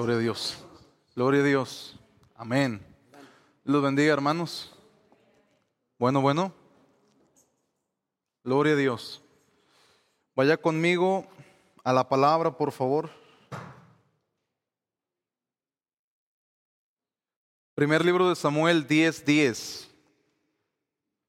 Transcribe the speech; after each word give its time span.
Gloria 0.00 0.16
a 0.16 0.20
Dios. 0.20 0.56
Gloria 1.14 1.40
a 1.42 1.44
Dios. 1.44 1.94
Amén. 2.34 2.80
Los 3.64 3.82
bendiga, 3.82 4.14
hermanos. 4.14 4.72
Bueno, 5.98 6.22
bueno. 6.22 6.54
Gloria 8.42 8.72
a 8.72 8.76
Dios. 8.76 9.20
Vaya 10.34 10.56
conmigo 10.56 11.26
a 11.84 11.92
la 11.92 12.08
palabra, 12.08 12.50
por 12.50 12.72
favor. 12.72 13.10
Primer 17.74 18.02
libro 18.02 18.30
de 18.30 18.36
Samuel 18.36 18.88
10:10. 18.88 19.22
10. 19.26 19.90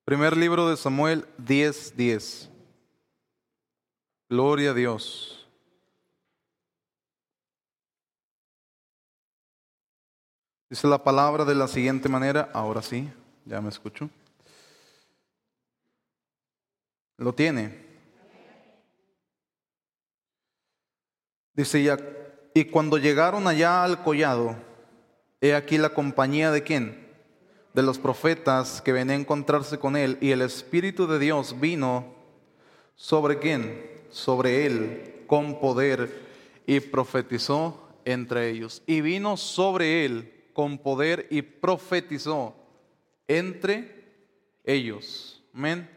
Primer 0.06 0.38
libro 0.38 0.70
de 0.70 0.78
Samuel 0.78 1.28
10:10. 1.38 1.94
10. 1.98 2.50
Gloria 4.30 4.72
a 4.72 4.74
Dios. 4.74 5.41
Dice 10.72 10.88
la 10.88 11.04
palabra 11.04 11.44
de 11.44 11.54
la 11.54 11.68
siguiente 11.68 12.08
manera, 12.08 12.50
ahora 12.54 12.82
sí, 12.82 13.06
ya 13.44 13.60
me 13.60 13.68
escucho. 13.68 14.10
Lo 17.18 17.36
tiene. 17.36 17.78
Dice 21.54 21.84
ya, 21.84 21.98
y 22.54 22.64
cuando 22.64 22.98
llegaron 22.98 23.50
allá 23.50 23.84
al 23.84 24.02
collado, 24.02 24.56
he 25.42 25.56
aquí 25.56 25.78
la 25.78 25.90
compañía 25.90 26.52
de 26.52 26.64
quién? 26.64 27.06
De 27.74 27.84
los 27.84 28.00
profetas 28.00 28.82
que 28.82 28.94
venían 28.94 29.18
a 29.18 29.22
encontrarse 29.24 29.78
con 29.78 29.98
él, 29.98 30.18
y 30.22 30.32
el 30.32 30.42
Espíritu 30.42 31.06
de 31.06 31.20
Dios 31.20 31.60
vino 31.60 32.16
sobre 32.96 33.40
quién? 33.40 33.92
Sobre 34.10 34.66
él, 34.66 35.26
con 35.28 35.60
poder, 35.60 36.30
y 36.66 36.80
profetizó 36.80 37.90
entre 38.06 38.50
ellos. 38.52 38.84
Y 38.88 39.02
vino 39.02 39.36
sobre 39.36 40.06
él 40.06 40.38
con 40.54 40.78
poder 40.78 41.28
y 41.30 41.42
profetizó 41.42 42.56
entre 43.28 44.14
ellos. 44.64 45.44
Amén. 45.54 45.90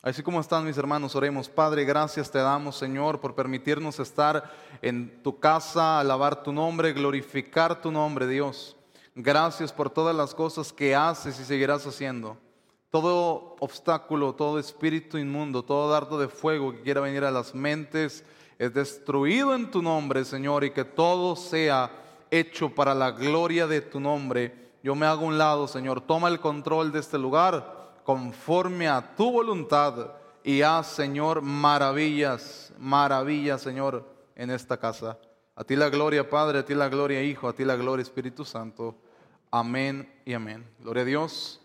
Así 0.00 0.22
como 0.22 0.40
están 0.40 0.64
mis 0.64 0.78
hermanos, 0.78 1.16
oremos. 1.16 1.48
Padre, 1.48 1.84
gracias 1.84 2.30
te 2.30 2.38
damos, 2.38 2.76
Señor, 2.76 3.20
por 3.20 3.34
permitirnos 3.34 3.98
estar 3.98 4.50
en 4.80 5.22
tu 5.22 5.40
casa, 5.40 5.98
alabar 5.98 6.42
tu 6.42 6.52
nombre, 6.52 6.92
glorificar 6.92 7.82
tu 7.82 7.90
nombre, 7.90 8.28
Dios. 8.28 8.76
Gracias 9.14 9.72
por 9.72 9.90
todas 9.90 10.14
las 10.14 10.34
cosas 10.34 10.72
que 10.72 10.94
haces 10.94 11.40
y 11.40 11.44
seguirás 11.44 11.84
haciendo. 11.84 12.38
Todo 12.90 13.56
obstáculo, 13.58 14.34
todo 14.34 14.58
espíritu 14.58 15.18
inmundo, 15.18 15.64
todo 15.64 15.90
dardo 15.90 16.18
de 16.18 16.28
fuego 16.28 16.72
que 16.72 16.82
quiera 16.82 17.00
venir 17.00 17.24
a 17.24 17.30
las 17.30 17.54
mentes 17.54 18.24
es 18.58 18.72
destruido 18.72 19.54
en 19.54 19.70
tu 19.70 19.82
nombre, 19.82 20.24
Señor, 20.24 20.64
y 20.64 20.70
que 20.70 20.84
todo 20.84 21.36
sea 21.36 21.90
hecho 22.30 22.74
para 22.74 22.94
la 22.94 23.10
gloria 23.10 23.66
de 23.66 23.80
tu 23.80 24.00
nombre. 24.00 24.72
Yo 24.82 24.94
me 24.94 25.06
hago 25.06 25.26
un 25.26 25.38
lado, 25.38 25.68
Señor. 25.68 26.00
Toma 26.00 26.28
el 26.28 26.40
control 26.40 26.92
de 26.92 27.00
este 27.00 27.18
lugar 27.18 28.00
conforme 28.04 28.88
a 28.88 29.14
tu 29.16 29.30
voluntad 29.30 30.12
y 30.42 30.62
haz, 30.62 30.86
Señor, 30.86 31.42
maravillas, 31.42 32.72
maravillas, 32.78 33.60
Señor, 33.60 34.04
en 34.34 34.50
esta 34.50 34.78
casa. 34.78 35.18
A 35.54 35.64
ti 35.64 35.76
la 35.76 35.88
gloria, 35.90 36.30
Padre, 36.30 36.60
a 36.60 36.64
ti 36.64 36.74
la 36.74 36.88
gloria, 36.88 37.22
Hijo, 37.22 37.48
a 37.48 37.52
ti 37.52 37.64
la 37.64 37.76
gloria, 37.76 38.02
Espíritu 38.02 38.44
Santo. 38.44 38.96
Amén 39.50 40.10
y 40.24 40.32
amén. 40.34 40.64
Gloria 40.78 41.02
a 41.02 41.06
Dios. 41.06 41.60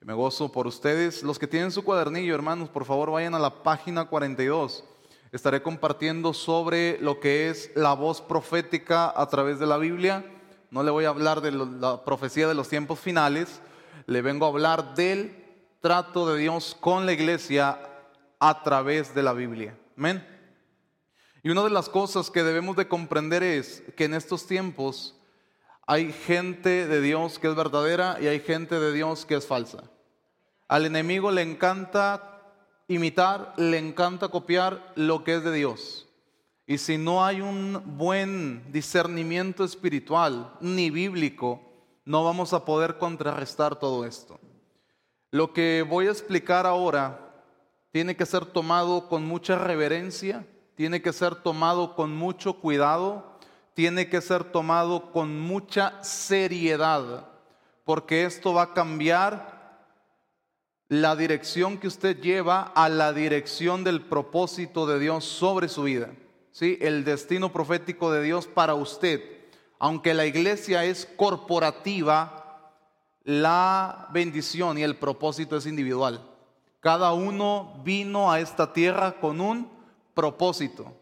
Me 0.00 0.14
gozo 0.14 0.50
por 0.50 0.66
ustedes. 0.66 1.22
Los 1.22 1.38
que 1.38 1.46
tienen 1.46 1.70
su 1.70 1.82
cuadernillo, 1.82 2.34
hermanos, 2.34 2.68
por 2.68 2.84
favor 2.84 3.10
vayan 3.10 3.34
a 3.34 3.38
la 3.38 3.62
página 3.62 4.06
42 4.06 4.84
estaré 5.32 5.62
compartiendo 5.62 6.34
sobre 6.34 6.98
lo 7.00 7.20
que 7.20 7.50
es 7.50 7.70
la 7.74 7.94
voz 7.94 8.20
profética 8.20 9.12
a 9.14 9.28
través 9.28 9.58
de 9.58 9.66
la 9.66 9.78
Biblia. 9.78 10.24
No 10.70 10.82
le 10.82 10.90
voy 10.90 11.04
a 11.04 11.10
hablar 11.10 11.40
de 11.40 11.52
la 11.52 12.04
profecía 12.04 12.48
de 12.48 12.54
los 12.54 12.68
tiempos 12.68 12.98
finales, 12.98 13.60
le 14.06 14.22
vengo 14.22 14.46
a 14.46 14.48
hablar 14.48 14.94
del 14.94 15.36
trato 15.80 16.32
de 16.32 16.40
Dios 16.40 16.76
con 16.80 17.06
la 17.06 17.12
iglesia 17.12 17.78
a 18.38 18.62
través 18.62 19.14
de 19.14 19.22
la 19.22 19.32
Biblia. 19.32 19.76
Amén. 19.96 20.26
Y 21.42 21.50
una 21.50 21.62
de 21.64 21.70
las 21.70 21.88
cosas 21.88 22.30
que 22.30 22.42
debemos 22.42 22.76
de 22.76 22.88
comprender 22.88 23.42
es 23.42 23.82
que 23.96 24.04
en 24.04 24.14
estos 24.14 24.46
tiempos 24.46 25.16
hay 25.86 26.12
gente 26.12 26.86
de 26.86 27.00
Dios 27.00 27.38
que 27.38 27.48
es 27.48 27.54
verdadera 27.54 28.18
y 28.20 28.26
hay 28.26 28.40
gente 28.40 28.78
de 28.78 28.92
Dios 28.92 29.24
que 29.24 29.36
es 29.36 29.46
falsa. 29.46 29.84
Al 30.68 30.86
enemigo 30.86 31.30
le 31.30 31.42
encanta 31.42 32.39
imitar, 32.90 33.54
le 33.56 33.78
encanta 33.78 34.28
copiar 34.28 34.92
lo 34.96 35.22
que 35.22 35.36
es 35.36 35.44
de 35.44 35.52
Dios. 35.52 36.08
Y 36.66 36.78
si 36.78 36.98
no 36.98 37.24
hay 37.24 37.40
un 37.40 37.80
buen 37.96 38.64
discernimiento 38.72 39.64
espiritual 39.64 40.52
ni 40.60 40.90
bíblico, 40.90 41.60
no 42.04 42.24
vamos 42.24 42.52
a 42.52 42.64
poder 42.64 42.98
contrarrestar 42.98 43.76
todo 43.76 44.04
esto. 44.04 44.40
Lo 45.30 45.52
que 45.52 45.86
voy 45.88 46.08
a 46.08 46.10
explicar 46.10 46.66
ahora 46.66 47.32
tiene 47.92 48.16
que 48.16 48.26
ser 48.26 48.44
tomado 48.44 49.08
con 49.08 49.24
mucha 49.24 49.56
reverencia, 49.56 50.44
tiene 50.74 51.00
que 51.00 51.12
ser 51.12 51.36
tomado 51.36 51.94
con 51.94 52.14
mucho 52.14 52.54
cuidado, 52.54 53.38
tiene 53.74 54.08
que 54.08 54.20
ser 54.20 54.42
tomado 54.42 55.12
con 55.12 55.40
mucha 55.40 56.02
seriedad, 56.02 57.28
porque 57.84 58.24
esto 58.24 58.52
va 58.52 58.62
a 58.62 58.74
cambiar 58.74 59.59
la 60.90 61.14
dirección 61.14 61.78
que 61.78 61.86
usted 61.86 62.20
lleva 62.20 62.62
a 62.74 62.88
la 62.88 63.12
dirección 63.12 63.84
del 63.84 64.02
propósito 64.02 64.88
de 64.88 64.98
Dios 64.98 65.24
sobre 65.24 65.68
su 65.68 65.84
vida. 65.84 66.10
¿Sí? 66.50 66.78
El 66.80 67.04
destino 67.04 67.52
profético 67.52 68.10
de 68.10 68.24
Dios 68.24 68.48
para 68.48 68.74
usted. 68.74 69.22
Aunque 69.78 70.14
la 70.14 70.26
iglesia 70.26 70.84
es 70.84 71.08
corporativa, 71.16 72.72
la 73.22 74.08
bendición 74.12 74.78
y 74.78 74.82
el 74.82 74.96
propósito 74.96 75.56
es 75.56 75.64
individual. 75.64 76.28
Cada 76.80 77.12
uno 77.12 77.80
vino 77.84 78.32
a 78.32 78.40
esta 78.40 78.72
tierra 78.72 79.20
con 79.20 79.40
un 79.40 79.70
propósito. 80.12 80.92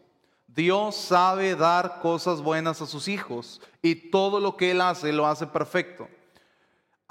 Dios 0.45 0.95
sabe 0.97 1.55
dar 1.55 1.99
cosas 1.99 2.41
buenas 2.41 2.79
a 2.83 2.85
sus 2.85 3.07
hijos 3.07 3.59
y 3.81 3.95
todo 3.95 4.39
lo 4.39 4.55
que 4.55 4.69
Él 4.69 4.81
hace 4.81 5.11
lo 5.11 5.25
hace 5.25 5.47
perfecto. 5.47 6.07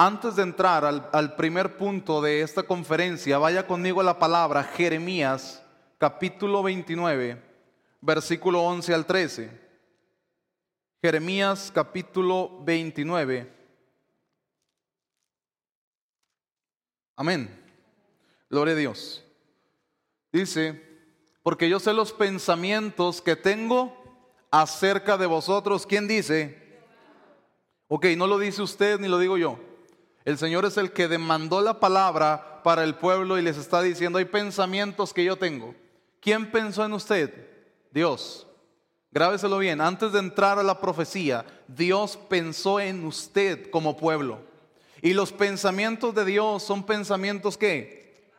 Antes 0.01 0.37
de 0.37 0.45
entrar 0.45 0.85
al, 0.85 1.35
primer 1.35 1.77
punto 1.77 2.23
de 2.23 2.41
esta 2.43 2.63
conferencia, 2.63 3.37
vaya 3.37 3.67
conmigo 3.67 4.01
a 4.01 4.05
la 4.05 4.17
palabra 4.17 4.63
Jeremías 4.63 5.61
capítulo 5.99 6.63
29, 6.63 7.43
versículo 8.01 8.63
11 8.63 8.95
al 8.95 9.05
13. 9.05 9.51
Jeremías 11.03 11.73
capítulo 11.75 12.63
29. 12.63 13.53
Amén. 17.17 17.51
Gloria 18.49 18.75
a 18.75 18.77
Dios. 18.77 19.25
Dice, 20.31 20.81
porque 21.43 21.69
yo 21.69 21.81
sé 21.81 21.93
los 21.93 22.13
pensamientos 22.13 23.21
que 23.21 23.35
tengo 23.35 24.01
acerca 24.53 25.17
de 25.19 25.27
vosotros. 25.27 25.85
¿Quién 25.85 26.07
dice? 26.07 26.57
Ok, 27.89 28.07
no 28.17 28.29
lo 28.29 28.39
dice 28.39 28.63
usted 28.63 29.01
ni 29.01 29.09
lo 29.09 29.19
digo 29.19 29.37
yo. 29.37 29.67
El 30.25 30.39
Señor 30.39 30.65
es 30.65 30.77
el 30.77 30.93
que 30.93 31.09
demandó 31.09 31.61
la 31.61 31.81
palabra 31.81 32.61
para 32.63 32.85
el 32.85 32.97
pueblo 32.97 33.39
y 33.39 33.43
les 33.43 33.57
está 33.57 33.81
diciendo, 33.83 34.19
hay 34.19 34.27
pensamientos 34.27 35.15
que 35.15 35.25
yo 35.25 35.37
tengo. 35.37 35.75
¿Quién 36.21 36.51
pensó 36.51 36.85
en 36.85 36.93
usted? 36.93 37.49
Dios. 37.91 38.47
Grábeselo 39.11 39.59
bien, 39.59 39.81
antes 39.81 40.13
de 40.13 40.19
entrar 40.19 40.59
a 40.59 40.63
la 40.63 40.81
profecía, 40.81 41.47
Dios 41.67 42.19
pensó 42.29 42.79
en 42.79 43.05
usted 43.05 43.71
como 43.71 43.97
pueblo. 43.97 44.41
Y 45.01 45.15
los 45.15 45.33
pensamientos 45.33 46.15
de 46.15 46.25
Dios 46.25 46.63
son 46.63 46.85
pensamientos 46.85 47.57
que 47.57 48.31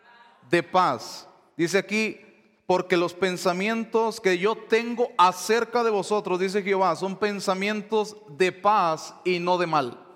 de 0.50 0.62
paz. 0.62 1.28
Dice 1.58 1.78
aquí, 1.78 2.22
porque 2.68 2.98
los 2.98 3.16
pensamientos 3.16 4.22
que 4.22 4.38
yo 4.38 4.56
tengo 4.56 5.10
acerca 5.18 5.84
de 5.84 5.90
vosotros, 5.90 6.40
dice 6.40 6.62
Jehová, 6.62 6.96
son 6.96 7.18
pensamientos 7.18 8.16
de 8.30 8.52
paz 8.52 9.16
y 9.26 9.40
no 9.40 9.58
de 9.58 9.66
mal. 9.66 10.09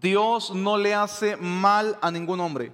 Dios 0.00 0.50
no 0.54 0.76
le 0.76 0.94
hace 0.94 1.36
mal 1.36 1.98
a 2.02 2.10
ningún 2.10 2.40
hombre. 2.40 2.72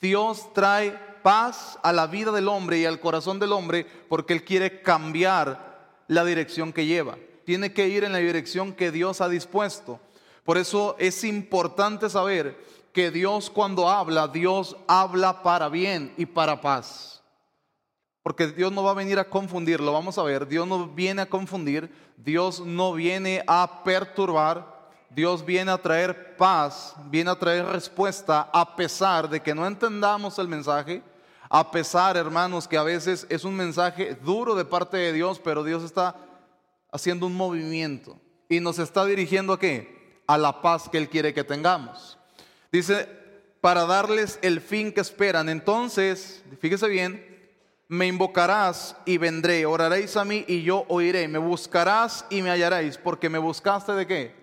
Dios 0.00 0.52
trae 0.52 0.92
paz 1.22 1.78
a 1.82 1.92
la 1.92 2.06
vida 2.06 2.32
del 2.32 2.48
hombre 2.48 2.78
y 2.78 2.84
al 2.84 3.00
corazón 3.00 3.38
del 3.38 3.52
hombre 3.52 3.86
porque 4.08 4.32
Él 4.32 4.44
quiere 4.44 4.82
cambiar 4.82 6.02
la 6.08 6.24
dirección 6.24 6.72
que 6.72 6.86
lleva. 6.86 7.16
Tiene 7.44 7.72
que 7.72 7.88
ir 7.88 8.04
en 8.04 8.12
la 8.12 8.18
dirección 8.18 8.72
que 8.72 8.90
Dios 8.90 9.20
ha 9.20 9.28
dispuesto. 9.28 10.00
Por 10.44 10.58
eso 10.58 10.96
es 10.98 11.24
importante 11.24 12.10
saber 12.10 12.58
que 12.92 13.10
Dios 13.10 13.50
cuando 13.50 13.88
habla, 13.88 14.28
Dios 14.28 14.76
habla 14.86 15.42
para 15.42 15.68
bien 15.68 16.12
y 16.16 16.26
para 16.26 16.60
paz. 16.60 17.22
Porque 18.22 18.48
Dios 18.48 18.72
no 18.72 18.82
va 18.82 18.90
a 18.90 18.94
venir 18.94 19.18
a 19.18 19.28
confundirlo, 19.28 19.92
vamos 19.92 20.18
a 20.18 20.22
ver, 20.22 20.48
Dios 20.48 20.66
no 20.66 20.88
viene 20.88 21.22
a 21.22 21.28
confundir, 21.30 21.90
Dios 22.16 22.60
no 22.60 22.92
viene 22.92 23.44
a 23.46 23.82
perturbar, 23.84 24.77
Dios 25.10 25.44
viene 25.44 25.70
a 25.70 25.78
traer 25.78 26.36
paz, 26.36 26.94
viene 27.06 27.30
a 27.30 27.38
traer 27.38 27.64
respuesta 27.66 28.48
a 28.52 28.76
pesar 28.76 29.28
de 29.28 29.40
que 29.40 29.54
no 29.54 29.66
entendamos 29.66 30.38
el 30.38 30.48
mensaje, 30.48 31.02
a 31.48 31.70
pesar, 31.70 32.16
hermanos, 32.16 32.68
que 32.68 32.76
a 32.76 32.82
veces 32.82 33.26
es 33.30 33.44
un 33.44 33.56
mensaje 33.56 34.16
duro 34.22 34.54
de 34.54 34.64
parte 34.64 34.98
de 34.98 35.12
Dios, 35.12 35.40
pero 35.42 35.64
Dios 35.64 35.82
está 35.82 36.14
haciendo 36.92 37.26
un 37.26 37.34
movimiento. 37.34 38.18
y 38.50 38.60
nos 38.60 38.78
está 38.78 39.04
dirigiendo 39.04 39.52
a 39.52 39.58
qué? 39.58 40.22
A 40.26 40.38
la 40.38 40.62
paz 40.62 40.88
que 40.88 40.96
Él 40.96 41.10
quiere 41.10 41.34
que 41.34 41.44
tengamos. 41.44 42.18
Dice, 42.72 43.06
para 43.60 43.84
darles 43.84 44.38
el 44.42 44.60
fin 44.60 44.92
que 44.92 45.00
esperan. 45.00 45.48
Entonces, 45.48 46.42
fíjese 46.60 46.88
bien, 46.88 47.52
me 47.88 48.06
invocarás 48.06 48.96
y 49.04 49.18
vendré, 49.18 49.66
oraréis 49.66 50.16
a 50.16 50.24
mí 50.24 50.44
y 50.46 50.62
yo 50.62 50.84
oiré, 50.88 51.26
me 51.28 51.38
buscarás 51.38 52.24
y 52.30 52.42
me 52.42 52.50
hallaréis, 52.50 52.98
porque 52.98 53.28
me 53.28 53.38
buscaste 53.38 53.92
de 53.92 54.06
qué? 54.06 54.37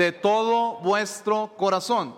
De 0.00 0.12
todo 0.12 0.78
vuestro 0.78 1.52
corazón. 1.58 2.14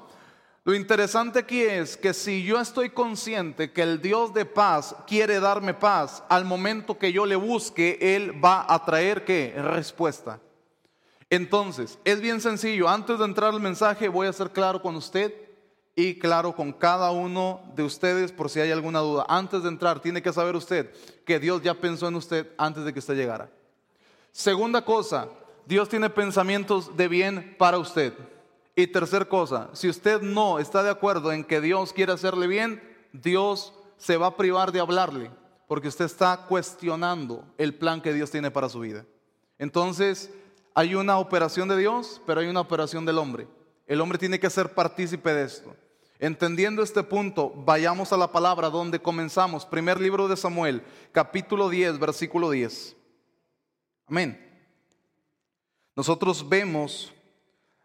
Lo 0.63 0.73
interesante 0.73 1.41
aquí 1.41 1.63
es 1.63 1.97
que 1.97 2.15
si 2.15 2.45
yo 2.45 2.61
estoy 2.61 2.91
consciente 2.91 3.73
que 3.73 3.83
el 3.83 4.01
Dios 4.01 4.33
de 4.33 4.45
paz 4.45 4.95
quiere 5.05 5.41
darme 5.41 5.75
paz, 5.75 6.23
al 6.29 6.45
momento 6.45 6.97
que 6.97 7.13
yo 7.13 7.27
le 7.27 7.35
busque, 7.35 7.99
Él 8.01 8.41
va 8.41 8.65
a 8.73 8.85
traer 8.85 9.25
qué? 9.25 9.53
Respuesta. 9.57 10.39
Entonces, 11.29 11.99
es 12.05 12.21
bien 12.21 12.41
sencillo, 12.41 12.89
antes 12.89 13.19
de 13.19 13.25
entrar 13.25 13.53
al 13.53 13.59
mensaje 13.59 14.07
voy 14.07 14.29
a 14.29 14.33
ser 14.33 14.53
claro 14.53 14.81
con 14.81 14.95
usted 14.95 15.35
y 15.97 16.21
claro 16.21 16.55
con 16.55 16.73
cada 16.73 17.11
uno 17.11 17.63
de 17.75 17.83
ustedes 17.83 18.31
por 18.31 18.49
si 18.49 18.61
hay 18.61 18.71
alguna 18.71 19.01
duda. 19.01 19.27
Antes 19.29 19.65
de 19.65 19.71
entrar, 19.71 19.99
tiene 19.99 20.23
que 20.23 20.33
saber 20.33 20.55
usted 20.55 20.95
que 21.27 21.41
Dios 21.41 21.61
ya 21.63 21.75
pensó 21.75 22.07
en 22.07 22.15
usted 22.15 22.47
antes 22.59 22.85
de 22.85 22.93
que 22.93 23.01
usted 23.01 23.17
llegara. 23.17 23.51
Segunda 24.31 24.85
cosa, 24.85 25.29
Dios 25.67 25.89
tiene 25.89 26.11
pensamientos 26.11 26.97
de 26.97 27.09
bien 27.09 27.57
para 27.59 27.79
usted. 27.79 28.15
Y 28.75 28.87
tercer 28.87 29.29
cosa, 29.29 29.69
si 29.75 29.89
usted 29.89 30.23
no 30.23 30.59
está 30.59 30.83
de 30.83 30.91
acuerdo 30.91 31.31
en 31.33 31.45
que 31.45 31.61
Dios 31.61 31.93
quiere 31.93 32.13
hacerle 32.13 32.47
bien, 32.47 32.83
Dios 33.13 33.75
se 33.99 34.17
va 34.17 34.29
a 34.29 34.37
privar 34.37 34.73
de 34.73 34.81
hablarle, 34.81 35.31
porque 35.69 35.89
usted 35.89 36.07
está 36.07 36.47
cuestionando 36.49 37.45
el 37.59 37.75
plan 37.75 38.01
que 38.01 38.15
Dios 38.15 38.31
tiene 38.31 38.51
para 38.51 38.69
su 38.69 38.81
vida. 38.81 39.05
Entonces, 39.59 40.31
hay 40.75 40.95
una 40.95 41.19
operación 41.19 41.69
de 41.69 41.77
Dios, 41.77 42.21
pero 42.27 42.41
hay 42.41 42.49
una 42.49 42.61
operación 42.61 43.05
del 43.05 43.19
hombre. 43.19 43.47
El 43.87 44.01
hombre 44.01 44.19
tiene 44.19 44.41
que 44.41 44.49
ser 44.49 44.73
partícipe 44.73 45.35
de 45.35 45.45
esto. 45.45 45.77
Entendiendo 46.19 46.83
este 46.83 47.03
punto, 47.03 47.53
vayamos 47.55 48.13
a 48.13 48.17
la 48.17 48.33
palabra 48.33 48.71
donde 48.71 49.01
comenzamos. 49.01 49.67
Primer 49.67 50.01
libro 50.01 50.29
de 50.29 50.37
Samuel, 50.37 50.83
capítulo 51.11 51.69
10, 51.69 51.99
versículo 51.99 52.51
10. 52.51 52.97
Amén. 54.07 54.52
Nosotros 55.95 56.49
vemos 56.49 57.13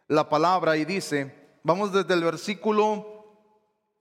la 0.07 0.30
palabra 0.30 0.77
y 0.77 0.86
dice, 0.86 1.33
vamos 1.63 1.92
desde 1.92 2.13
el 2.13 2.24
versículo 2.24 3.18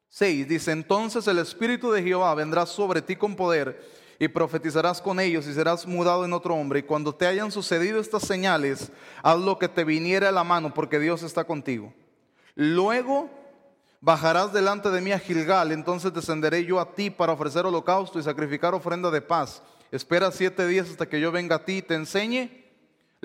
6, 0.09 0.49
dice, 0.49 0.71
entonces 0.71 1.27
el 1.27 1.39
Espíritu 1.39 1.91
de 1.91 2.03
Jehová 2.03 2.35
vendrá 2.35 2.67
sobre 2.67 3.03
ti 3.03 3.17
con 3.17 3.35
poder 3.35 3.85
y 4.19 4.29
profetizarás 4.29 5.03
con 5.03 5.19
ellos 5.19 5.47
y 5.47 5.53
serás 5.53 5.87
mudado 5.87 6.25
en 6.25 6.33
otro 6.33 6.55
hombre. 6.55 6.81
Y 6.81 6.85
cuando 6.85 7.15
te 7.15 7.27
hayan 7.27 7.51
sucedido 7.51 8.01
estas 8.01 8.23
señales, 8.23 8.91
haz 9.23 9.39
lo 9.39 9.59
que 9.59 9.69
te 9.69 9.85
viniera 9.85 10.29
a 10.29 10.33
la 10.33 10.45
mano, 10.45 10.73
porque 10.73 11.01
Dios 11.01 11.23
está 11.23 11.45
contigo. 11.45 11.93
Luego 12.55 13.29
bajarás 14.01 14.53
delante 14.53 14.91
de 14.91 15.01
mí 15.01 15.13
a 15.13 15.19
Gilgal, 15.19 15.73
entonces 15.73 16.15
descenderé 16.15 16.65
yo 16.65 16.79
a 16.81 16.95
ti 16.95 17.11
para 17.11 17.33
ofrecer 17.33 17.67
holocausto 17.67 18.19
y 18.19 18.23
sacrificar 18.23 18.73
ofrenda 18.73 19.11
de 19.11 19.21
paz. 19.21 19.63
Espera 19.91 20.31
siete 20.31 20.67
días 20.67 20.89
hasta 20.89 21.09
que 21.09 21.21
yo 21.21 21.33
venga 21.33 21.57
a 21.57 21.65
ti 21.65 21.79
y 21.79 21.83
te 21.83 21.95
enseñe 21.95 22.66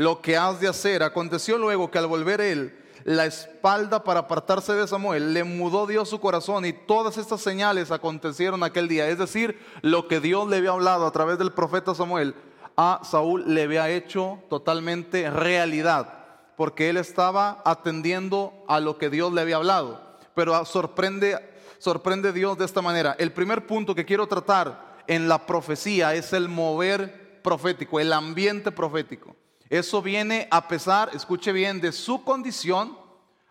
lo 0.01 0.19
que 0.19 0.35
has 0.35 0.59
de 0.59 0.67
hacer. 0.67 1.03
Aconteció 1.03 1.57
luego 1.57 1.91
que 1.91 1.99
al 1.99 2.07
volver 2.07 2.41
él 2.41 2.77
la 3.03 3.25
espalda 3.25 4.03
para 4.03 4.21
apartarse 4.21 4.73
de 4.73 4.87
Samuel, 4.87 5.33
le 5.33 5.43
mudó 5.43 5.87
Dios 5.87 6.09
su 6.09 6.19
corazón 6.19 6.65
y 6.65 6.73
todas 6.73 7.17
estas 7.17 7.41
señales 7.41 7.91
acontecieron 7.91 8.63
aquel 8.63 8.87
día. 8.87 9.07
Es 9.07 9.17
decir, 9.17 9.59
lo 9.81 10.07
que 10.07 10.19
Dios 10.19 10.47
le 10.49 10.57
había 10.57 10.71
hablado 10.71 11.05
a 11.05 11.11
través 11.11 11.37
del 11.37 11.51
profeta 11.51 11.95
Samuel 11.95 12.35
a 12.77 13.01
Saúl 13.03 13.43
le 13.53 13.63
había 13.63 13.89
hecho 13.89 14.39
totalmente 14.49 15.29
realidad 15.29 16.19
porque 16.55 16.89
él 16.89 16.97
estaba 16.97 17.61
atendiendo 17.65 18.53
a 18.67 18.79
lo 18.79 18.97
que 18.97 19.09
Dios 19.09 19.33
le 19.33 19.41
había 19.41 19.57
hablado. 19.57 20.01
Pero 20.35 20.63
sorprende, 20.65 21.37
sorprende 21.79 22.33
Dios 22.33 22.57
de 22.57 22.65
esta 22.65 22.81
manera. 22.81 23.15
El 23.19 23.33
primer 23.33 23.67
punto 23.67 23.93
que 23.93 24.05
quiero 24.05 24.27
tratar 24.27 25.03
en 25.07 25.27
la 25.27 25.45
profecía 25.45 26.13
es 26.13 26.33
el 26.33 26.49
mover 26.49 27.41
profético, 27.41 27.99
el 27.99 28.13
ambiente 28.13 28.71
profético. 28.71 29.35
Eso 29.71 30.01
viene 30.01 30.49
a 30.51 30.67
pesar, 30.67 31.11
escuche 31.13 31.53
bien, 31.53 31.79
de 31.79 31.93
su 31.93 32.25
condición, 32.25 32.97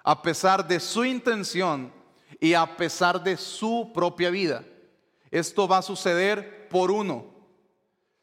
a 0.05 0.21
pesar 0.21 0.69
de 0.69 0.79
su 0.79 1.03
intención 1.03 1.91
y 2.39 2.53
a 2.53 2.77
pesar 2.77 3.25
de 3.25 3.39
su 3.39 3.91
propia 3.95 4.29
vida. 4.29 4.63
Esto 5.31 5.67
va 5.67 5.79
a 5.79 5.83
suceder 5.83 6.69
por 6.69 6.91
uno. 6.91 7.25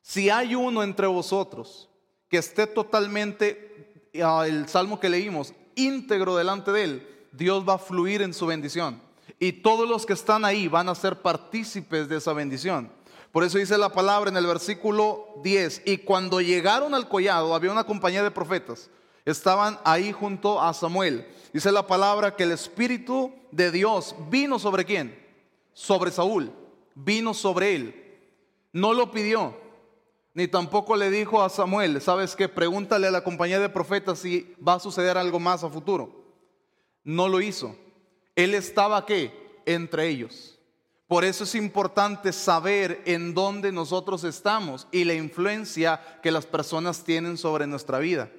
Si 0.04 0.30
hay 0.30 0.54
uno 0.54 0.84
entre 0.84 1.08
vosotros 1.08 1.90
que 2.30 2.38
esté 2.38 2.68
totalmente 2.68 4.12
el 4.14 4.70
salmo 4.70 5.00
que 5.00 5.10
leímos, 5.10 5.56
íntegro 5.74 6.36
delante 6.36 6.72
de 6.72 6.84
Él, 6.84 7.28
Dios 7.32 7.68
va 7.68 7.74
a 7.74 7.80
fluir 7.80 8.22
en 8.22 8.36
su 8.36 8.46
bendición. 8.46 9.02
Y 9.40 9.54
todos 9.54 9.90
los 9.90 10.06
que 10.06 10.14
están 10.14 10.46
ahí 10.46 10.68
van 10.68 10.88
a 10.88 10.94
ser 10.94 11.24
partícipes 11.24 12.08
de 12.08 12.18
esa 12.18 12.34
bendición. 12.34 12.92
Por 13.38 13.44
eso 13.44 13.60
dice 13.60 13.78
la 13.78 13.90
palabra 13.90 14.32
en 14.32 14.38
el 14.38 14.48
versículo 14.48 15.28
10, 15.44 15.84
y 15.86 15.98
cuando 16.00 16.42
llegaron 16.42 16.96
al 16.96 17.08
collado 17.08 17.54
había 17.54 17.72
una 17.72 17.84
compañía 17.84 18.24
de 18.24 18.32
profetas, 18.32 18.90
estaban 19.26 19.78
ahí 19.84 20.12
junto 20.12 20.60
a 20.60 20.74
Samuel. 20.74 21.28
Dice 21.54 21.72
la 21.72 21.86
palabra 21.86 22.36
que 22.36 22.42
el 22.42 22.52
Espíritu 22.52 23.32
de 23.52 23.70
Dios 23.70 24.16
vino 24.32 24.58
sobre 24.58 24.86
quién? 24.86 25.24
Sobre 25.72 26.10
Saúl, 26.10 26.52
vino 26.96 27.36
sobre 27.36 27.76
él. 27.76 28.18
No 28.74 28.96
lo 28.96 29.12
pidió, 29.12 29.56
ni 30.34 30.48
tampoco 30.48 30.96
le 30.96 31.12
dijo 31.12 31.44
a 31.44 31.50
Samuel, 31.50 32.02
¿sabes 32.02 32.36
qué? 32.36 32.50
Pregúntale 32.50 33.06
a 33.06 33.12
la 33.12 33.24
compañía 33.24 33.60
de 33.60 33.70
profetas 33.70 34.18
si 34.18 34.56
va 34.68 34.74
a 34.74 34.80
suceder 34.80 35.16
algo 35.16 35.40
más 35.40 35.64
a 35.64 35.70
futuro. 35.70 36.10
No 37.04 37.28
lo 37.28 37.40
hizo. 37.40 37.76
Él 38.36 38.56
estaba 38.56 39.06
qué? 39.06 39.62
Entre 39.68 40.08
ellos. 40.08 40.57
Por 41.08 41.24
eso 41.24 41.46
es 41.46 41.56
importante 41.56 42.34
saber 42.34 43.02
en 43.06 43.34
dónde 43.34 43.72
nosotros 43.72 44.26
estamos 44.26 44.88
y 44.92 45.06
la 45.06 45.14
influencia 45.14 46.02
que 46.22 46.32
las 46.32 46.46
personas 46.46 47.04
tienen 47.06 47.38
sobre 47.38 47.66
nuestra 47.66 48.00
vida. 48.00 48.30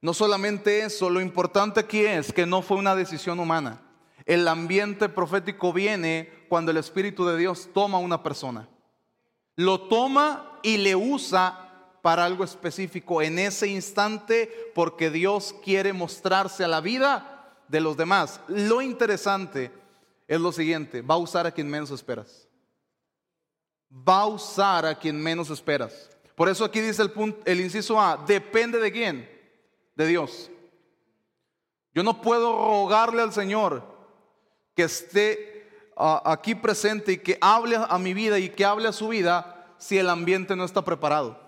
No 0.00 0.12
solamente 0.12 0.80
eso, 0.80 1.08
lo 1.08 1.20
importante 1.20 1.80
aquí 1.80 2.00
es 2.04 2.32
que 2.32 2.46
no 2.46 2.62
fue 2.62 2.78
una 2.78 2.96
decisión 2.96 3.38
humana. 3.38 3.80
El 4.26 4.48
ambiente 4.48 5.08
profético 5.08 5.72
viene 5.72 6.46
cuando 6.48 6.72
el 6.72 6.78
Espíritu 6.78 7.26
de 7.26 7.38
Dios 7.38 7.68
toma 7.72 7.98
a 7.98 8.00
una 8.00 8.22
persona. 8.22 8.68
Lo 9.54 9.82
toma 9.82 10.58
y 10.64 10.78
le 10.78 10.96
usa 10.96 11.98
para 12.02 12.24
algo 12.24 12.42
específico 12.42 13.22
en 13.22 13.38
ese 13.38 13.68
instante 13.68 14.72
porque 14.74 15.10
Dios 15.10 15.54
quiere 15.62 15.92
mostrarse 15.92 16.64
a 16.64 16.68
la 16.68 16.80
vida 16.80 17.54
de 17.68 17.80
los 17.80 17.96
demás. 17.96 18.40
Lo 18.48 18.82
interesante 18.82 19.70
es 20.26 20.40
lo 20.40 20.52
siguiente, 20.52 21.02
va 21.02 21.14
a 21.14 21.18
usar 21.18 21.46
a 21.46 21.52
quien 21.52 21.68
menos 21.68 21.90
esperas. 21.90 22.48
Va 23.90 24.20
a 24.20 24.26
usar 24.26 24.86
a 24.86 24.98
quien 24.98 25.22
menos 25.22 25.50
esperas. 25.50 26.10
Por 26.34 26.48
eso 26.48 26.64
aquí 26.64 26.80
dice 26.80 27.02
el, 27.02 27.10
punto, 27.10 27.40
el 27.44 27.60
inciso 27.60 28.00
A, 28.00 28.16
depende 28.16 28.78
de 28.78 28.90
quién, 28.90 29.30
de 29.94 30.06
Dios. 30.06 30.50
Yo 31.94 32.02
no 32.02 32.20
puedo 32.20 32.52
rogarle 32.56 33.22
al 33.22 33.32
Señor 33.32 33.84
que 34.74 34.82
esté 34.84 35.70
ah, 35.96 36.22
aquí 36.24 36.54
presente 36.56 37.12
y 37.12 37.18
que 37.18 37.38
hable 37.40 37.76
a 37.76 37.98
mi 37.98 38.14
vida 38.14 38.38
y 38.38 38.48
que 38.48 38.64
hable 38.64 38.88
a 38.88 38.92
su 38.92 39.08
vida 39.08 39.74
si 39.78 39.98
el 39.98 40.08
ambiente 40.08 40.56
no 40.56 40.64
está 40.64 40.84
preparado. 40.84 41.38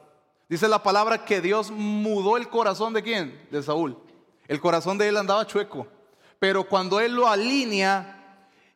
Dice 0.49 0.68
la 0.68 0.83
palabra 0.83 1.25
que 1.25 1.40
Dios 1.40 1.73
mudó 1.73 2.37
el 2.37 2.49
corazón 2.49 2.92
de 2.92 3.02
quién? 3.02 3.49
De 3.50 3.62
Saúl. 3.62 3.99
El 4.47 4.61
corazón 4.61 4.97
de 4.99 5.09
él 5.09 5.16
andaba 5.16 5.47
chueco. 5.47 5.88
Pero 6.38 6.68
cuando 6.68 7.00
él 7.00 7.14
lo 7.14 7.26
alinea 7.26 8.15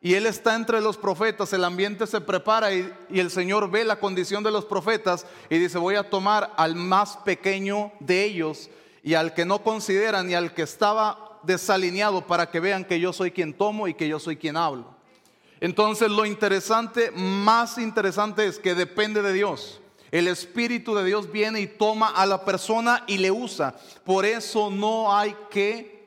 y 0.03 0.15
él 0.15 0.25
está 0.25 0.55
entre 0.55 0.81
los 0.81 0.97
profetas, 0.97 1.53
el 1.53 1.63
ambiente 1.63 2.07
se 2.07 2.21
prepara 2.21 2.73
y, 2.73 2.91
el 3.09 3.29
Señor 3.29 3.69
ve 3.69 3.85
la 3.85 3.99
condición 3.99 4.43
de 4.43 4.49
los 4.49 4.65
profetas 4.65 5.27
y 5.47 5.59
dice, 5.59 5.77
voy 5.77 5.95
a 5.95 6.09
tomar 6.09 6.51
al 6.57 6.75
más 6.75 7.17
pequeño 7.17 7.91
de 7.99 8.23
ellos 8.23 8.71
y 9.03 9.13
al 9.13 9.35
que 9.35 9.45
no 9.45 9.61
consideran 9.61 10.29
y 10.29 10.33
al 10.33 10.55
que 10.55 10.63
estaba 10.63 11.39
desalineado 11.43 12.25
para 12.25 12.49
que 12.49 12.59
vean 12.59 12.83
que 12.83 12.99
yo 12.99 13.13
soy 13.13 13.29
quien 13.29 13.53
tomo 13.53 13.87
y 13.87 13.93
que 13.93 14.07
yo 14.07 14.19
soy 14.19 14.37
quien 14.37 14.57
hablo. 14.57 14.85
Entonces 15.59 16.09
lo 16.09 16.25
interesante, 16.25 17.11
más 17.11 17.77
interesante 17.77 18.47
es 18.47 18.57
que 18.57 18.73
depende 18.73 19.21
de 19.21 19.33
Dios. 19.33 19.81
El 20.09 20.27
Espíritu 20.27 20.95
de 20.95 21.05
Dios 21.05 21.31
viene 21.31 21.61
y 21.61 21.67
toma 21.67 22.09
a 22.09 22.25
la 22.25 22.43
persona 22.43 23.03
y 23.05 23.19
le 23.19 23.29
usa. 23.29 23.75
Por 24.03 24.25
eso 24.25 24.71
no 24.71 25.15
hay 25.15 25.35
que 25.51 26.00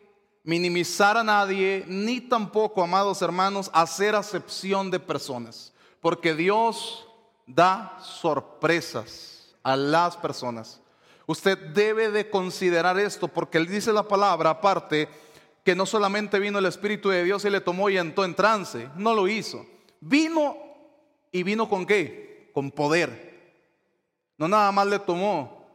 minimizar 0.44 1.16
a 1.16 1.24
nadie, 1.24 1.84
ni 1.88 2.20
tampoco, 2.20 2.82
amados 2.82 3.22
hermanos, 3.22 3.70
hacer 3.72 4.14
acepción 4.14 4.90
de 4.90 5.00
personas. 5.00 5.72
Porque 6.00 6.34
Dios 6.34 7.08
da 7.46 7.98
sorpresas 8.02 9.56
a 9.62 9.74
las 9.74 10.16
personas. 10.16 10.80
Usted 11.26 11.58
debe 11.72 12.10
de 12.10 12.28
considerar 12.28 12.98
esto 12.98 13.28
porque 13.28 13.56
él 13.56 13.66
dice 13.66 13.92
la 13.92 14.06
palabra 14.06 14.50
aparte 14.50 15.08
que 15.64 15.74
no 15.74 15.86
solamente 15.86 16.38
vino 16.38 16.58
el 16.58 16.66
Espíritu 16.66 17.08
de 17.08 17.24
Dios 17.24 17.42
y 17.46 17.50
le 17.50 17.62
tomó 17.62 17.88
y 17.88 17.96
entró 17.96 18.26
en 18.26 18.34
trance, 18.34 18.90
no 18.96 19.14
lo 19.14 19.26
hizo. 19.26 19.64
Vino 20.00 20.56
y 21.32 21.42
vino 21.42 21.66
con 21.70 21.86
qué? 21.86 22.50
Con 22.52 22.70
poder. 22.70 23.32
No 24.36 24.46
nada 24.46 24.70
más 24.72 24.86
le 24.86 24.98
tomó 24.98 25.66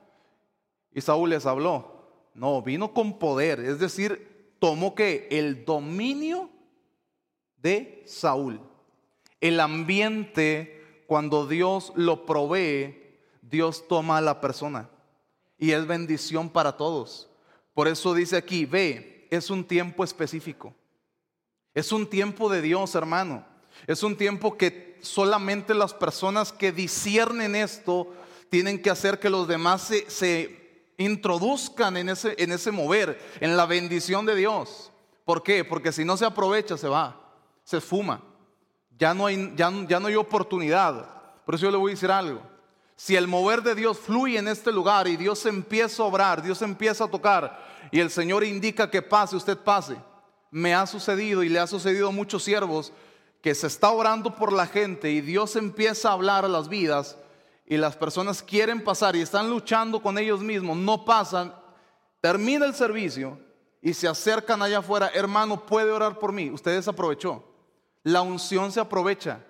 y 0.94 1.02
Saúl 1.02 1.32
les 1.32 1.48
habló. 1.48 1.98
No, 2.36 2.62
vino 2.62 2.94
con 2.94 3.18
poder. 3.18 3.60
Es 3.60 3.80
decir, 3.80 4.29
tomó 4.60 4.96
que 4.96 5.28
el 5.32 5.66
dominio 5.66 6.50
de 7.58 8.04
Saúl. 8.06 8.62
El 9.42 9.60
ambiente, 9.60 11.04
cuando 11.08 11.48
Dios 11.48 11.94
lo 11.96 12.26
provee, 12.26 13.18
Dios 13.42 13.88
toma 13.88 14.18
a 14.18 14.22
la 14.22 14.42
persona. 14.42 14.90
Y 15.58 15.72
es 15.72 15.88
bendición 15.88 16.50
para 16.50 16.78
todos. 16.78 17.30
Por 17.74 17.88
eso 17.88 18.14
dice 18.14 18.38
aquí, 18.38 18.66
ve, 18.66 19.28
es 19.32 19.50
un 19.50 19.64
tiempo 19.64 20.04
específico. 20.04 20.74
Es 21.74 21.92
un 21.92 22.08
tiempo 22.08 22.50
de 22.50 22.62
Dios, 22.62 22.96
hermano. 22.96 23.46
Es 23.88 24.04
un 24.04 24.18
tiempo 24.18 24.58
que 24.58 24.98
solamente 25.02 25.74
las 25.74 25.94
personas 25.94 26.52
que 26.52 26.72
disciernen 26.72 27.56
esto 27.56 28.14
tienen 28.50 28.82
que 28.82 28.90
hacer 28.90 29.20
que 29.20 29.30
los 29.30 29.48
demás 29.48 29.92
se, 30.08 30.59
introduzcan 31.00 31.98
en 31.98 32.10
ese, 32.10 32.36
en 32.38 32.52
ese 32.52 32.72
mover, 32.72 33.20
en 33.40 33.58
la 33.58 33.66
bendición 33.66 34.26
de 34.26 34.36
Dios. 34.36 34.92
¿Por 35.26 35.42
qué? 35.42 35.64
Porque 35.64 35.92
si 35.92 36.06
no 36.06 36.18
se 36.18 36.26
aprovecha, 36.26 36.78
se 36.78 36.88
va, 36.88 37.20
se 37.64 37.82
fuma. 37.82 38.22
Ya 38.98 39.14
no 39.14 39.26
hay, 39.26 39.54
ya, 39.56 39.72
ya 39.88 40.00
no 40.00 40.08
hay 40.08 40.16
oportunidad. 40.16 41.08
Por 41.46 41.56
eso 41.56 41.66
yo 41.66 41.72
le 41.72 41.78
voy 41.78 41.92
a 41.92 41.96
decir 41.96 42.12
algo. 42.12 42.42
Si 42.98 43.16
el 43.16 43.28
mover 43.28 43.64
de 43.64 43.76
Dios 43.76 43.98
fluye 43.98 44.38
en 44.38 44.50
este 44.50 44.74
lugar 44.74 45.08
y 45.08 45.16
Dios 45.16 45.46
empieza 45.46 46.04
a 46.04 46.06
obrar, 46.06 46.42
Dios 46.42 46.62
empieza 46.62 47.06
a 47.06 47.08
tocar 47.10 47.88
y 47.92 48.00
el 48.02 48.12
Señor 48.12 48.44
indica 48.44 48.92
que 48.92 49.02
pase, 49.02 49.38
usted 49.38 49.58
pase. 49.58 49.96
Me 50.52 50.74
ha 50.74 50.86
sucedido 50.86 51.42
y 51.44 51.50
le 51.50 51.60
ha 51.60 51.68
sucedido 51.68 52.10
a 52.10 52.12
muchos 52.12 52.44
siervos 52.44 52.92
que 53.42 53.56
se 53.56 53.68
está 53.68 53.92
orando 53.92 54.36
por 54.36 54.52
la 54.52 54.68
gente 54.68 55.12
y 55.12 55.22
Dios 55.22 55.56
empieza 55.56 56.10
a 56.10 56.14
hablar 56.14 56.44
a 56.44 56.50
las 56.50 56.68
vidas 56.68 57.18
y 57.70 57.78
las 57.78 57.96
personas 57.96 58.42
quieren 58.42 58.84
pasar 58.84 59.16
y 59.16 59.22
están 59.22 59.48
luchando 59.50 60.02
con 60.02 60.18
ellos 60.18 60.42
mismos, 60.42 60.76
no 60.76 61.06
pasan, 61.06 61.54
termina 62.20 62.66
el 62.66 62.74
servicio 62.74 63.40
y 63.80 63.94
se 63.94 64.08
acercan 64.08 64.64
allá 64.64 64.80
afuera, 64.80 65.12
hermano, 65.14 65.66
puede 65.68 65.92
orar 65.92 66.18
por 66.18 66.34
mí. 66.34 66.50
Usted 66.50 66.76
desaprovechó. 66.76 67.44
La 68.04 68.24
unción 68.24 68.72
se 68.72 68.80
aprovecha. 68.80 69.46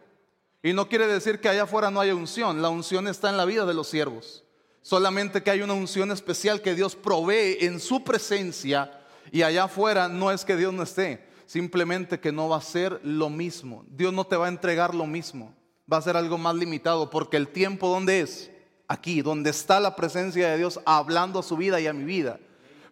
Y 0.61 0.73
no 0.73 0.89
quiere 0.89 1.07
decir 1.07 1.39
que 1.39 1.47
allá 1.47 1.63
afuera 1.63 1.89
no 1.89 2.01
haya 2.01 2.13
unción, 2.13 2.61
la 2.61 2.67
unción 2.67 3.07
está 3.07 3.29
en 3.29 3.37
la 3.37 3.45
vida 3.45 3.65
de 3.65 3.73
los 3.73 3.87
siervos. 3.87 4.43
Solamente 4.81 5.41
que 5.41 5.51
hay 5.51 5.61
una 5.61 5.73
unción 5.73 6.11
especial 6.11 6.61
que 6.61 6.75
Dios 6.75 6.97
provee 6.97 7.57
en 7.61 7.79
su 7.79 8.03
presencia 8.03 8.99
y 9.31 9.43
allá 9.43 9.63
afuera 9.65 10.09
no 10.09 10.29
es 10.29 10.43
que 10.43 10.57
Dios 10.57 10.73
no 10.73 10.83
esté, 10.83 11.25
simplemente 11.45 12.19
que 12.19 12.33
no 12.33 12.49
va 12.49 12.57
a 12.57 12.61
ser 12.61 12.99
lo 13.03 13.29
mismo. 13.29 13.85
Dios 13.87 14.11
no 14.11 14.25
te 14.25 14.35
va 14.35 14.47
a 14.47 14.49
entregar 14.49 14.93
lo 14.93 15.05
mismo, 15.05 15.55
va 15.91 15.97
a 15.97 16.01
ser 16.01 16.17
algo 16.17 16.37
más 16.37 16.55
limitado 16.55 17.09
porque 17.09 17.37
el 17.37 17.47
tiempo 17.47 17.87
donde 17.87 18.21
es, 18.21 18.51
aquí, 18.87 19.21
donde 19.21 19.49
está 19.49 19.79
la 19.79 19.95
presencia 19.95 20.49
de 20.49 20.57
Dios 20.57 20.79
hablando 20.85 21.39
a 21.39 21.43
su 21.43 21.57
vida 21.57 21.79
y 21.79 21.87
a 21.87 21.93
mi 21.93 22.03
vida. 22.03 22.39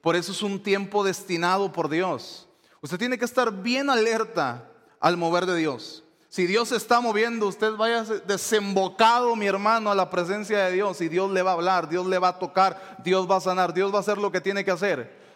Por 0.01 0.15
eso 0.15 0.31
es 0.31 0.41
un 0.41 0.61
tiempo 0.61 1.03
destinado 1.03 1.71
por 1.71 1.89
Dios. 1.89 2.47
Usted 2.81 2.97
tiene 2.97 3.17
que 3.17 3.25
estar 3.25 3.51
bien 3.51 3.89
alerta 3.89 4.69
al 4.99 5.17
mover 5.17 5.45
de 5.45 5.57
Dios. 5.57 6.03
Si 6.29 6.45
Dios 6.45 6.69
se 6.69 6.75
está 6.75 6.99
moviendo, 6.99 7.47
usted 7.47 7.73
vaya 7.73 8.03
desembocado, 8.03 9.35
mi 9.35 9.47
hermano, 9.47 9.89
a 9.89 9.95
la 9.95 10.09
presencia 10.09 10.65
de 10.65 10.73
Dios 10.73 11.01
y 11.01 11.07
Dios 11.07 11.31
le 11.31 11.41
va 11.41 11.51
a 11.51 11.53
hablar, 11.53 11.89
Dios 11.89 12.05
le 12.05 12.19
va 12.19 12.29
a 12.29 12.39
tocar, 12.39 12.97
Dios 13.03 13.29
va 13.29 13.37
a 13.37 13.41
sanar, 13.41 13.73
Dios 13.73 13.91
va 13.93 13.97
a 13.97 14.01
hacer 14.01 14.17
lo 14.17 14.31
que 14.31 14.41
tiene 14.41 14.63
que 14.63 14.71
hacer. 14.71 15.26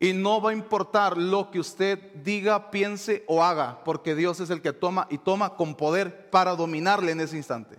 Y 0.00 0.12
no 0.12 0.40
va 0.40 0.50
a 0.50 0.54
importar 0.54 1.16
lo 1.16 1.50
que 1.50 1.60
usted 1.60 1.98
diga, 2.16 2.70
piense 2.70 3.24
o 3.26 3.42
haga, 3.42 3.82
porque 3.84 4.14
Dios 4.14 4.40
es 4.40 4.50
el 4.50 4.60
que 4.60 4.72
toma 4.72 5.06
y 5.10 5.18
toma 5.18 5.56
con 5.56 5.74
poder 5.74 6.30
para 6.30 6.56
dominarle 6.56 7.12
en 7.12 7.20
ese 7.20 7.36
instante. 7.36 7.76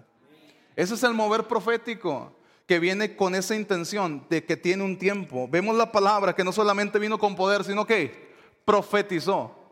Ese 0.76 0.96
es 0.96 1.04
el 1.04 1.14
mover 1.14 1.48
profético 1.48 2.32
que 2.66 2.80
viene 2.80 3.16
con 3.16 3.36
esa 3.36 3.56
intención 3.56 4.26
de 4.30 4.44
que 4.44 4.58
tiene 4.58 4.84
un 4.84 4.98
tiempo. 4.98 5.48
Vemos 5.50 5.76
la 5.76 5.92
palabra 5.92 6.34
que 6.34 6.44
no 6.44 6.52
solamente 6.52 7.00
vino 7.00 7.20
con 7.20 7.36
poder, 7.36 7.64
sino 7.64 7.86
que 7.86 8.34
profetizó 8.66 9.66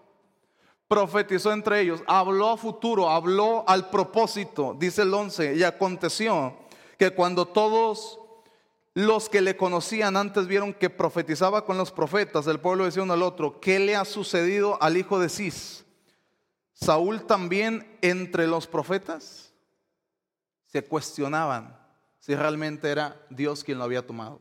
profetizó 0.94 1.52
entre 1.52 1.82
ellos, 1.82 2.04
habló 2.06 2.52
a 2.52 2.58
futuro, 2.58 3.10
habló 3.10 3.64
al 3.68 3.90
propósito, 3.90 4.76
dice 4.78 5.02
el 5.02 5.12
11, 5.12 5.56
y 5.56 5.64
aconteció 5.64 6.56
que 7.00 7.10
cuando 7.10 7.48
todos 7.48 8.20
los 8.94 9.30
que 9.30 9.42
le 9.42 9.58
conocían 9.58 10.18
antes 10.18 10.48
vieron 10.48 10.74
que 10.74 10.90
profetizaba 10.90 11.66
con 11.66 11.78
los 11.78 11.92
profetas, 11.92 12.46
el 12.48 12.60
pueblo 12.60 12.86
decía 12.86 13.04
uno 13.04 13.14
al 13.14 13.24
otro, 13.24 13.60
¿qué 13.60 13.80
le 13.80 13.96
ha 13.96 14.06
sucedido 14.06 14.82
al 14.82 14.98
hijo 14.98 15.20
de 15.20 15.30
Cis? 15.30 15.84
Saúl 16.74 17.26
también 17.26 17.98
entre 18.02 18.48
los 18.48 18.68
profetas 18.68 19.54
se 20.66 20.84
cuestionaban 20.84 21.80
si 22.20 22.36
realmente 22.36 22.90
era 22.90 23.20
Dios 23.30 23.64
quien 23.64 23.78
lo 23.78 23.84
había 23.84 24.06
tomado. 24.06 24.40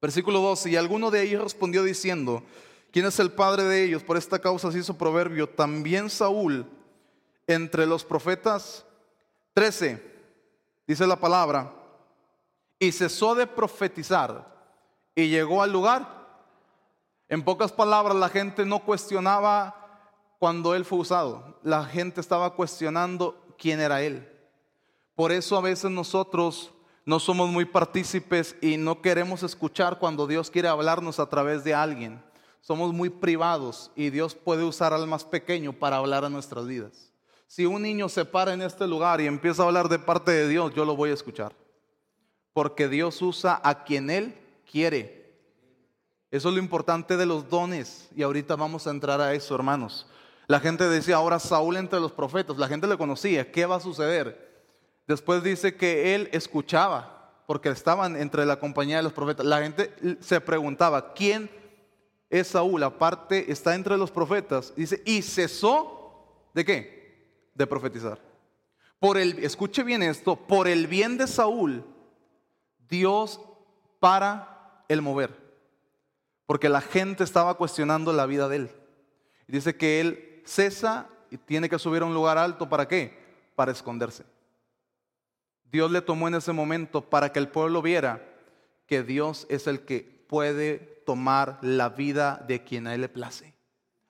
Versículo 0.00 0.40
12, 0.40 0.70
y 0.70 0.76
alguno 0.76 1.10
de 1.10 1.22
ellos 1.22 1.42
respondió 1.42 1.82
diciendo, 1.82 2.44
¿Quién 2.90 3.04
es 3.06 3.18
el 3.18 3.32
padre 3.32 3.64
de 3.64 3.84
ellos? 3.84 4.02
Por 4.02 4.16
esta 4.16 4.38
causa 4.38 4.72
se 4.72 4.78
hizo 4.78 4.96
proverbio. 4.96 5.48
También 5.48 6.08
Saúl, 6.08 6.66
entre 7.46 7.86
los 7.86 8.04
profetas, 8.04 8.86
13, 9.54 10.02
dice 10.86 11.06
la 11.06 11.16
palabra, 11.16 11.74
y 12.78 12.92
cesó 12.92 13.34
de 13.34 13.46
profetizar 13.46 14.46
y 15.14 15.28
llegó 15.28 15.62
al 15.62 15.72
lugar. 15.72 16.16
En 17.28 17.42
pocas 17.42 17.72
palabras, 17.72 18.16
la 18.16 18.28
gente 18.28 18.64
no 18.64 18.80
cuestionaba 18.80 19.74
cuando 20.38 20.74
él 20.74 20.84
fue 20.84 20.98
usado. 20.98 21.58
La 21.62 21.84
gente 21.84 22.20
estaba 22.20 22.54
cuestionando 22.54 23.54
quién 23.58 23.80
era 23.80 24.02
él. 24.02 24.28
Por 25.14 25.32
eso 25.32 25.56
a 25.56 25.60
veces 25.60 25.90
nosotros 25.90 26.72
no 27.04 27.18
somos 27.18 27.48
muy 27.48 27.64
partícipes 27.64 28.56
y 28.60 28.76
no 28.76 29.02
queremos 29.02 29.42
escuchar 29.42 29.98
cuando 29.98 30.26
Dios 30.26 30.50
quiere 30.50 30.68
hablarnos 30.68 31.18
a 31.18 31.28
través 31.28 31.64
de 31.64 31.74
alguien 31.74 32.22
somos 32.68 32.92
muy 32.92 33.08
privados 33.08 33.90
y 33.96 34.10
Dios 34.10 34.34
puede 34.34 34.62
usar 34.62 34.92
al 34.92 35.06
más 35.06 35.24
pequeño 35.24 35.72
para 35.72 35.96
hablar 35.96 36.26
a 36.26 36.28
nuestras 36.28 36.66
vidas. 36.66 37.12
Si 37.46 37.64
un 37.64 37.80
niño 37.80 38.10
se 38.10 38.26
para 38.26 38.52
en 38.52 38.60
este 38.60 38.86
lugar 38.86 39.22
y 39.22 39.26
empieza 39.26 39.62
a 39.62 39.66
hablar 39.66 39.88
de 39.88 39.98
parte 39.98 40.32
de 40.32 40.48
Dios, 40.48 40.74
yo 40.74 40.84
lo 40.84 40.94
voy 40.94 41.08
a 41.08 41.14
escuchar. 41.14 41.54
Porque 42.58 42.88
Dios 42.88 43.22
usa 43.22 43.60
a 43.62 43.84
quien 43.84 44.10
Él 44.10 44.34
quiere. 44.68 45.32
Eso 46.28 46.48
es 46.48 46.54
lo 46.56 46.60
importante 46.60 47.16
de 47.16 47.24
los 47.24 47.48
dones. 47.48 48.08
Y 48.16 48.24
ahorita 48.24 48.56
vamos 48.56 48.84
a 48.88 48.90
entrar 48.90 49.20
a 49.20 49.32
eso, 49.32 49.54
hermanos. 49.54 50.08
La 50.48 50.58
gente 50.58 50.88
decía, 50.88 51.14
ahora 51.14 51.38
Saúl 51.38 51.76
entre 51.76 52.00
los 52.00 52.10
profetas. 52.10 52.58
La 52.58 52.66
gente 52.66 52.88
le 52.88 52.98
conocía. 52.98 53.52
¿Qué 53.52 53.64
va 53.64 53.76
a 53.76 53.80
suceder? 53.80 54.66
Después 55.06 55.44
dice 55.44 55.76
que 55.76 56.16
él 56.16 56.28
escuchaba, 56.32 57.44
porque 57.46 57.68
estaban 57.68 58.16
entre 58.16 58.44
la 58.44 58.58
compañía 58.58 58.96
de 58.96 59.04
los 59.04 59.12
profetas. 59.12 59.46
La 59.46 59.62
gente 59.62 59.94
se 60.18 60.40
preguntaba, 60.40 61.14
¿quién 61.14 61.48
es 62.28 62.48
Saúl, 62.48 62.82
aparte 62.82 63.52
está 63.52 63.76
entre 63.76 63.96
los 63.96 64.10
profetas, 64.10 64.74
dice, 64.74 65.00
y 65.06 65.22
cesó 65.22 66.50
de 66.52 66.64
qué? 66.64 67.50
De 67.54 67.68
profetizar. 67.68 68.20
Por 68.98 69.16
el, 69.16 69.44
escuche 69.44 69.84
bien 69.84 70.02
esto, 70.02 70.34
por 70.34 70.66
el 70.66 70.88
bien 70.88 71.18
de 71.18 71.28
Saúl, 71.28 71.84
Dios 72.88 73.40
para 74.00 74.82
el 74.88 75.02
mover. 75.02 75.36
Porque 76.46 76.68
la 76.68 76.80
gente 76.80 77.24
estaba 77.24 77.54
cuestionando 77.54 78.12
la 78.12 78.26
vida 78.26 78.48
de 78.48 78.56
él. 78.56 78.70
Dice 79.46 79.76
que 79.76 80.00
él 80.00 80.42
cesa 80.44 81.08
y 81.30 81.36
tiene 81.36 81.68
que 81.68 81.78
subir 81.78 82.02
a 82.02 82.06
un 82.06 82.14
lugar 82.14 82.38
alto. 82.38 82.68
¿Para 82.68 82.88
qué? 82.88 83.18
Para 83.54 83.72
esconderse. 83.72 84.24
Dios 85.70 85.90
le 85.90 86.00
tomó 86.00 86.28
en 86.28 86.34
ese 86.34 86.52
momento 86.52 87.02
para 87.02 87.32
que 87.32 87.38
el 87.38 87.48
pueblo 87.48 87.82
viera 87.82 88.26
que 88.86 89.02
Dios 89.02 89.46
es 89.50 89.66
el 89.66 89.84
que 89.84 90.00
puede 90.28 90.78
tomar 91.04 91.58
la 91.60 91.90
vida 91.90 92.44
de 92.48 92.64
quien 92.64 92.86
a 92.86 92.94
Él 92.94 93.02
le 93.02 93.08
place. 93.08 93.54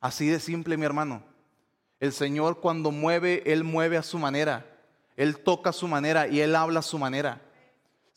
Así 0.01 0.29
de 0.29 0.39
simple, 0.39 0.77
mi 0.77 0.85
hermano. 0.85 1.25
El 1.99 2.13
Señor 2.13 2.61
cuando 2.61 2.93
mueve, 2.93 3.43
Él 3.47 3.65
mueve 3.65 3.97
a 3.97 4.05
su 4.05 4.19
manera. 4.19 4.65
Él 5.17 5.39
toca 5.39 5.71
a 5.71 5.73
su 5.73 5.89
manera 5.89 6.29
y 6.29 6.41
Él 6.41 6.55
habla 6.55 6.79
a 6.79 6.83
su 6.83 6.99
manera. 6.99 7.41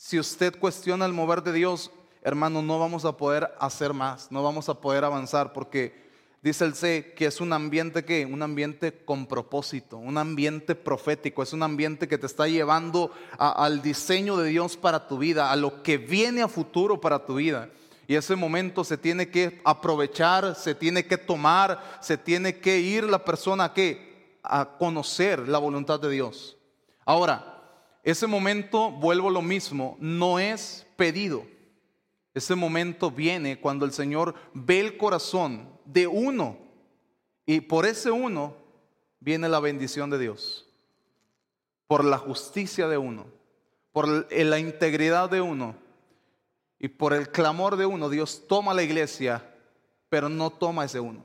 Si 0.04 0.18
usted 0.18 0.58
cuestiona 0.58 1.06
el 1.06 1.14
mover 1.14 1.44
de 1.44 1.54
Dios, 1.54 1.92
hermano, 2.24 2.64
no 2.64 2.80
vamos 2.80 3.06
a 3.06 3.18
poder 3.18 3.54
hacer 3.60 3.94
más, 3.94 4.32
no 4.32 4.42
vamos 4.42 4.68
a 4.68 4.74
poder 4.74 5.04
avanzar 5.04 5.54
porque 5.54 5.94
dice 6.42 6.66
el 6.66 6.74
C 6.74 7.14
que 7.16 7.28
es 7.28 7.40
un 7.40 7.54
ambiente 7.54 8.04
que, 8.04 8.26
un 8.26 8.42
ambiente 8.42 9.06
con 9.06 9.28
propósito, 9.28 9.98
un 9.98 10.18
ambiente 10.18 10.74
profético, 10.74 11.44
es 11.44 11.54
un 11.54 11.62
ambiente 11.62 12.08
que 12.08 12.18
te 12.18 12.26
está 12.26 12.48
llevando 12.48 13.12
al 13.38 13.84
diseño 13.84 14.38
de 14.38 14.50
Dios 14.50 14.76
para 14.76 15.08
tu 15.08 15.20
vida, 15.20 15.52
a 15.52 15.56
lo 15.56 15.84
que 15.84 16.00
viene 16.00 16.42
a 16.42 16.48
futuro 16.48 17.00
para 17.00 17.24
tu 17.24 17.36
vida. 17.36 17.70
Y 18.08 18.16
ese 18.16 18.36
momento 18.36 18.84
se 18.84 18.98
tiene 18.98 19.30
que 19.30 19.62
aprovechar, 19.64 20.56
se 20.56 20.74
tiene 20.74 21.06
que 21.06 21.20
tomar, 21.20 22.00
se 22.02 22.18
tiene 22.18 22.58
que 22.58 22.80
ir 22.80 23.04
la 23.04 23.24
persona 23.24 23.66
a, 23.66 24.60
a 24.62 24.78
conocer 24.80 25.48
la 25.48 25.60
voluntad 25.60 26.00
de 26.00 26.10
Dios. 26.10 26.58
Ahora, 27.06 27.51
ese 28.04 28.28
momento, 28.28 28.92
vuelvo 28.92 29.30
lo 29.30 29.42
mismo, 29.42 29.98
no 30.00 30.40
es 30.40 30.88
pedido. 30.96 31.46
Ese 32.34 32.56
momento 32.56 33.12
viene 33.12 33.60
cuando 33.60 33.86
el 33.86 33.92
Señor 33.92 34.36
ve 34.54 34.80
el 34.80 34.98
corazón 34.98 35.70
de 35.86 36.08
uno 36.08 36.58
y 37.46 37.62
por 37.62 37.86
ese 37.86 38.10
uno 38.12 38.56
viene 39.20 39.50
la 39.50 39.60
bendición 39.60 40.10
de 40.10 40.18
Dios. 40.18 40.68
Por 41.88 42.06
la 42.06 42.18
justicia 42.18 42.88
de 42.88 42.98
uno, 42.98 43.26
por 43.92 44.08
la 44.32 44.60
integridad 44.60 45.30
de 45.30 45.42
uno 45.42 45.76
Y 46.84 46.88
por 46.88 47.14
el 47.14 47.30
clamor 47.30 47.76
de 47.76 47.86
uno, 47.86 48.10
Dios 48.10 48.48
toma 48.48 48.74
la 48.74 48.82
iglesia, 48.82 49.54
pero 50.10 50.30
no 50.30 50.50
toma 50.50 50.86
ese 50.86 51.00
uno. 51.00 51.24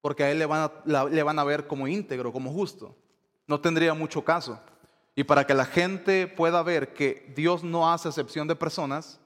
Porque 0.00 0.22
a 0.22 0.30
él 0.30 0.38
le 0.38 0.46
van 0.46 0.70
a, 0.84 1.04
le 1.06 1.22
van 1.24 1.38
a 1.40 1.42
ver 1.42 1.66
como 1.66 1.88
íntegro, 1.88 2.32
como 2.32 2.52
justo. 2.52 2.94
No 3.48 3.60
tendría 3.60 3.94
mucho 3.94 4.22
caso. 4.22 4.60
Y 5.18 5.24
para 5.24 5.44
que 5.44 5.52
la 5.52 5.64
gente 5.64 6.28
pueda 6.28 6.62
ver 6.62 6.94
que 6.94 7.32
Dios 7.34 7.64
no 7.64 7.92
hace 7.92 8.06
excepción 8.06 8.46
de 8.46 8.54
personas, 8.54 9.18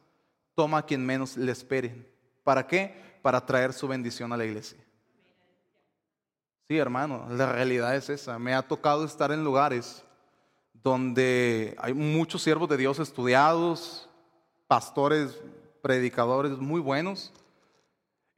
toma 0.55 0.79
a 0.79 0.87
quien 0.87 1.05
menos 1.05 1.37
le 1.37 1.53
esperen. 1.53 2.09
¿Para 2.43 2.67
qué? 2.67 3.19
Para 3.21 3.45
traer 3.45 3.75
su 3.75 3.87
bendición 3.87 4.33
a 4.33 4.39
la 4.39 4.47
iglesia. 4.47 4.79
Sí, 6.67 6.79
hermano, 6.79 7.27
la 7.29 7.53
realidad 7.53 7.95
es 7.95 8.09
esa. 8.09 8.39
Me 8.39 8.55
ha 8.55 8.63
tocado 8.63 9.05
estar 9.05 9.33
en 9.33 9.45
lugares 9.45 10.03
donde 10.73 11.77
hay 11.79 11.93
muchos 11.93 12.43
siervos 12.43 12.71
de 12.71 12.79
Dios 12.79 12.99
estudiados, 12.99 14.09
pastores, 14.67 15.43
predicadores 15.83 16.53
muy 16.53 16.81
buenos. 16.81 17.35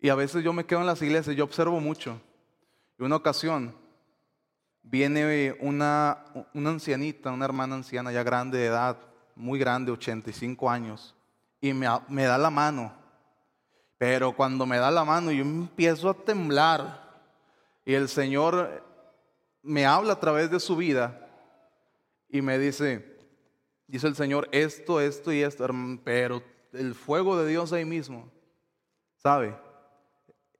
Y 0.00 0.08
a 0.08 0.16
veces 0.16 0.42
yo 0.42 0.52
me 0.52 0.66
quedo 0.66 0.80
en 0.80 0.87
las 0.87 1.02
iglesias, 1.02 1.37
yo 1.37 1.44
observo 1.44 1.78
mucho. 1.78 2.20
Y 2.99 3.04
una 3.04 3.14
ocasión 3.14 3.76
viene 4.84 5.56
una, 5.60 6.24
una 6.52 6.70
ancianita, 6.70 7.32
una 7.32 7.46
hermana 7.46 7.74
anciana 7.74 8.12
ya 8.12 8.22
grande 8.22 8.58
de 8.58 8.66
edad, 8.66 8.96
muy 9.34 9.58
grande, 9.58 9.90
85 9.90 10.70
años, 10.70 11.14
y 11.60 11.72
me, 11.72 11.88
me 12.08 12.24
da 12.24 12.38
la 12.38 12.50
mano. 12.50 12.92
Pero 13.98 14.32
cuando 14.32 14.66
me 14.66 14.76
da 14.76 14.90
la 14.90 15.04
mano 15.04 15.32
yo 15.32 15.42
empiezo 15.42 16.10
a 16.10 16.14
temblar 16.14 17.22
y 17.84 17.94
el 17.94 18.08
Señor 18.08 18.84
me 19.62 19.86
habla 19.86 20.12
a 20.14 20.20
través 20.20 20.50
de 20.50 20.60
su 20.60 20.76
vida 20.76 21.26
y 22.28 22.42
me 22.42 22.58
dice, 22.58 23.16
dice 23.86 24.06
el 24.06 24.14
Señor, 24.14 24.48
esto, 24.52 25.00
esto 25.00 25.32
y 25.32 25.42
esto, 25.42 25.66
pero 26.04 26.42
el 26.72 26.94
fuego 26.94 27.38
de 27.38 27.48
Dios 27.48 27.72
ahí 27.72 27.84
mismo, 27.84 28.30
¿sabe? 29.16 29.56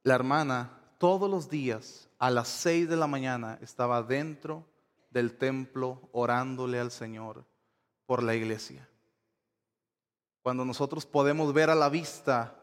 La 0.03 0.15
hermana 0.15 0.71
todos 0.99 1.31
los 1.31 1.51
días 1.51 2.09
a 2.25 2.31
las 2.31 2.49
seis 2.49 2.89
de 2.89 2.97
la 2.97 3.07
mañana 3.07 3.59
estaba 3.61 4.03
dentro 4.03 4.65
del 5.11 5.37
templo 5.37 6.09
orándole 6.11 6.81
al 6.81 6.91
Señor 6.91 7.45
por 8.07 8.23
la 8.23 8.35
iglesia. 8.35 8.89
Cuando 10.41 10.65
nosotros 10.65 11.05
podemos 11.05 11.53
ver 11.53 11.69
a 11.69 11.75
la 11.75 11.91
vista 11.91 12.55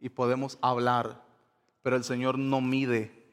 y 0.00 0.08
podemos 0.08 0.56
hablar, 0.62 1.22
pero 1.82 1.96
el 1.96 2.04
Señor 2.04 2.38
no 2.38 2.62
mide 2.62 3.30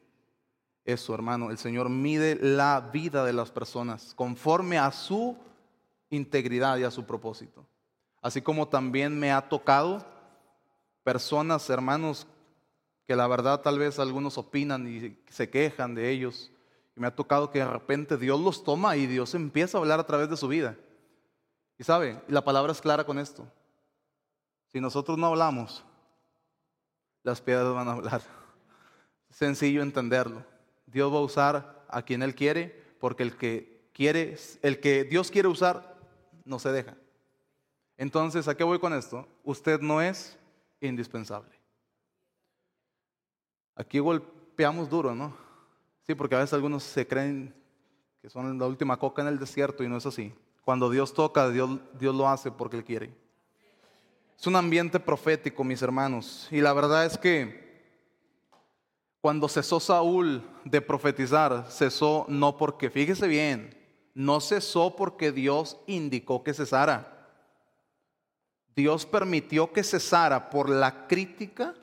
eso, 0.84 1.14
hermano. 1.14 1.50
El 1.50 1.56
Señor 1.56 1.88
mide 1.88 2.34
la 2.34 2.90
vida 2.92 3.24
de 3.24 3.32
las 3.32 3.50
personas 3.50 4.12
conforme 4.14 4.76
a 4.76 4.92
su 4.92 5.38
integridad 6.10 6.76
y 6.76 6.84
a 6.84 6.90
su 6.90 7.06
propósito. 7.06 7.64
Así 8.20 8.42
como 8.42 8.68
también 8.68 9.18
me 9.18 9.32
ha 9.32 9.48
tocado 9.48 10.04
personas, 11.02 11.70
hermanos, 11.70 12.26
que 13.06 13.16
la 13.16 13.26
verdad 13.28 13.60
tal 13.60 13.78
vez 13.78 13.98
algunos 13.98 14.36
opinan 14.36 14.86
y 14.86 15.16
se 15.30 15.48
quejan 15.48 15.94
de 15.94 16.10
ellos. 16.10 16.50
Y 16.96 17.00
me 17.00 17.06
ha 17.06 17.14
tocado 17.14 17.50
que 17.50 17.60
de 17.60 17.66
repente 17.66 18.16
Dios 18.16 18.40
los 18.40 18.64
toma 18.64 18.96
y 18.96 19.06
Dios 19.06 19.34
empieza 19.34 19.78
a 19.78 19.80
hablar 19.80 20.00
a 20.00 20.06
través 20.06 20.28
de 20.28 20.36
su 20.36 20.48
vida. 20.48 20.76
Y 21.78 21.84
sabe, 21.84 22.20
la 22.28 22.42
palabra 22.42 22.72
es 22.72 22.80
clara 22.80 23.04
con 23.04 23.18
esto. 23.18 23.46
Si 24.72 24.80
nosotros 24.80 25.16
no 25.18 25.26
hablamos, 25.26 25.84
las 27.22 27.40
piedras 27.40 27.72
van 27.74 27.88
a 27.88 27.92
hablar. 27.92 28.22
Sencillo 29.30 29.82
entenderlo. 29.82 30.44
Dios 30.86 31.12
va 31.12 31.18
a 31.18 31.22
usar 31.22 31.84
a 31.88 32.02
quien 32.02 32.22
Él 32.22 32.34
quiere, 32.34 32.82
porque 32.98 33.22
el 33.22 33.36
que 33.36 33.90
quiere, 33.92 34.36
el 34.62 34.80
que 34.80 35.04
Dios 35.04 35.30
quiere 35.30 35.48
usar, 35.48 35.96
no 36.44 36.58
se 36.58 36.72
deja. 36.72 36.96
Entonces, 37.96 38.48
¿a 38.48 38.56
qué 38.56 38.64
voy 38.64 38.78
con 38.78 38.92
esto? 38.92 39.28
Usted 39.44 39.80
no 39.80 40.00
es 40.00 40.38
indispensable. 40.80 41.55
Aquí 43.76 43.98
golpeamos 43.98 44.88
duro, 44.88 45.14
¿no? 45.14 45.36
Sí, 46.06 46.14
porque 46.14 46.34
a 46.34 46.38
veces 46.38 46.54
algunos 46.54 46.82
se 46.82 47.06
creen 47.06 47.54
que 48.22 48.30
son 48.30 48.58
la 48.58 48.66
última 48.66 48.98
coca 48.98 49.22
en 49.22 49.28
el 49.28 49.38
desierto 49.38 49.84
y 49.84 49.88
no 49.88 49.98
es 49.98 50.06
así. 50.06 50.34
Cuando 50.64 50.90
Dios 50.90 51.12
toca, 51.12 51.50
Dios, 51.50 51.78
Dios 51.98 52.14
lo 52.14 52.28
hace 52.28 52.50
porque 52.50 52.78
Él 52.78 52.84
quiere. 52.84 53.14
Es 54.38 54.46
un 54.46 54.56
ambiente 54.56 54.98
profético, 54.98 55.62
mis 55.62 55.82
hermanos. 55.82 56.48
Y 56.50 56.60
la 56.60 56.72
verdad 56.72 57.04
es 57.04 57.18
que 57.18 57.66
cuando 59.20 59.48
cesó 59.48 59.78
Saúl 59.78 60.42
de 60.64 60.80
profetizar, 60.80 61.66
cesó 61.70 62.26
no 62.28 62.56
porque, 62.56 62.90
fíjese 62.90 63.26
bien, 63.26 63.76
no 64.14 64.40
cesó 64.40 64.96
porque 64.96 65.32
Dios 65.32 65.76
indicó 65.86 66.42
que 66.42 66.54
cesara. 66.54 67.28
Dios 68.74 69.04
permitió 69.04 69.72
que 69.72 69.82
cesara 69.82 70.48
por 70.50 70.70
la 70.70 71.06
crítica 71.06 71.74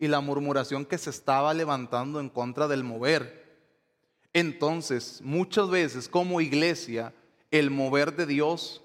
y 0.00 0.08
la 0.08 0.20
murmuración 0.20 0.86
que 0.86 0.98
se 0.98 1.10
estaba 1.10 1.52
levantando 1.52 2.18
en 2.18 2.30
contra 2.30 2.66
del 2.66 2.82
mover. 2.82 3.60
Entonces, 4.32 5.20
muchas 5.22 5.68
veces 5.68 6.08
como 6.08 6.40
iglesia, 6.40 7.12
el 7.50 7.70
mover 7.70 8.16
de 8.16 8.24
Dios 8.24 8.82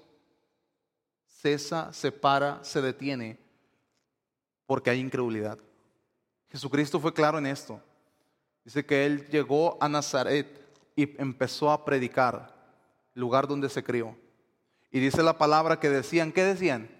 cesa, 1.26 1.92
se 1.94 2.12
para, 2.12 2.62
se 2.62 2.82
detiene, 2.82 3.38
porque 4.66 4.90
hay 4.90 5.00
incredulidad. 5.00 5.58
Jesucristo 6.50 7.00
fue 7.00 7.14
claro 7.14 7.38
en 7.38 7.46
esto. 7.46 7.80
Dice 8.62 8.84
que 8.84 9.06
él 9.06 9.26
llegó 9.28 9.78
a 9.80 9.88
Nazaret 9.88 10.60
y 10.96 11.20
empezó 11.20 11.70
a 11.70 11.84
predicar, 11.84 12.54
lugar 13.14 13.46
donde 13.46 13.70
se 13.70 13.82
crió. 13.82 14.16
Y 14.90 15.00
dice 15.00 15.22
la 15.22 15.38
palabra 15.38 15.80
que 15.80 15.88
decían, 15.88 16.30
¿qué 16.30 16.44
decían? 16.44 16.90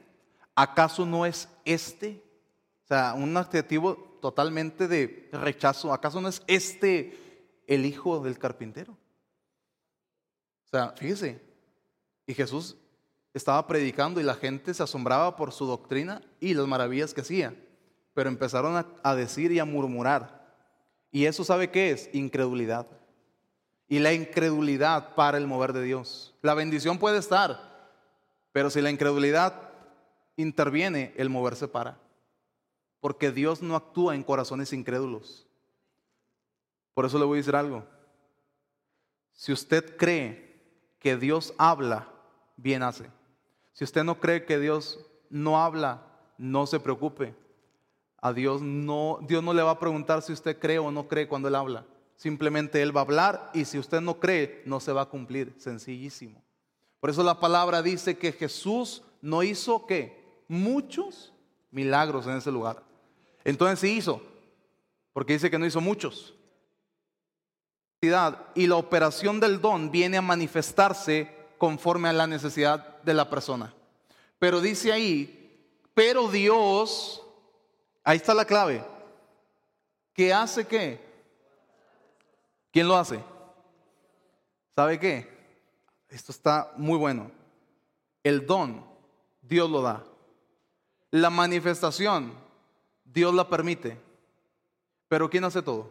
¿Acaso 0.55 1.05
no 1.05 1.27
es 1.27 1.49
este? 1.67 2.23
O 2.87 2.89
sea, 2.89 3.15
un 3.15 3.37
adjetivo 3.37 3.97
totalmente 4.23 4.87
de 4.87 5.29
rechazo. 5.33 5.93
¿Acaso 5.93 6.21
no 6.21 6.29
es 6.29 6.41
este 6.47 7.19
el 7.67 7.85
hijo 7.85 8.21
del 8.21 8.39
carpintero? 8.39 8.93
O 8.93 10.69
sea, 10.69 10.95
fíjese, 10.97 11.43
y 12.29 12.35
Jesús 12.35 12.77
estaba 13.35 13.67
predicando 13.67 14.21
y 14.21 14.23
la 14.23 14.37
gente 14.37 14.73
se 14.73 14.85
asombraba 14.85 15.35
por 15.35 15.51
su 15.51 15.67
doctrina 15.67 16.23
y 16.39 16.55
las 16.55 16.69
maravillas 16.69 17.13
que 17.13 17.23
hacía, 17.23 17.57
pero 18.15 18.29
empezaron 18.29 18.87
a, 19.03 19.15
decir 19.17 19.51
y 19.51 19.59
a 19.59 19.65
murmurar. 19.65 20.47
Y 21.11 21.25
eso 21.25 21.43
sabe 21.43 21.73
qué 21.73 21.91
es? 21.91 22.09
Incredulidad. 22.13 22.87
Y 23.89 23.99
la 23.99 24.13
incredulidad 24.13 25.17
para 25.17 25.39
el 25.39 25.49
mover 25.49 25.73
de 25.73 25.83
Dios. 25.83 26.37
La 26.41 26.55
bendición 26.55 26.99
puede 26.99 27.19
estar, 27.19 27.91
pero 28.53 28.71
si 28.71 28.81
la 28.81 28.91
incredulidad 28.91 29.73
interviene, 30.37 31.15
el 31.17 31.31
mover 31.31 31.57
se 31.57 31.67
para 31.67 32.06
porque 33.07 33.31
Dios 33.31 33.63
no 33.63 33.77
actúa 33.77 34.17
en 34.17 34.25
corazones 34.25 34.73
incrédulos. 34.73 35.47
Por 36.93 37.07
eso 37.07 37.21
le 37.21 37.25
voy 37.25 37.37
a 37.37 37.39
decir 37.39 37.55
algo. 37.55 37.85
Si 39.33 39.53
usted 39.53 39.97
cree 39.97 40.61
que 40.99 41.17
Dios 41.17 41.55
habla, 41.57 42.09
bien 42.57 42.83
hace. 42.83 43.09
Si 43.75 43.85
usted 43.85 44.03
no 44.03 44.19
cree 44.19 44.45
que 44.45 44.59
Dios 44.59 44.99
no 45.31 45.63
habla, 45.63 46.03
no 46.37 46.67
se 46.67 46.81
preocupe. 46.81 47.33
A 48.21 48.33
Dios 48.33 48.61
no, 48.61 49.21
Dios 49.23 49.41
no 49.41 49.55
le 49.55 49.63
va 49.63 49.71
a 49.71 49.79
preguntar 49.79 50.21
si 50.21 50.33
usted 50.33 50.59
cree 50.59 50.81
o 50.81 50.91
no 50.91 51.07
cree 51.07 51.29
cuando 51.29 51.47
Él 51.47 51.55
habla. 51.55 51.87
Simplemente 52.17 52.83
Él 52.83 52.91
va 52.91 53.03
a 53.03 53.05
hablar 53.05 53.51
y 53.55 53.67
si 53.67 53.79
usted 53.79 54.01
no 54.01 54.19
cree, 54.19 54.65
no 54.67 54.81
se 54.81 54.91
va 54.91 55.03
a 55.03 55.09
cumplir. 55.09 55.55
Sencillísimo. 55.59 56.43
Por 56.99 57.11
eso 57.11 57.23
la 57.23 57.39
palabra 57.39 57.83
dice 57.83 58.19
que 58.19 58.33
Jesús 58.33 59.05
no 59.23 59.45
hizo 59.45 59.87
que 59.87 60.43
muchos 60.49 61.33
milagros 61.71 62.27
en 62.27 62.39
ese 62.39 62.51
lugar. 62.51 62.85
Entonces 63.47 63.79
sí 63.79 63.97
hizo, 63.97 64.21
porque 65.13 65.35
dice 65.35 65.49
que 65.49 65.59
no 65.59 65.67
hizo 65.67 65.81
muchos. 65.81 66.35
Y 68.01 68.09
la 68.67 68.77
operación 68.77 69.39
del 69.39 69.61
don 69.61 69.93
viene 69.93 70.17
a 70.17 70.23
manifestarse 70.23 71.33
conforme 71.57 72.09
a 72.09 72.13
la 72.13 72.27
necesidad 72.27 73.01
de 73.05 73.15
la 73.15 73.31
persona. 73.31 73.73
Pero 74.41 74.61
dice 74.61 74.93
ahí, 74.93 75.65
pero 75.95 76.29
Dios, 76.29 77.23
ahí 78.03 78.17
está 78.17 78.35
la 78.35 78.45
clave, 78.45 78.85
¿qué 80.13 80.35
hace 80.35 80.67
qué? 80.67 81.01
¿Quién 82.73 82.89
lo 82.89 82.97
hace? 82.97 83.23
¿Sabe 84.75 84.99
qué? 84.99 85.31
Esto 86.09 86.33
está 86.33 86.73
muy 86.77 86.99
bueno. 86.99 87.31
El 88.25 88.45
don, 88.45 88.85
Dios 89.41 89.71
lo 89.71 89.83
da. 89.83 90.05
La 91.13 91.31
manifestación, 91.31 92.45
Dios 93.17 93.33
la 93.33 93.49
permite. 93.49 93.99
Pero 95.09 95.31
¿quién 95.31 95.43
hace 95.45 95.63
todo? 95.63 95.91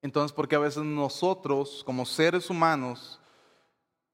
Entonces, 0.00 0.32
porque 0.32 0.54
a 0.54 0.60
veces 0.60 0.84
nosotros, 0.84 1.82
como 1.84 2.06
seres 2.06 2.48
humanos, 2.48 3.20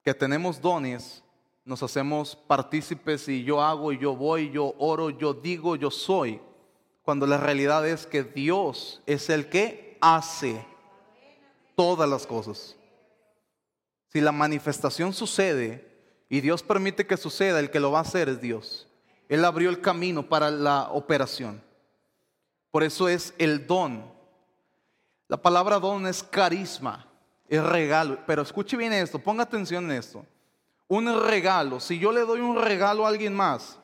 que 0.03 0.15
tenemos 0.15 0.59
dones, 0.59 1.23
nos 1.63 1.83
hacemos 1.83 2.35
partícipes 2.35 3.29
y 3.29 3.43
yo 3.43 3.61
hago 3.61 3.91
yo 3.91 4.15
voy, 4.15 4.49
yo 4.49 4.73
oro, 4.79 5.11
yo 5.11 5.35
digo, 5.35 5.75
yo 5.75 5.91
soy, 5.91 6.41
cuando 7.03 7.27
la 7.27 7.37
realidad 7.37 7.87
es 7.87 8.07
que 8.07 8.23
Dios 8.23 9.03
es 9.05 9.29
el 9.29 9.47
que 9.47 9.99
hace 10.01 10.65
todas 11.75 12.09
las 12.09 12.25
cosas. 12.25 12.75
Si 14.07 14.21
la 14.21 14.31
manifestación 14.31 15.13
sucede 15.13 15.87
y 16.29 16.41
Dios 16.41 16.63
permite 16.63 17.05
que 17.05 17.15
suceda, 17.15 17.59
el 17.59 17.69
que 17.69 17.79
lo 17.79 17.91
va 17.91 17.99
a 17.99 18.01
hacer 18.01 18.27
es 18.27 18.41
Dios. 18.41 18.87
Él 19.29 19.45
abrió 19.45 19.69
el 19.69 19.81
camino 19.81 20.23
para 20.23 20.51
la 20.51 20.89
operación. 20.91 21.61
Por 22.71 22.83
eso 22.83 23.07
es 23.07 23.33
el 23.37 23.65
don. 23.65 24.03
La 25.27 25.37
palabra 25.37 25.79
don 25.79 26.05
es 26.07 26.23
carisma, 26.23 27.05
es 27.47 27.63
regalo. 27.63 28.19
Pero 28.25 28.41
escuche 28.41 28.77
bien 28.77 28.93
esto, 28.93 29.19
ponga 29.19 29.43
atención 29.43 29.85
en 29.85 29.97
esto. 29.97 30.25
Un 30.87 31.23
regalo, 31.27 31.79
si 31.79 31.97
yo 31.97 32.11
le 32.11 32.21
doy 32.21 32.39
un 32.39 32.61
regalo 32.61 33.05
a 33.05 33.09
alguien 33.09 33.35
más, 33.35 33.79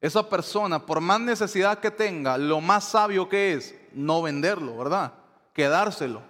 esa 0.00 0.28
persona, 0.28 0.84
por 0.84 1.00
más 1.00 1.20
necesidad 1.20 1.78
que 1.78 1.90
tenga, 1.90 2.36
lo 2.36 2.60
más 2.60 2.84
sabio 2.84 3.28
que 3.28 3.52
es 3.52 3.74
no 3.92 4.20
venderlo, 4.20 4.76
¿verdad? 4.76 5.12
Quedárselo. 5.52 6.22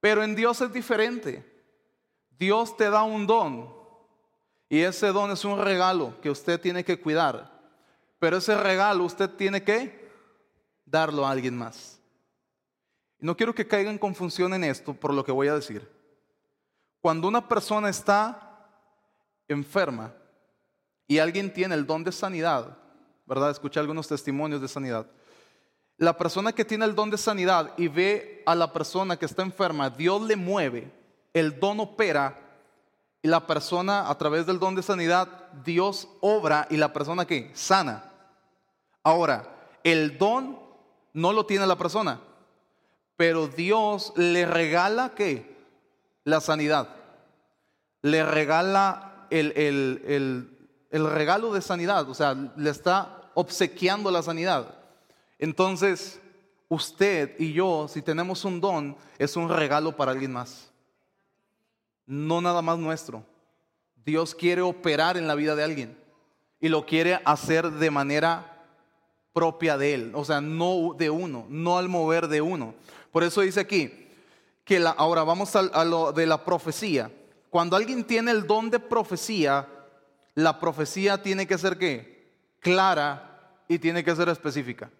Pero 0.00 0.22
en 0.22 0.34
Dios 0.34 0.60
es 0.60 0.70
diferente. 0.72 1.46
Dios 2.38 2.76
te 2.76 2.90
da 2.90 3.02
un 3.02 3.26
don 3.26 3.79
y 4.72 4.82
ese 4.82 5.08
don 5.08 5.32
es 5.32 5.44
un 5.44 5.60
regalo 5.60 6.14
que 6.22 6.30
usted 6.30 6.60
tiene 6.60 6.84
que 6.84 7.00
cuidar. 7.00 7.50
Pero 8.20 8.36
ese 8.36 8.56
regalo 8.56 9.02
usted 9.04 9.28
tiene 9.28 9.64
que 9.64 10.08
darlo 10.86 11.26
a 11.26 11.32
alguien 11.32 11.58
más. 11.58 12.00
No 13.18 13.36
quiero 13.36 13.52
que 13.52 13.66
caiga 13.66 13.90
en 13.90 13.98
confusión 13.98 14.54
en 14.54 14.62
esto 14.62 14.94
por 14.94 15.12
lo 15.12 15.24
que 15.24 15.32
voy 15.32 15.48
a 15.48 15.56
decir. 15.56 15.90
Cuando 17.00 17.26
una 17.26 17.48
persona 17.48 17.88
está 17.88 18.68
enferma 19.48 20.14
y 21.08 21.18
alguien 21.18 21.52
tiene 21.52 21.74
el 21.74 21.84
don 21.84 22.04
de 22.04 22.12
sanidad, 22.12 22.78
¿verdad? 23.26 23.50
Escuché 23.50 23.80
algunos 23.80 24.06
testimonios 24.06 24.60
de 24.60 24.68
sanidad. 24.68 25.04
La 25.96 26.16
persona 26.16 26.52
que 26.52 26.64
tiene 26.64 26.84
el 26.84 26.94
don 26.94 27.10
de 27.10 27.18
sanidad 27.18 27.72
y 27.76 27.88
ve 27.88 28.44
a 28.46 28.54
la 28.54 28.72
persona 28.72 29.16
que 29.16 29.26
está 29.26 29.42
enferma, 29.42 29.90
Dios 29.90 30.22
le 30.22 30.36
mueve, 30.36 30.92
el 31.34 31.58
don 31.58 31.80
opera 31.80 32.49
y 33.22 33.28
la 33.28 33.46
persona 33.46 34.08
a 34.08 34.16
través 34.16 34.46
del 34.46 34.58
don 34.58 34.74
de 34.74 34.82
sanidad, 34.82 35.28
Dios 35.64 36.08
obra 36.20 36.66
y 36.70 36.76
la 36.76 36.92
persona 36.92 37.26
que 37.26 37.50
sana. 37.54 38.04
Ahora, 39.02 39.68
el 39.84 40.16
don 40.18 40.58
no 41.12 41.32
lo 41.32 41.44
tiene 41.44 41.66
la 41.66 41.76
persona, 41.76 42.20
pero 43.16 43.46
Dios 43.46 44.12
le 44.16 44.46
regala 44.46 45.12
qué? 45.14 45.56
La 46.24 46.40
sanidad. 46.40 46.88
Le 48.02 48.24
regala 48.24 49.26
el, 49.30 49.52
el 50.90 51.10
regalo 51.10 51.52
de 51.52 51.60
sanidad, 51.60 52.08
o 52.08 52.14
sea, 52.14 52.34
le 52.56 52.70
está 52.70 53.30
obsequiando 53.34 54.10
la 54.10 54.22
sanidad. 54.22 54.74
Entonces, 55.38 56.20
usted 56.68 57.34
y 57.38 57.52
yo, 57.52 57.86
si 57.88 58.00
tenemos 58.00 58.44
un 58.46 58.60
don, 58.60 58.96
es 59.18 59.36
un 59.36 59.50
regalo 59.50 59.94
para 59.94 60.12
alguien 60.12 60.32
más 60.32 60.69
no 62.10 62.40
nada 62.40 62.60
más 62.60 62.76
nuestro. 62.76 63.24
Dios 64.04 64.34
quiere 64.34 64.62
operar 64.62 65.16
en 65.16 65.28
la 65.28 65.36
vida 65.36 65.54
de 65.54 65.62
alguien 65.62 65.96
y 66.60 66.68
lo 66.68 66.84
quiere 66.84 67.20
hacer 67.24 67.70
de 67.70 67.90
manera 67.90 68.66
propia 69.32 69.78
de 69.78 69.94
él, 69.94 70.12
o 70.16 70.24
sea, 70.24 70.40
no 70.40 70.94
de 70.98 71.08
uno, 71.08 71.46
no 71.48 71.78
al 71.78 71.88
mover 71.88 72.26
de 72.26 72.40
uno. 72.40 72.74
Por 73.12 73.22
eso 73.22 73.42
dice 73.42 73.60
aquí 73.60 74.08
que 74.64 74.80
la, 74.80 74.90
ahora 74.90 75.22
vamos 75.22 75.54
a, 75.54 75.84
lo 75.84 76.10
de 76.10 76.26
la 76.26 76.44
profecía. 76.44 77.12
Cuando 77.48 77.76
alguien 77.76 78.02
tiene 78.04 78.32
el 78.32 78.44
don 78.44 78.70
de 78.70 78.80
profecía, 78.80 79.68
la 80.34 80.58
profecía 80.58 81.22
tiene 81.22 81.46
que 81.46 81.58
ser 81.58 81.78
qué? 81.78 82.32
Clara 82.58 83.62
y 83.68 83.78
tiene 83.78 84.02
que 84.02 84.16
ser 84.16 84.28
específica. 84.28 84.90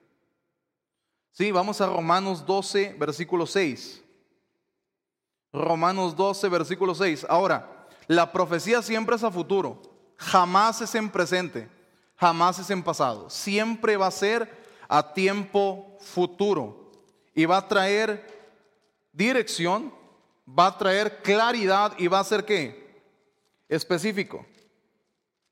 Sí, 1.33 1.51
vamos 1.51 1.81
a 1.81 1.87
Romanos 1.87 2.47
12, 2.47 2.95
versículo 2.99 3.47
6. 3.47 4.05
Romanos 5.53 6.15
12, 6.17 6.49
versículo 6.49 6.95
6. 6.95 7.27
Ahora, 7.29 7.87
la 8.07 8.33
profecía 8.33 8.83
siempre 8.83 9.17
es 9.17 9.25
a 9.25 9.31
futuro, 9.31 9.81
jamás 10.17 10.81
es 10.81 10.95
en 10.95 11.09
presente, 11.09 11.69
jamás 12.17 12.59
es 12.59 12.71
en 12.71 12.83
pasado, 12.83 13.31
siempre 13.31 13.97
va 13.97 14.07
a 14.07 14.13
ser 14.13 14.51
a 14.89 15.13
tiempo 15.13 15.97
futuro 16.01 16.91
y 17.35 17.45
va 17.45 17.59
a 17.59 17.69
traer 17.69 18.41
dirección, 19.13 19.93
va 20.47 20.67
a 20.67 20.79
traer 20.79 21.23
claridad 21.23 21.95
y 21.99 22.09
va 22.09 22.21
a 22.21 22.25
ser 22.25 22.45
qué? 22.45 23.01
Específico. 23.69 24.45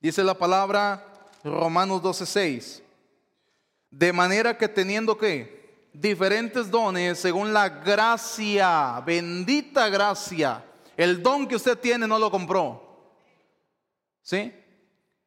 Dice 0.01 0.23
la 0.25 0.35
palabra 0.35 1.05
Romanos 1.45 2.03
12, 2.03 2.27
6. 2.27 2.83
De 3.91 4.13
manera 4.13 4.57
que 4.57 4.69
teniendo 4.69 5.17
que 5.17 5.58
diferentes 6.01 6.71
dones 6.71 7.19
según 7.19 7.53
la 7.53 7.69
gracia, 7.69 9.01
bendita 9.05 9.89
gracia. 9.89 10.65
El 10.97 11.23
don 11.23 11.47
que 11.47 11.57
usted 11.57 11.79
tiene 11.79 12.07
no 12.07 12.19
lo 12.19 12.31
compró. 12.31 12.83
¿Sí? 14.23 14.53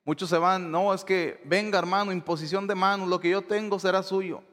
Muchos 0.04 0.30
se 0.30 0.38
van, 0.38 0.72
no, 0.72 0.94
es 0.94 1.04
que 1.04 1.42
venga 1.46 1.80
hermano, 1.80 2.12
imposición 2.12 2.68
de 2.68 2.76
manos, 2.76 3.08
lo 3.08 3.20
que 3.20 3.30
yo 3.30 3.42
tengo 3.42 3.80
será 3.80 4.04
suyo. 4.04 4.44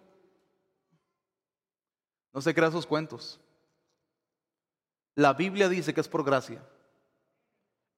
No 2.33 2.40
se 2.40 2.54
crea 2.54 2.70
sus 2.70 2.87
cuentos. 2.87 3.40
La 5.14 5.33
Biblia 5.33 5.68
dice 5.68 5.94
que 5.94 6.00
es 6.00 6.09
por 6.09 6.24
gracia. 6.24 6.62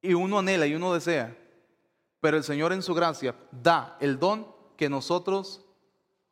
Y 0.00 0.14
uno 0.14 0.38
anhela 0.38 0.66
y 0.66 0.74
uno 0.74 0.94
desea. 0.94 1.36
Pero 2.20 2.36
el 2.36 2.44
Señor 2.44 2.72
en 2.72 2.82
su 2.82 2.94
gracia 2.94 3.34
da 3.50 3.96
el 4.00 4.18
don 4.18 4.46
que 4.76 4.88
nosotros 4.88 5.64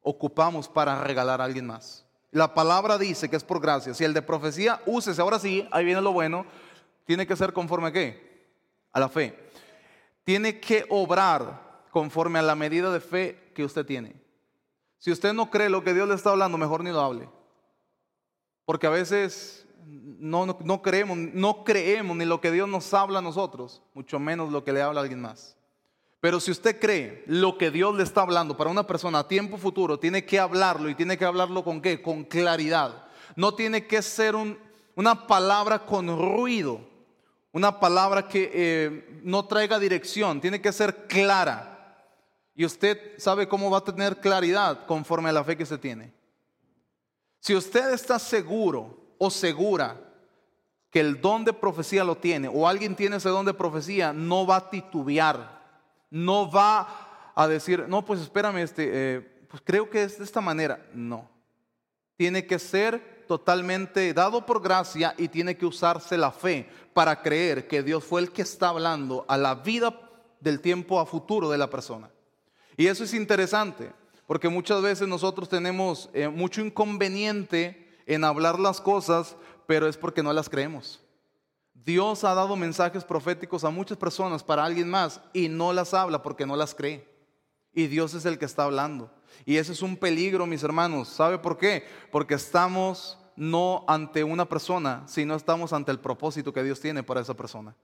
ocupamos 0.08 0.68
para 0.68 1.04
regalar 1.04 1.42
a 1.42 1.44
alguien 1.44 1.66
más. 1.66 2.06
La 2.30 2.54
palabra 2.54 2.96
dice 2.96 3.28
que 3.28 3.36
es 3.36 3.44
por 3.44 3.60
gracia. 3.60 3.92
Si 3.92 4.04
el 4.04 4.14
de 4.14 4.22
profecía, 4.22 4.80
úsese. 4.86 5.20
Ahora 5.20 5.38
sí, 5.38 5.68
ahí 5.70 5.84
viene 5.84 6.00
lo 6.00 6.12
bueno. 6.12 6.46
Tiene 7.04 7.26
que 7.26 7.36
ser 7.36 7.52
conforme 7.52 7.88
a 7.88 7.92
qué? 7.92 8.48
A 8.92 9.00
la 9.00 9.10
fe. 9.10 9.38
Tiene 10.24 10.60
que 10.60 10.86
obrar 10.88 11.86
conforme 11.90 12.38
a 12.38 12.42
la 12.42 12.54
medida 12.54 12.90
de 12.90 13.00
fe 13.00 13.52
que 13.54 13.64
usted 13.64 13.84
tiene. 13.84 14.14
Si 14.96 15.12
usted 15.12 15.34
no 15.34 15.50
cree 15.50 15.68
lo 15.68 15.84
que 15.84 15.92
Dios 15.92 16.08
le 16.08 16.14
está 16.14 16.30
hablando, 16.30 16.56
mejor 16.56 16.82
ni 16.82 16.90
lo 16.90 17.00
hable. 17.00 17.28
Porque 18.64 18.86
a 18.86 18.90
veces 18.90 19.66
no, 19.86 20.46
no, 20.46 20.82
creemos, 20.82 21.18
no 21.18 21.64
creemos 21.64 22.16
ni 22.16 22.24
lo 22.24 22.40
que 22.40 22.50
Dios 22.50 22.68
nos 22.68 22.94
habla 22.94 23.18
a 23.18 23.22
nosotros, 23.22 23.82
mucho 23.92 24.18
menos 24.18 24.52
lo 24.52 24.64
que 24.64 24.72
le 24.72 24.80
habla 24.80 25.00
a 25.00 25.02
alguien 25.02 25.20
más. 25.20 25.57
Pero 26.20 26.40
si 26.40 26.50
usted 26.50 26.80
cree 26.80 27.22
lo 27.26 27.56
que 27.56 27.70
Dios 27.70 27.94
le 27.94 28.02
está 28.02 28.22
hablando 28.22 28.56
para 28.56 28.70
una 28.70 28.86
persona 28.86 29.20
a 29.20 29.28
tiempo 29.28 29.56
futuro, 29.56 29.98
tiene 29.98 30.24
que 30.24 30.40
hablarlo 30.40 30.88
y 30.88 30.94
tiene 30.94 31.16
que 31.16 31.24
hablarlo 31.24 31.62
con 31.62 31.80
qué? 31.80 32.02
Con 32.02 32.24
claridad. 32.24 33.06
No 33.36 33.54
tiene 33.54 33.86
que 33.86 34.02
ser 34.02 34.34
una 34.96 35.26
palabra 35.28 35.86
con 35.86 36.08
ruido, 36.08 36.80
una 37.52 37.78
palabra 37.78 38.26
que 38.26 38.50
eh, 38.52 39.20
no 39.22 39.44
traiga 39.46 39.78
dirección, 39.78 40.40
tiene 40.40 40.60
que 40.60 40.72
ser 40.72 41.06
clara. 41.06 41.76
Y 42.56 42.64
usted 42.64 43.16
sabe 43.18 43.46
cómo 43.46 43.70
va 43.70 43.78
a 43.78 43.84
tener 43.84 44.18
claridad 44.18 44.86
conforme 44.86 45.28
a 45.28 45.32
la 45.32 45.44
fe 45.44 45.56
que 45.56 45.62
usted 45.62 45.78
tiene. 45.78 46.12
Si 47.38 47.54
usted 47.54 47.92
está 47.92 48.18
seguro 48.18 49.14
o 49.18 49.30
segura 49.30 50.00
que 50.90 50.98
el 50.98 51.20
don 51.20 51.44
de 51.44 51.52
profecía 51.52 52.02
lo 52.02 52.16
tiene 52.16 52.48
o 52.48 52.66
alguien 52.66 52.96
tiene 52.96 53.16
ese 53.16 53.28
don 53.28 53.46
de 53.46 53.54
profecía, 53.54 54.12
no 54.12 54.44
va 54.44 54.56
a 54.56 54.70
titubear 54.70 55.57
no 56.10 56.50
va 56.50 57.32
a 57.34 57.46
decir, 57.46 57.86
no, 57.88 58.04
pues 58.04 58.20
espérame, 58.20 58.58
este, 58.58 58.90
eh, 58.92 59.20
pues 59.48 59.62
creo 59.64 59.88
que 59.88 60.02
es 60.02 60.18
de 60.18 60.24
esta 60.24 60.40
manera. 60.40 60.86
No. 60.92 61.28
Tiene 62.16 62.46
que 62.46 62.58
ser 62.58 63.24
totalmente 63.28 64.12
dado 64.14 64.44
por 64.44 64.60
gracia 64.62 65.14
y 65.16 65.28
tiene 65.28 65.56
que 65.56 65.66
usarse 65.66 66.16
la 66.16 66.32
fe 66.32 66.68
para 66.94 67.22
creer 67.22 67.68
que 67.68 67.82
Dios 67.82 68.04
fue 68.04 68.22
el 68.22 68.32
que 68.32 68.42
está 68.42 68.70
hablando 68.70 69.24
a 69.28 69.36
la 69.36 69.54
vida 69.54 69.94
del 70.40 70.60
tiempo 70.60 70.98
a 70.98 71.06
futuro 71.06 71.50
de 71.50 71.58
la 71.58 71.70
persona. 71.70 72.10
Y 72.76 72.86
eso 72.86 73.04
es 73.04 73.14
interesante, 73.14 73.92
porque 74.26 74.48
muchas 74.48 74.82
veces 74.82 75.06
nosotros 75.06 75.48
tenemos 75.48 76.10
eh, 76.12 76.28
mucho 76.28 76.60
inconveniente 76.60 77.88
en 78.06 78.24
hablar 78.24 78.58
las 78.58 78.80
cosas, 78.80 79.36
pero 79.66 79.86
es 79.86 79.96
porque 79.96 80.22
no 80.22 80.32
las 80.32 80.48
creemos. 80.48 81.00
Dios 81.84 82.24
ha 82.24 82.34
dado 82.34 82.56
mensajes 82.56 83.04
proféticos 83.04 83.64
a 83.64 83.70
muchas 83.70 83.96
personas 83.96 84.42
para 84.42 84.64
alguien 84.64 84.90
más 84.90 85.20
y 85.32 85.48
no 85.48 85.72
las 85.72 85.94
habla 85.94 86.22
porque 86.22 86.46
no 86.46 86.56
las 86.56 86.74
cree. 86.74 87.08
Y 87.72 87.86
Dios 87.86 88.14
es 88.14 88.24
el 88.24 88.38
que 88.38 88.44
está 88.44 88.64
hablando. 88.64 89.10
Y 89.44 89.56
ese 89.56 89.72
es 89.72 89.82
un 89.82 89.96
peligro, 89.96 90.46
mis 90.46 90.62
hermanos. 90.62 91.08
¿Sabe 91.08 91.38
por 91.38 91.56
qué? 91.56 91.84
Porque 92.10 92.34
estamos 92.34 93.18
no 93.36 93.84
ante 93.86 94.24
una 94.24 94.48
persona, 94.48 95.04
sino 95.06 95.36
estamos 95.36 95.72
ante 95.72 95.92
el 95.92 96.00
propósito 96.00 96.52
que 96.52 96.64
Dios 96.64 96.80
tiene 96.80 97.02
para 97.02 97.20
esa 97.20 97.34
persona. 97.34 97.74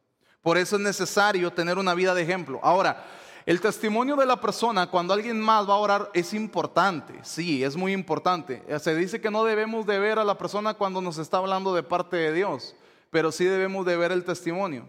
Por 0.42 0.59
eso 0.59 0.76
es 0.76 0.83
necesario 0.83 1.52
tener 1.52 1.78
una 1.78 1.94
vida 1.94 2.12
de 2.12 2.22
ejemplo. 2.22 2.61
Ahora, 2.62 3.04
el 3.46 3.61
testimonio 3.61 4.16
de 4.16 4.26
la 4.26 4.40
persona 4.40 4.90
cuando 4.90 5.14
alguien 5.14 5.40
más 5.40 5.68
va 5.68 5.74
a 5.74 5.78
orar 5.78 6.11
es 6.12 6.35
importante, 6.35 7.14
sí, 7.22 7.62
es 7.62 7.76
muy 7.76 7.92
importante. 7.92 8.62
Se 8.80 8.94
dice 8.94 9.20
que 9.20 9.30
no 9.30 9.44
debemos 9.44 9.87
de 9.87 9.98
ver 9.98 10.18
a 10.18 10.24
la 10.24 10.37
persona 10.37 10.74
cuando 10.74 11.00
nos 11.00 11.18
está 11.18 11.38
hablando 11.38 11.74
de 11.74 11.83
parte 11.83 12.16
de 12.16 12.33
Dios, 12.33 12.74
pero 13.14 13.31
sí 13.31 13.44
debemos 13.44 13.87
de 13.87 13.96
ver 13.96 14.11
el 14.11 14.24
testimonio. 14.24 14.88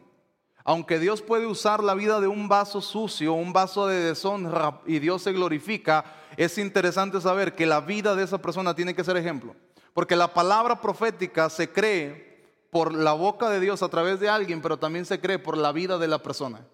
Aunque 0.64 0.98
Dios 0.98 1.22
puede 1.22 1.46
usar 1.46 1.84
la 1.84 1.94
vida 1.94 2.20
de 2.20 2.26
un 2.26 2.48
vaso 2.48 2.82
sucio, 2.82 3.34
un 3.34 3.54
vaso 3.54 3.86
de 3.86 4.00
deshonra 4.00 4.82
y 4.88 4.98
Dios 4.98 5.22
se 5.22 5.32
glorifica, 5.32 6.04
es 6.36 6.58
interesante 6.58 7.22
saber 7.22 7.54
que 7.54 7.68
la 7.68 7.82
vida 7.82 8.16
de 8.16 8.24
esa 8.24 8.42
persona 8.42 8.74
tiene 8.74 8.96
que 8.96 9.04
ser 9.04 9.16
ejemplo. 9.16 9.56
Porque 9.94 10.16
la 10.16 10.34
palabra 10.34 10.82
profética 10.82 11.52
se 11.52 11.70
cree 11.70 12.48
por 12.72 12.96
la 12.96 13.14
boca 13.14 13.48
de 13.52 13.60
Dios 13.60 13.84
a 13.84 13.90
través 13.90 14.20
de 14.20 14.28
alguien, 14.28 14.60
pero 14.60 14.80
también 14.80 15.06
se 15.06 15.20
cree 15.20 15.38
por 15.38 15.56
la 15.56 15.72
vida 15.72 16.00
de 16.00 16.08
la 16.08 16.24
persona, 16.24 16.66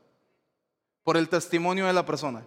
por 1.03 1.17
el 1.17 1.27
testimonio 1.27 1.85
de 1.85 1.91
la 1.91 2.05
persona. 2.05 2.45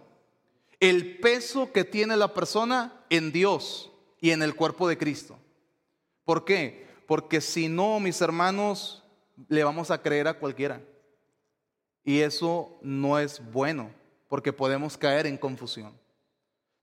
el 0.81 1.19
peso 1.19 1.73
que 1.73 1.85
tiene 1.85 2.17
la 2.17 2.33
persona 2.33 3.05
en 3.11 3.33
Dios 3.33 3.93
y 4.19 4.31
en 4.31 4.43
el 4.43 4.55
cuerpo 4.55 4.89
de 4.89 4.97
Cristo. 4.97 5.39
¿Por 6.25 6.47
qué? 6.47 6.85
Porque 7.07 7.41
si 7.41 7.69
no, 7.69 8.01
mis 8.01 8.21
hermanos, 8.21 9.03
le 9.49 9.65
vamos 9.65 9.91
a 9.91 10.01
creer 10.01 10.29
a 10.29 10.39
cualquiera. 10.39 10.81
Y 12.05 12.21
eso 12.21 12.79
no 12.83 13.19
es 13.19 13.43
bueno, 13.53 13.91
porque 14.29 14.53
podemos 14.53 14.97
caer 14.97 15.27
en 15.27 15.39
confusión. 15.39 15.99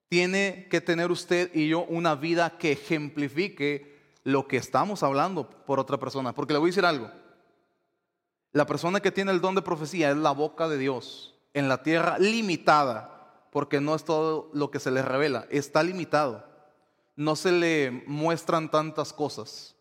Tiene 0.09 0.67
que 0.69 0.81
tener 0.81 1.11
usted 1.11 1.51
y 1.53 1.69
yo 1.69 1.85
una 1.85 2.15
vida 2.15 2.57
que 2.57 2.73
ejemplifique 2.73 3.99
lo 4.23 4.47
que 4.47 4.57
estamos 4.57 5.03
hablando 5.03 5.49
por 5.49 5.79
otra 5.79 5.97
persona. 5.97 6.33
Porque 6.33 6.53
le 6.53 6.59
voy 6.59 6.69
a 6.69 6.71
decir 6.71 6.85
algo. 6.85 7.09
La 8.51 8.65
persona 8.65 8.99
que 8.99 9.11
tiene 9.11 9.31
el 9.31 9.39
don 9.39 9.55
de 9.55 9.61
profecía 9.61 10.11
es 10.11 10.17
la 10.17 10.31
boca 10.31 10.67
de 10.67 10.77
Dios 10.77 11.35
en 11.53 11.69
la 11.69 11.83
tierra 11.83 12.17
limitada, 12.19 13.47
porque 13.51 13.81
no 13.81 13.95
es 13.95 14.03
todo 14.03 14.49
lo 14.53 14.71
que 14.71 14.79
se 14.79 14.91
le 14.91 15.01
revela, 15.01 15.47
está 15.49 15.83
limitado. 15.83 16.45
No 17.15 17.35
se 17.35 17.51
le 17.51 18.03
muestran 18.07 18.71
tantas 18.71 19.13
cosas, 19.13 19.75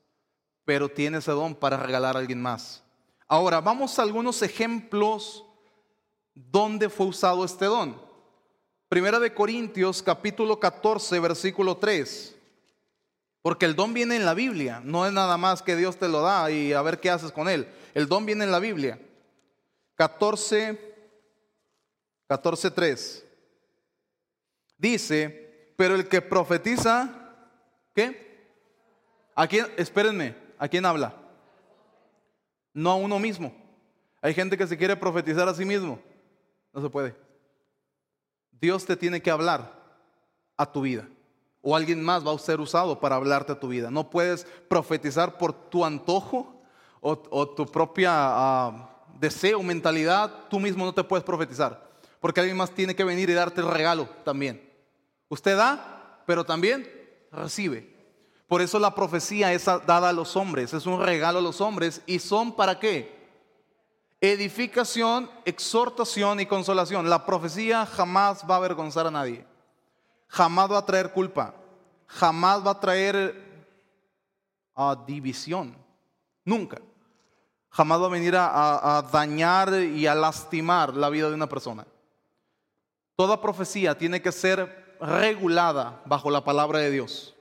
pero 0.70 0.88
tiene 0.88 1.18
ese 1.18 1.33
don 1.33 1.56
para 1.56 1.78
regalar 1.78 2.14
a 2.14 2.20
alguien 2.20 2.40
más. 2.40 2.80
Ahora, 3.26 3.61
vamos 3.61 3.98
a 3.98 4.02
algunos 4.02 4.40
ejemplos 4.40 5.44
donde 6.33 6.88
fue 6.88 7.06
usado 7.06 7.44
este 7.44 7.64
don. 7.64 8.00
Primera 8.88 9.18
de 9.18 9.35
Corintios 9.35 10.00
capítulo 10.00 10.61
14 10.61 11.18
versículo 11.18 11.76
3. 11.78 12.37
Porque 13.42 13.66
el 13.66 13.74
don 13.74 13.92
viene 13.92 14.14
en 14.14 14.24
la 14.24 14.33
Biblia, 14.33 14.80
no 14.85 15.06
es 15.06 15.12
nada 15.12 15.37
más 15.37 15.61
que 15.61 15.74
Dios 15.74 15.96
te 15.96 16.06
lo 16.06 16.20
da 16.20 16.48
y 16.52 16.72
a 16.72 16.83
ver 16.83 17.00
qué 17.00 17.11
haces 17.11 17.33
con 17.33 17.48
él. 17.48 17.66
El 17.92 18.06
don 18.06 18.24
viene 18.24 18.44
en 18.44 18.52
la 18.52 18.61
Biblia. 18.61 18.96
14 19.96 20.78
14 22.28 22.70
3. 22.70 23.24
Dice, 24.78 25.74
pero 25.76 25.96
el 25.96 26.06
que 26.06 26.22
profetiza, 26.22 27.35
¿qué? 27.92 28.54
¿A 29.35 29.48
quién? 29.48 29.66
Espérenme, 29.76 30.49
¿a 30.60 30.68
quién 30.68 30.86
habla? 30.86 31.12
no 32.72 32.90
a 32.90 32.96
uno 32.96 33.18
mismo. 33.18 33.52
Hay 34.22 34.34
gente 34.34 34.56
que 34.56 34.66
se 34.66 34.76
quiere 34.76 34.96
profetizar 34.96 35.48
a 35.48 35.54
sí 35.54 35.64
mismo. 35.64 35.98
No 36.72 36.82
se 36.82 36.90
puede. 36.90 37.16
Dios 38.60 38.84
te 38.84 38.96
tiene 38.96 39.22
que 39.22 39.30
hablar 39.30 39.72
a 40.56 40.70
tu 40.70 40.82
vida. 40.82 41.08
O 41.62 41.76
alguien 41.76 42.02
más 42.02 42.26
va 42.26 42.32
a 42.32 42.38
ser 42.38 42.60
usado 42.60 43.00
para 43.00 43.16
hablarte 43.16 43.52
a 43.52 43.60
tu 43.60 43.68
vida. 43.68 43.90
No 43.90 44.08
puedes 44.10 44.44
profetizar 44.68 45.38
por 45.38 45.52
tu 45.52 45.84
antojo 45.84 46.62
o, 47.00 47.16
tu 47.48 47.66
propia 47.66 48.10
ah, 48.12 48.90
deseo, 49.18 49.62
mentalidad. 49.62 50.48
Tú 50.48 50.60
mismo 50.60 50.84
no 50.84 50.94
te 50.94 51.04
puedes 51.04 51.24
profetizar. 51.24 51.88
Porque 52.20 52.40
alguien 52.40 52.56
más 52.56 52.70
tiene 52.70 52.94
que 52.94 53.04
venir 53.04 53.30
y 53.30 53.34
darte 53.34 53.60
el 53.60 53.68
regalo 53.68 54.08
también. 54.24 54.68
Usted 55.28 55.56
da, 55.56 56.22
pero 56.26 56.44
también 56.44 56.88
recibe. 57.32 57.89
Por 58.50 58.62
eso 58.62 58.80
la 58.80 58.96
profecía 58.96 59.52
es 59.52 59.64
dada 59.64 60.08
a 60.08 60.12
los 60.12 60.34
hombres, 60.34 60.74
es 60.74 60.84
un 60.84 61.00
regalo 61.00 61.38
a 61.38 61.42
los 61.42 61.60
hombres 61.60 62.02
y 62.04 62.18
son 62.18 62.56
para 62.56 62.80
qué? 62.80 63.16
Edificación, 64.20 65.30
exhortación 65.44 66.40
y 66.40 66.46
consolación. 66.46 67.08
La 67.08 67.24
profecía 67.24 67.86
jamás 67.86 68.44
va 68.50 68.54
a 68.54 68.58
avergonzar 68.58 69.06
a 69.06 69.12
nadie. 69.12 69.46
Jamás 70.26 70.68
va 70.68 70.78
a 70.78 70.84
traer 70.84 71.12
culpa. 71.12 71.54
Jamás 72.08 72.66
va 72.66 72.72
a 72.72 72.80
traer 72.80 73.40
ah, 74.74 74.96
división. 75.06 75.76
Nunca. 76.44 76.80
Jamás 77.68 78.02
va 78.02 78.06
a 78.06 78.08
venir 78.08 78.34
a 78.36 79.08
dañar 79.12 79.74
y 79.74 80.08
a 80.08 80.14
lastimar 80.16 80.92
la 80.94 81.08
vida 81.08 81.28
de 81.28 81.36
una 81.36 81.48
persona. 81.48 81.86
Toda 83.14 83.40
profecía 83.40 83.96
tiene 83.96 84.20
que 84.20 84.32
ser 84.32 84.96
regulada 85.00 86.02
bajo 86.04 86.32
la 86.32 86.42
palabra 86.42 86.80
de 86.80 86.90
Dios. 86.90 87.36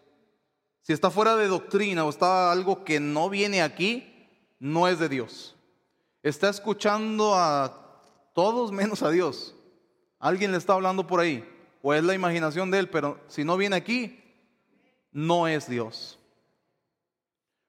Si 0.82 0.94
está 0.94 1.12
fuera 1.12 1.36
de 1.36 1.48
doctrina 1.48 2.06
o 2.06 2.10
está 2.10 2.52
algo 2.52 2.84
que 2.84 3.00
no 3.00 3.30
viene 3.30 3.62
aquí, 3.62 4.28
no 4.60 4.88
es 4.88 5.00
de 5.00 5.10
Dios. 5.10 5.56
Está 6.24 6.50
escuchando 6.50 7.36
a 7.36 8.04
todos 8.34 8.72
menos 8.72 9.04
a 9.04 9.12
Dios. 9.12 9.56
Alguien 10.20 10.52
le 10.52 10.58
está 10.58 10.74
hablando 10.74 11.08
por 11.08 11.20
ahí. 11.20 11.48
O 11.82 11.94
es 11.94 12.04
la 12.04 12.14
imaginación 12.14 12.72
de 12.72 12.80
él, 12.80 12.90
pero 12.90 13.20
si 13.28 13.44
no 13.44 13.56
viene 13.56 13.76
aquí, 13.76 14.22
no 15.12 15.48
es 15.48 15.70
Dios. 15.70 16.20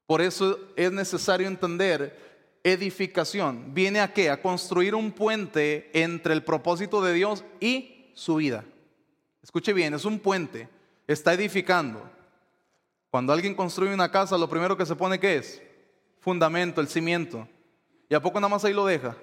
Por 0.06 0.20
eso 0.20 0.58
es 0.74 0.90
necesario 0.90 1.46
entender 1.46 2.58
edificación. 2.64 3.72
¿Viene 3.72 4.00
a? 4.00 4.12
A 4.32 4.42
construir 4.42 4.94
un 4.94 5.12
puente 5.12 5.90
entre 5.92 6.34
el 6.34 6.42
propósito 6.42 7.00
de 7.02 7.14
Dios 7.14 7.44
y 7.60 8.10
su 8.14 8.36
vida. 8.36 8.64
Escuche 9.42 9.72
bien, 9.72 9.94
es 9.94 10.04
un 10.04 10.18
puente. 10.18 10.68
Está 11.06 11.32
edificando. 11.32 12.02
Cuando 13.10 13.32
alguien 13.32 13.54
construye 13.54 13.92
una 13.92 14.10
casa, 14.10 14.38
lo 14.38 14.48
primero 14.48 14.76
que 14.76 14.86
se 14.86 14.94
pone 14.94 15.18
¿qué 15.18 15.36
es? 15.36 15.60
Fundamento, 16.20 16.80
el 16.80 16.88
cimiento. 16.88 17.48
¿Y 18.08 18.14
a 18.14 18.22
poco 18.22 18.38
nada 18.40 18.50
más 18.50 18.64
ahí 18.64 18.72
lo 18.72 18.86
deja? 18.86 19.16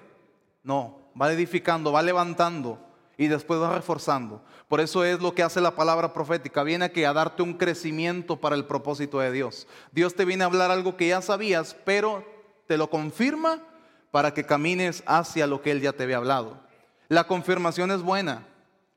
No, 0.62 0.98
va 1.20 1.32
edificando, 1.32 1.92
va 1.92 2.02
levantando 2.02 2.78
y 3.16 3.28
después 3.28 3.60
va 3.60 3.74
reforzando. 3.74 4.42
Por 4.68 4.80
eso 4.80 5.04
es 5.04 5.20
lo 5.20 5.34
que 5.34 5.42
hace 5.42 5.60
la 5.60 5.74
palabra 5.74 6.12
profética. 6.12 6.62
Viene 6.62 6.84
aquí 6.84 7.04
a 7.04 7.14
darte 7.14 7.42
un 7.42 7.54
crecimiento 7.54 8.36
para 8.36 8.56
el 8.56 8.66
propósito 8.66 9.20
de 9.20 9.32
Dios. 9.32 9.66
Dios 9.90 10.14
te 10.14 10.26
viene 10.26 10.44
a 10.44 10.46
hablar 10.46 10.70
algo 10.70 10.96
que 10.96 11.08
ya 11.08 11.22
sabías, 11.22 11.74
pero 11.84 12.24
te 12.66 12.76
lo 12.76 12.90
confirma 12.90 13.62
para 14.10 14.34
que 14.34 14.44
camines 14.44 15.02
hacia 15.06 15.46
lo 15.46 15.62
que 15.62 15.70
Él 15.70 15.80
ya 15.80 15.94
te 15.94 16.02
había 16.02 16.18
hablado. 16.18 16.60
La 17.08 17.24
confirmación 17.24 17.90
es 17.90 18.02
buena, 18.02 18.46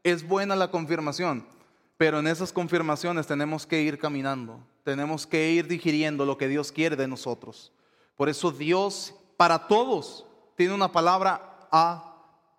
es 0.03 0.27
buena 0.27 0.57
la 0.57 0.69
confirmación, 0.69 1.45
pero 1.95 2.19
en 2.19 2.27
esas 2.27 2.51
confirmaciones 2.51 3.25
tenemos 3.25 3.65
que 3.65 3.81
ir 3.81 3.97
caminando 3.97 4.59
tenemos 4.83 5.27
que 5.27 5.51
ir 5.51 5.67
digiriendo 5.67 6.25
lo 6.25 6.37
que 6.37 6.47
Dios 6.47 6.71
quiere 6.71 6.95
de 6.95 7.07
nosotros. 7.07 7.71
Por 8.15 8.29
eso 8.29 8.51
Dios 8.51 9.13
para 9.37 9.67
todos 9.67 10.25
tiene 10.55 10.73
una 10.73 10.91
palabra 10.91 11.67
a 11.71 12.15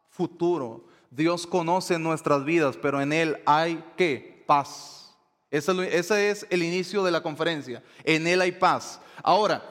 futuro. 0.09 0.85
Dios 1.11 1.47
conoce 1.47 1.99
nuestras 1.99 2.45
vidas, 2.45 2.77
pero 2.81 3.01
en 3.01 3.13
Él 3.13 3.39
hay 3.47 3.85
que 3.97 4.45
paz. 4.47 5.15
Ese, 5.51 6.31
es 6.31 6.47
el 6.49 6.63
inicio 6.63 7.05
de 7.05 7.11
la 7.11 7.23
conferencia. 7.23 7.83
En 8.05 8.27
Él 8.27 8.41
hay 8.41 8.53
paz. 8.53 9.01
Ahora, 9.23 9.63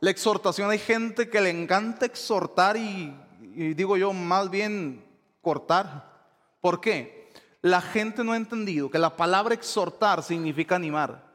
la 0.00 0.10
exhortación, 0.10 0.70
hay 0.70 0.78
gente 0.78 1.28
que 1.28 1.40
le 1.40 1.50
encanta 1.50 2.06
exhortar 2.06 2.76
y, 2.76 3.16
y 3.54 3.74
digo 3.74 3.96
yo, 3.96 4.12
más 4.12 4.50
bien 4.50 5.04
cortar. 5.40 6.12
¿Por 6.60 6.80
qué? 6.80 7.30
La 7.62 7.80
gente 7.80 8.24
no 8.24 8.32
ha 8.32 8.36
entendido 8.36 8.90
que 8.90 8.98
la 8.98 9.16
palabra 9.16 9.54
exhortar 9.54 10.22
significa 10.22 10.76
animar. 10.76 11.27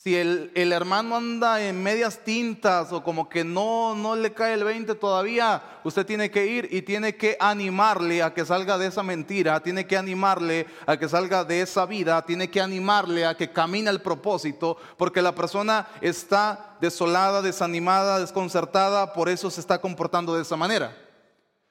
Si 0.00 0.14
el, 0.14 0.52
hermano 0.54 1.16
anda 1.16 1.60
en 1.60 1.82
medias 1.82 2.20
tintas 2.24 2.92
o 2.92 3.02
como 3.02 3.28
que 3.28 3.42
no, 3.42 3.96
no 3.96 4.14
le 4.14 4.32
cae 4.32 4.54
el 4.54 4.62
20 4.62 4.94
todavía, 4.94 5.60
usted 5.82 6.06
tiene 6.06 6.30
que 6.30 6.46
ir 6.46 6.68
y 6.70 6.82
tiene 6.82 7.16
que 7.16 7.36
animarle 7.40 8.22
a 8.22 8.32
que 8.32 8.46
salga 8.46 8.78
de 8.78 8.86
esa 8.86 9.02
mentira, 9.02 9.60
tiene 9.60 9.88
que 9.88 9.96
animarle 9.96 10.68
a 10.86 10.96
que 10.96 11.08
salga 11.08 11.42
de 11.42 11.62
esa 11.62 11.84
vida, 11.84 12.24
tiene 12.24 12.48
que 12.48 12.60
animarle 12.60 13.26
a 13.26 13.36
que 13.36 13.50
camine 13.50 13.90
al 13.90 14.00
propósito, 14.00 14.76
porque 14.96 15.20
la 15.20 15.34
persona 15.34 15.88
está 16.00 16.76
desolada, 16.80 17.42
desanimada, 17.42 18.20
desconcertada, 18.20 19.12
por 19.12 19.28
eso 19.28 19.50
se 19.50 19.60
está 19.60 19.80
comportando 19.80 20.36
de 20.36 20.42
esa 20.42 20.54
manera. 20.54 20.96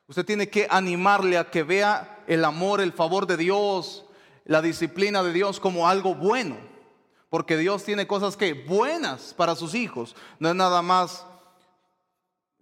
Usted 0.05 0.25
tiene 0.25 0.49
que 0.49 0.67
animarle 0.69 1.37
a 1.37 1.49
que 1.49 1.63
vea 1.63 2.25
el 2.27 2.43
amor, 2.43 2.81
el 2.81 2.91
favor 2.91 3.25
de 3.25 3.37
Dios, 3.37 4.03
la 4.43 4.61
disciplina 4.61 5.23
de 5.23 5.31
Dios 5.31 5.61
como 5.61 5.87
algo 5.87 6.13
bueno. 6.13 6.76
Porque 7.29 7.57
Dios 7.57 7.83
tiene 7.83 8.07
cosas 8.07 8.37
que 8.37 8.53
buenas 8.53 9.33
para 9.35 9.55
sus 9.55 9.75
hijos. 9.75 10.15
No 10.39 10.49
es 10.49 10.55
nada 10.55 10.81
más 10.81 11.25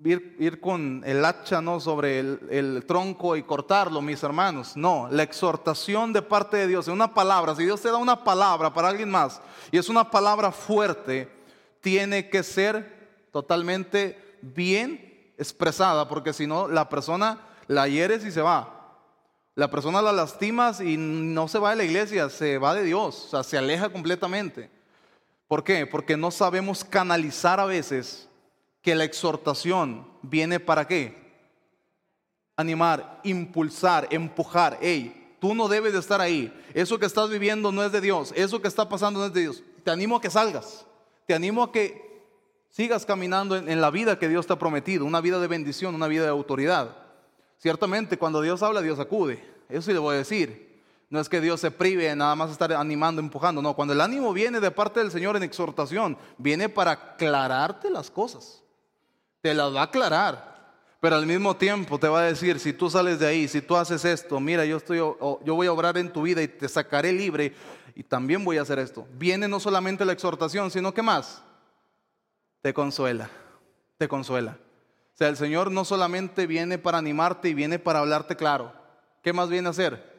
ir, 0.03 0.59
con 0.59 1.03
el 1.05 1.23
hacha 1.23 1.61
¿no? 1.61 1.79
sobre 1.79 2.19
el, 2.19 2.39
el, 2.49 2.85
tronco 2.85 3.35
y 3.35 3.43
cortarlo, 3.43 4.01
mis 4.01 4.23
hermanos. 4.23 4.75
No, 4.75 5.07
la 5.11 5.23
exhortación 5.23 6.13
de 6.13 6.21
parte 6.21 6.57
de 6.57 6.67
Dios 6.67 6.87
es 6.87 6.93
una 6.93 7.13
palabra. 7.13 7.55
Si 7.55 7.63
Dios 7.63 7.81
te 7.81 7.89
da 7.89 7.97
una 7.97 8.23
palabra 8.23 8.73
para 8.73 8.89
alguien 8.89 9.09
más 9.09 9.41
y 9.71 9.77
es 9.77 9.89
una 9.89 10.09
palabra 10.09 10.51
fuerte, 10.51 11.29
tiene 11.79 12.29
que 12.29 12.43
ser 12.43 13.27
totalmente 13.31 14.37
bien 14.41 15.33
expresada, 15.37 16.07
porque 16.07 16.33
si 16.33 16.47
no, 16.47 16.67
la 16.67 16.89
persona 16.89 17.39
la 17.67 17.87
hieres 17.87 18.25
y 18.25 18.31
se 18.31 18.41
va. 18.41 18.74
La 19.55 19.69
persona 19.69 20.01
la 20.01 20.11
lastimas 20.11 20.81
y 20.81 20.97
no 20.97 21.47
se 21.47 21.59
va 21.59 21.69
de 21.69 21.77
la 21.77 21.85
iglesia, 21.85 22.29
se 22.29 22.57
va 22.57 22.75
de 22.75 22.83
Dios, 22.83 23.25
o 23.25 23.29
sea, 23.29 23.43
se 23.43 23.57
aleja 23.57 23.89
completamente. 23.89 24.69
¿Por 25.47 25.63
qué? 25.63 25.87
Porque 25.87 26.17
no 26.17 26.29
sabemos 26.29 26.83
canalizar 26.83 27.61
a 27.61 27.65
veces 27.65 28.27
que 28.81 28.95
la 28.95 29.05
exhortación 29.05 30.05
viene 30.21 30.59
para 30.59 30.85
qué? 30.85 31.23
Animar, 32.57 33.21
impulsar, 33.23 34.07
empujar. 34.11 34.77
Hey, 34.81 35.37
tú 35.39 35.55
no 35.55 35.69
debes 35.69 35.93
de 35.93 35.99
estar 35.99 36.19
ahí. 36.19 36.53
Eso 36.73 36.99
que 36.99 37.05
estás 37.05 37.29
viviendo 37.29 37.71
no 37.71 37.83
es 37.83 37.93
de 37.93 38.01
Dios. 38.01 38.33
Eso 38.35 38.61
que 38.61 38.67
está 38.67 38.89
pasando 38.89 39.21
no 39.21 39.25
es 39.25 39.33
de 39.33 39.41
Dios. 39.41 39.63
Te 39.85 39.91
animo 39.91 40.17
a 40.17 40.21
que 40.21 40.29
salgas. 40.29 40.85
Te 41.25 41.33
animo 41.33 41.63
a 41.63 41.71
que 41.71 42.25
sigas 42.69 43.05
caminando 43.05 43.55
en, 43.55 43.69
en 43.69 43.79
la 43.79 43.89
vida 43.89 44.19
que 44.19 44.27
Dios 44.27 44.47
te 44.47 44.53
ha 44.53 44.59
prometido. 44.59 45.05
Una 45.05 45.21
vida 45.21 45.39
de 45.39 45.47
bendición, 45.47 45.95
una 45.95 46.07
vida 46.07 46.23
de 46.23 46.29
autoridad. 46.29 47.04
Ciertamente 47.57 48.17
cuando 48.17 48.41
Dios 48.41 48.61
habla, 48.63 48.81
Dios 48.81 48.99
acude. 48.99 49.43
Eso 49.69 49.83
sí 49.83 49.93
le 49.93 49.99
voy 49.99 50.15
a 50.15 50.19
decir. 50.19 50.65
No 51.09 51.19
es 51.19 51.29
que 51.29 51.41
Dios 51.41 51.61
se 51.61 51.71
prive 51.71 52.05
de 52.05 52.15
nada 52.15 52.35
más 52.35 52.51
estar 52.51 52.73
animando, 52.73 53.21
empujando. 53.21 53.61
No, 53.61 53.75
cuando 53.75 53.93
el 53.93 54.01
ánimo 54.01 54.33
viene 54.33 54.59
de 54.59 54.71
parte 54.71 54.99
del 54.99 55.11
Señor 55.11 55.37
en 55.37 55.43
exhortación, 55.43 56.17
viene 56.37 56.67
para 56.67 56.91
aclararte 56.91 57.89
las 57.89 58.09
cosas. 58.09 58.63
Te 59.41 59.53
las 59.53 59.73
va 59.73 59.81
a 59.81 59.85
aclarar. 59.85 60.55
Pero 60.99 61.17
al 61.17 61.27
mismo 61.27 61.55
tiempo 61.55 61.99
te 61.99 62.07
va 62.07 62.21
a 62.21 62.23
decir, 62.23 62.59
si 62.59 62.73
tú 62.73 62.89
sales 62.89 63.19
de 63.19 63.27
ahí, 63.27 63.47
si 63.47 63.61
tú 63.61 63.75
haces 63.75 64.03
esto, 64.05 64.39
mira, 64.39 64.65
yo, 64.65 64.77
estoy, 64.77 64.97
yo 64.97 65.39
voy 65.55 65.67
a 65.67 65.71
obrar 65.71 65.97
en 65.97 66.11
tu 66.11 66.23
vida 66.23 66.41
y 66.41 66.47
te 66.47 66.67
sacaré 66.67 67.11
libre 67.11 67.53
y 67.93 68.03
también 68.03 68.43
voy 68.43 68.57
a 68.57 68.63
hacer 68.63 68.79
esto. 68.79 69.07
Viene 69.13 69.47
no 69.47 69.59
solamente 69.59 70.03
la 70.03 70.13
exhortación, 70.13 70.71
sino 70.71 70.93
que 70.93 71.03
más, 71.03 71.43
te 72.61 72.73
consuela, 72.73 73.29
te 73.99 74.07
consuela. 74.07 74.57
O 75.15 75.17
sea, 75.17 75.29
el 75.29 75.37
Señor 75.37 75.71
no 75.71 75.85
solamente 75.85 76.45
viene 76.45 76.77
para 76.77 76.97
animarte 76.97 77.47
y 77.47 77.53
viene 77.53 77.79
para 77.79 77.99
hablarte 77.99 78.35
claro. 78.35 78.73
¿Qué 79.23 79.31
más 79.31 79.47
viene 79.47 79.69
a 79.69 79.71
hacer? 79.71 80.13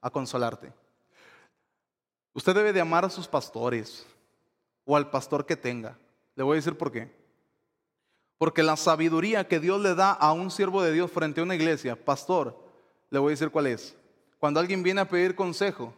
A 0.00 0.08
consolarte. 0.08 0.72
Usted 2.32 2.54
debe 2.54 2.72
de 2.72 2.80
amar 2.80 3.04
a 3.04 3.10
sus 3.10 3.26
pastores 3.26 4.06
o 4.84 4.96
al 4.96 5.10
pastor 5.10 5.44
que 5.46 5.56
tenga. 5.56 5.98
Le 6.36 6.44
voy 6.44 6.54
a 6.54 6.60
decir 6.60 6.78
por 6.78 6.92
qué. 6.92 7.12
Porque 8.38 8.62
la 8.62 8.76
sabiduría 8.76 9.48
que 9.48 9.58
Dios 9.58 9.80
le 9.80 9.96
da 9.96 10.12
a 10.12 10.32
un 10.32 10.52
siervo 10.52 10.80
de 10.80 10.92
Dios 10.92 11.10
frente 11.10 11.40
a 11.40 11.44
una 11.44 11.56
iglesia, 11.56 11.96
pastor, 11.96 12.56
le 13.10 13.18
voy 13.18 13.30
a 13.30 13.34
decir 13.36 13.50
cuál 13.50 13.66
es. 13.66 13.96
Cuando 14.38 14.60
alguien 14.60 14.84
viene 14.84 15.00
a 15.00 15.08
pedir 15.08 15.34
consejo, 15.34 15.92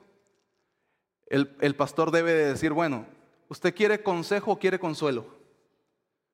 el, 1.26 1.54
el 1.60 1.76
pastor 1.76 2.10
debe 2.10 2.32
de 2.32 2.46
decir, 2.46 2.72
bueno, 2.72 3.04
¿usted 3.50 3.74
quiere 3.74 4.02
consejo 4.02 4.52
o 4.52 4.58
quiere 4.58 4.80
consuelo? 4.80 5.26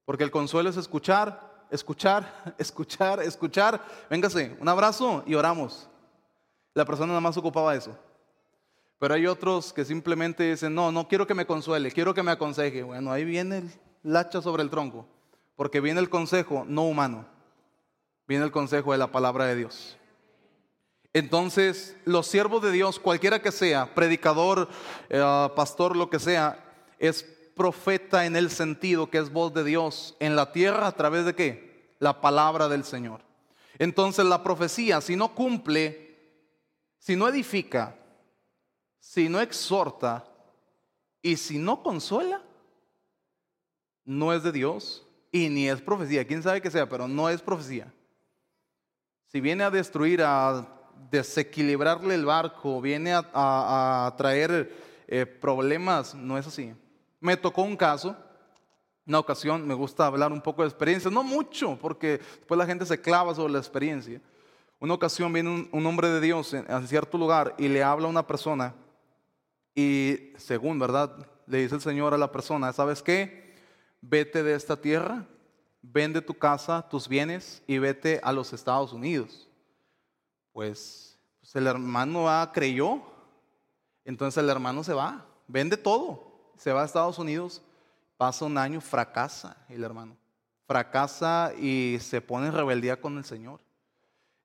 Porque 0.04 0.22
el 0.22 0.30
consuelo 0.30 0.70
es 0.70 0.76
escuchar, 0.76 1.47
escuchar, 1.70 2.54
escuchar, 2.59 3.22
escuchar. 3.22 3.85
Véngase, 4.11 4.57
un 4.61 4.68
abrazo 4.68 5.22
y 5.26 5.35
oramos. 5.35 5.88
La 6.74 6.85
persona 6.85 7.09
nada 7.09 7.20
más 7.20 7.37
ocupaba 7.37 7.74
eso. 7.74 7.96
Pero 8.98 9.14
hay 9.14 9.26
otros 9.26 9.72
que 9.72 9.85
simplemente 9.85 10.50
dicen, 10.50 10.74
no, 10.74 10.90
no 10.90 11.07
quiero 11.07 11.26
que 11.26 11.35
me 11.35 11.46
consuele, 11.46 11.92
quiero 11.92 12.14
que 12.14 12.22
me 12.22 12.33
aconseje. 12.33 12.83
Bueno, 12.83 13.12
ahí 13.12 13.24
viene 13.24 13.62
el 14.04 14.16
hacha 14.16 14.42
sobre 14.42 14.62
el 14.62 14.70
tronco. 14.70 15.07
Porque 15.57 15.81
viene 15.81 16.00
el 16.00 16.09
consejo 16.09 16.64
no 16.68 16.85
humano, 16.85 17.26
viene 18.26 18.44
el 18.44 18.52
consejo 18.52 18.92
de 18.92 18.98
la 18.98 19.11
palabra 19.11 19.46
de 19.46 19.57
Dios. 19.57 19.98
Entonces, 21.12 21.96
los 22.04 22.26
siervos 22.26 22.62
de 22.62 22.70
Dios, 22.70 23.00
cualquiera 23.00 23.40
que 23.40 23.50
sea, 23.50 23.92
predicador, 23.94 24.68
eh, 25.09 25.48
pastor, 25.57 25.96
lo 25.96 26.11
que 26.11 26.20
sea, 26.20 26.64
es 26.98 27.26
profeta 27.59 28.25
en 28.25 28.37
el 28.37 28.51
sentido 28.51 29.11
que 29.11 29.18
es 29.18 29.31
voz 29.31 29.53
de 29.53 29.64
Dios 29.64 30.16
en 30.21 30.35
la 30.35 30.53
tierra 30.53 30.87
a 30.87 30.92
través 30.92 31.27
de 31.27 31.35
qué? 31.35 31.94
La 31.99 32.23
palabra 32.23 32.68
del 32.68 32.85
Señor. 32.85 33.21
Entonces, 33.79 34.25
la 34.25 34.42
profecía, 34.42 35.03
si 35.03 35.14
no 35.14 35.35
cumple, 35.35 36.16
si 36.99 37.16
no 37.16 37.29
edifica, 37.29 37.97
si 38.99 39.29
no 39.29 39.40
exhorta 39.40 40.25
y 41.21 41.37
si 41.37 41.59
no 41.59 41.83
consuela, 41.83 42.42
no 44.07 44.33
es 44.33 44.42
de 44.42 44.53
Dios 44.53 45.07
y 45.31 45.51
ni 45.51 45.68
es 45.68 45.83
profecía. 45.83 46.27
Quién 46.27 46.42
sabe 46.42 46.62
que 46.62 46.71
sea, 46.71 46.88
pero 46.88 47.07
no 47.07 47.29
es 47.29 47.42
profecía. 47.42 47.92
Si 49.27 49.40
viene 49.40 49.64
a 49.64 49.71
destruir, 49.71 50.23
a 50.23 50.66
desequilibrarle 51.11 52.14
el 52.14 52.25
barco, 52.25 52.81
viene 52.81 53.12
a, 53.14 54.14
traer 54.16 54.73
eh, 55.07 55.27
problemas, 55.27 56.14
no 56.14 56.38
es 56.38 56.47
así. 56.47 56.75
Me 57.20 57.37
tocó 57.37 57.62
un 57.62 57.76
caso, 57.76 58.16
una 59.07 59.18
ocasión, 59.18 59.66
me 59.66 59.74
gusta 59.74 60.07
hablar 60.07 60.33
un 60.33 60.40
poco 60.40 60.62
de 60.62 60.68
experiencia, 60.68 61.11
no 61.11 61.22
mucho, 61.22 61.78
porque 61.81 62.18
después 62.18 62.59
la 62.59 62.66
gente 62.66 62.87
se 62.87 63.00
clava 63.00 63.35
sobre 63.35 63.52
la 63.52 63.59
experiencia. 63.59 64.20
Una 64.81 64.94
ocasión 64.94 65.33
viene 65.33 65.68
un, 65.72 65.87
hombre 65.87 66.09
de 66.09 66.20
Dios 66.20 66.54
en, 66.54 66.87
cierto 66.87 67.18
lugar 67.18 67.54
y 67.59 67.68
le 67.68 67.83
habla 67.83 68.07
a 68.07 68.11
una 68.11 68.26
persona 68.26 68.74
y 69.74 70.33
según, 70.37 70.78
¿verdad? 70.78 71.26
Le 71.46 71.59
dice 71.59 71.74
el 71.74 71.81
Señor 71.81 72.14
a 72.14 72.18
la 72.18 72.31
persona, 72.31 72.72
¿sabes 72.72 73.02
qué? 73.02 73.48
vete 74.00 74.42
de 74.42 74.54
esta 74.54 74.76
tierra, 74.76 75.26
vende 75.83 76.20
tu 76.20 76.35
casa, 76.35 76.87
tus 76.88 77.09
bienes 77.09 77.62
y 77.66 77.78
vete 77.78 78.20
a 78.22 78.33
los 78.33 78.52
Estados 78.52 78.92
Unidos. 78.92 79.48
Pues, 80.52 81.18
pues 81.40 81.54
el 81.57 81.66
hermano 81.66 82.26
creyó, 82.52 83.02
entonces 84.04 84.42
el 84.42 84.50
hermano 84.50 84.85
se 84.85 84.94
va, 84.94 85.26
vende 85.46 85.76
todo, 85.76 86.27
se 86.59 86.73
va 86.73 86.83
a 86.83 86.85
Estados 86.85 87.18
Unidos, 87.18 87.62
pasa 88.18 88.44
un 88.44 88.59
año, 88.59 88.83
fracasa 88.83 89.57
el 89.71 89.83
hermano, 89.83 90.14
fracasa 90.66 91.55
y 91.59 91.97
se 92.03 92.21
pone 92.21 92.49
en 92.49 92.53
rebeldía 92.53 93.01
con 93.01 93.16
el 93.16 93.25
Señor. 93.25 93.61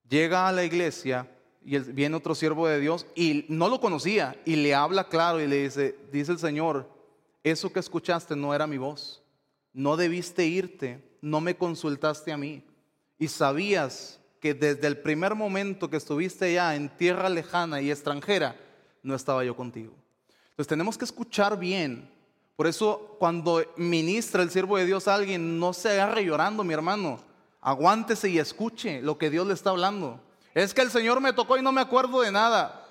Llega 0.08 0.48
a 0.48 0.54
la 0.54 0.64
iglesia 0.64 1.30
y 1.66 1.78
viene 1.80 2.16
otro 2.16 2.36
siervo 2.36 2.68
de 2.68 2.80
Dios 2.80 3.06
y 3.16 3.46
no 3.50 3.68
lo 3.68 3.82
conocía 3.82 4.42
y 4.46 4.56
le 4.56 4.74
habla 4.74 5.10
claro 5.10 5.42
y 5.42 5.48
le 5.48 5.64
dice, 5.64 5.98
dice 6.14 6.32
el 6.32 6.40
Señor, 6.40 6.90
eso 7.44 7.74
que 7.74 7.82
escuchaste 7.82 8.38
no 8.38 8.56
era 8.56 8.66
mi 8.68 8.78
voz 8.78 9.24
no 9.74 9.98
debiste 9.98 10.46
irte, 10.46 11.04
no 11.22 11.42
me 11.42 11.58
consultaste 11.58 12.32
a 12.32 12.38
mí. 12.38 12.64
Y 13.18 13.28
sabías 13.28 14.20
que 14.40 14.54
desde 14.54 14.88
el 14.88 15.00
primer 15.00 15.36
momento 15.36 15.90
que 15.90 15.98
estuviste 15.98 16.54
ya 16.54 16.76
en 16.76 16.90
tierra 16.90 17.30
lejana 17.30 17.82
y 17.82 17.90
extranjera, 17.90 18.56
no 19.02 19.16
estaba 19.16 19.44
yo 19.44 19.56
contigo. 19.56 19.94
Entonces 20.54 20.68
tenemos 20.68 20.98
que 20.98 21.06
escuchar 21.06 21.58
bien. 21.58 22.10
Por 22.56 22.68
eso 22.68 23.16
cuando 23.20 23.64
ministra 23.76 24.44
el 24.44 24.52
siervo 24.52 24.78
de 24.78 24.86
Dios 24.86 25.08
a 25.08 25.16
alguien, 25.16 25.60
no 25.60 25.74
se 25.74 25.90
agarre 25.90 26.24
llorando, 26.24 26.64
mi 26.64 26.74
hermano. 26.74 27.20
Aguántese 27.62 28.30
y 28.30 28.40
escuche 28.40 29.02
lo 29.02 29.18
que 29.18 29.30
Dios 29.30 29.48
le 29.48 29.54
está 29.54 29.72
hablando. 29.72 30.20
Es 30.54 30.74
que 30.74 30.82
el 30.82 30.92
Señor 30.92 31.22
me 31.22 31.34
tocó 31.34 31.58
y 31.58 31.62
no 31.62 31.72
me 31.72 31.82
acuerdo 31.82 32.22
de 32.22 32.32
nada. 32.32 32.86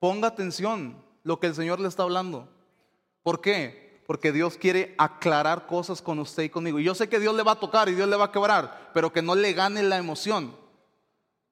Ponga 0.00 0.28
atención 0.28 0.96
lo 1.22 1.38
que 1.38 1.46
el 1.46 1.54
Señor 1.54 1.80
le 1.80 1.88
está 1.88 2.02
hablando. 2.02 2.48
¿Por 3.22 3.40
qué? 3.40 3.86
porque 4.06 4.30
Dios 4.30 4.56
quiere 4.56 4.94
aclarar 4.98 5.66
cosas 5.66 6.00
con 6.00 6.20
usted 6.20 6.44
y 6.44 6.48
conmigo. 6.48 6.78
Y 6.78 6.84
yo 6.84 6.94
sé 6.94 7.08
que 7.08 7.18
Dios 7.18 7.34
le 7.34 7.42
va 7.42 7.52
a 7.52 7.60
tocar 7.60 7.88
y 7.88 7.94
Dios 7.94 8.08
le 8.08 8.16
va 8.16 8.26
a 8.26 8.32
quebrar, 8.32 8.90
pero 8.94 9.12
que 9.12 9.20
no 9.20 9.34
le 9.34 9.52
gane 9.52 9.82
la 9.82 9.98
emoción. 9.98 10.56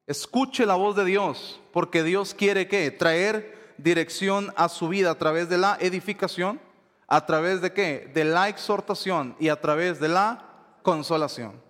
Escuche 0.07 0.65
la 0.65 0.75
voz 0.75 0.95
de 0.95 1.03
Dios, 1.03 1.59
porque 1.73 2.03
Dios 2.03 2.33
quiere 2.33 2.67
que 2.67 2.89
traer 2.91 3.64
dirección 3.77 4.53
a 4.55 4.69
su 4.69 4.87
vida 4.87 5.11
a 5.11 5.17
través 5.17 5.49
de 5.49 5.57
la 5.57 5.77
edificación, 5.79 6.59
a 7.07 7.25
través 7.25 7.61
de 7.61 7.73
qué? 7.73 8.11
De 8.13 8.23
la 8.23 8.49
exhortación 8.49 9.35
y 9.39 9.49
a 9.49 9.59
través 9.59 9.99
de 9.99 10.09
la 10.09 10.43
consolación. 10.81 11.61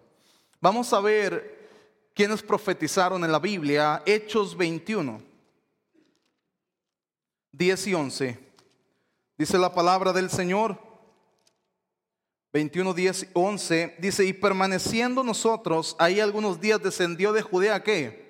Vamos 0.61 0.91
a 0.93 1.01
ver 1.01 1.69
quiénes 2.13 2.41
profetizaron 2.41 3.23
en 3.23 3.31
la 3.31 3.39
Biblia, 3.39 4.01
Hechos 4.05 4.55
21, 4.55 5.21
10 7.51 7.87
y 7.87 7.93
11. 7.93 8.39
Dice 9.37 9.57
la 9.57 9.73
palabra 9.73 10.13
del 10.13 10.29
Señor. 10.29 10.79
21, 12.53 12.93
10, 12.93 13.27
11. 13.33 13.95
Dice, 13.99 14.23
y 14.23 14.31
permaneciendo 14.31 15.23
nosotros, 15.23 15.95
ahí 15.99 16.21
algunos 16.21 16.61
días 16.61 16.81
descendió 16.81 17.33
de 17.33 17.41
Judea, 17.41 17.83
¿qué? 17.83 18.25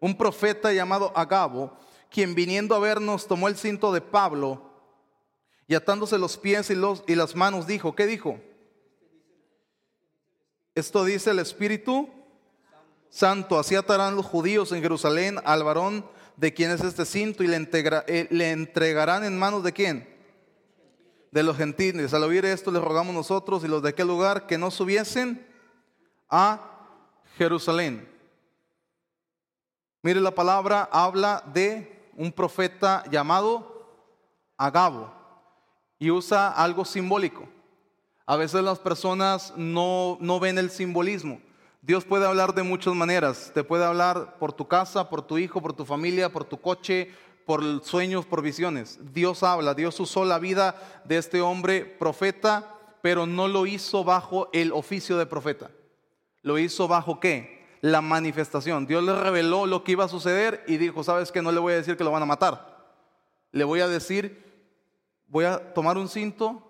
Un 0.00 0.16
profeta 0.16 0.72
llamado 0.72 1.12
Agabo, 1.14 1.76
quien 2.14 2.36
viniendo 2.36 2.76
a 2.76 2.78
vernos 2.78 3.26
tomó 3.26 3.48
el 3.48 3.56
cinto 3.56 3.92
de 3.92 4.00
Pablo 4.00 4.70
y 5.66 5.74
atándose 5.74 6.16
los 6.16 6.38
pies 6.38 6.70
y, 6.70 6.76
los, 6.76 7.02
y 7.08 7.16
las 7.16 7.34
manos 7.34 7.66
dijo, 7.66 7.96
¿qué 7.96 8.06
dijo? 8.06 8.38
Esto 10.76 11.04
dice 11.04 11.32
el 11.32 11.40
Espíritu 11.40 12.08
Santo, 13.10 13.58
así 13.58 13.74
atarán 13.74 14.14
los 14.14 14.26
judíos 14.26 14.70
en 14.70 14.80
Jerusalén 14.80 15.40
al 15.44 15.64
varón 15.64 16.08
de 16.36 16.54
quién 16.54 16.70
es 16.70 16.82
este 16.82 17.04
cinto 17.04 17.42
y 17.42 17.48
le, 17.48 17.56
eh, 18.06 18.28
entregarán 18.30 19.24
en 19.24 19.36
manos 19.36 19.64
de 19.64 19.72
quién? 19.72 20.08
De 21.32 21.42
los 21.42 21.56
gentiles. 21.56 22.14
Al 22.14 22.22
oír 22.22 22.44
esto 22.44 22.70
les 22.70 22.82
rogamos 22.82 23.12
nosotros 23.12 23.64
y 23.64 23.68
los 23.68 23.82
de 23.82 23.88
aquel 23.88 24.06
lugar 24.06 24.46
que 24.46 24.56
no 24.56 24.70
subiesen 24.70 25.44
a 26.30 26.60
Jerusalén. 27.38 28.08
Mire 30.00 30.20
la 30.20 30.32
palabra, 30.32 30.88
habla 30.92 31.42
de 31.52 31.93
un 32.16 32.32
profeta 32.32 33.04
llamado 33.10 33.74
Agabo 34.56 35.12
y 35.98 36.10
usa 36.10 36.48
algo 36.50 36.84
simbólico. 36.84 37.48
A 38.26 38.36
veces 38.36 38.62
las 38.62 38.78
personas 38.78 39.52
no, 39.56 40.16
no 40.20 40.40
ven 40.40 40.58
el 40.58 40.70
simbolismo. 40.70 41.40
Dios 41.82 42.04
puede 42.04 42.26
hablar 42.26 42.54
de 42.54 42.62
muchas 42.62 42.94
maneras. 42.94 43.50
Te 43.52 43.62
puede 43.62 43.84
hablar 43.84 44.38
por 44.38 44.52
tu 44.52 44.66
casa, 44.66 45.10
por 45.10 45.22
tu 45.22 45.36
hijo, 45.36 45.60
por 45.60 45.74
tu 45.74 45.84
familia, 45.84 46.32
por 46.32 46.44
tu 46.44 46.58
coche, 46.58 47.10
por 47.44 47.84
sueños, 47.84 48.24
por 48.24 48.40
visiones. 48.40 48.98
Dios 49.12 49.42
habla, 49.42 49.74
Dios 49.74 50.00
usó 50.00 50.24
la 50.24 50.38
vida 50.38 51.02
de 51.04 51.18
este 51.18 51.42
hombre 51.42 51.84
profeta, 51.84 52.74
pero 53.02 53.26
no 53.26 53.48
lo 53.48 53.66
hizo 53.66 54.02
bajo 54.02 54.48
el 54.54 54.72
oficio 54.72 55.18
de 55.18 55.26
profeta. 55.26 55.70
Lo 56.40 56.58
hizo 56.58 56.88
bajo 56.88 57.20
qué? 57.20 57.53
La 57.84 58.00
manifestación. 58.00 58.86
Dios 58.86 59.04
le 59.04 59.14
reveló 59.14 59.66
lo 59.66 59.84
que 59.84 59.92
iba 59.92 60.04
a 60.04 60.08
suceder 60.08 60.64
y 60.66 60.78
dijo, 60.78 61.04
¿sabes 61.04 61.30
qué? 61.30 61.42
No 61.42 61.52
le 61.52 61.60
voy 61.60 61.74
a 61.74 61.76
decir 61.76 61.98
que 61.98 62.04
lo 62.04 62.10
van 62.10 62.22
a 62.22 62.26
matar. 62.26 62.82
Le 63.52 63.62
voy 63.62 63.80
a 63.80 63.88
decir, 63.88 64.42
voy 65.26 65.44
a 65.44 65.74
tomar 65.74 65.98
un 65.98 66.08
cinto, 66.08 66.62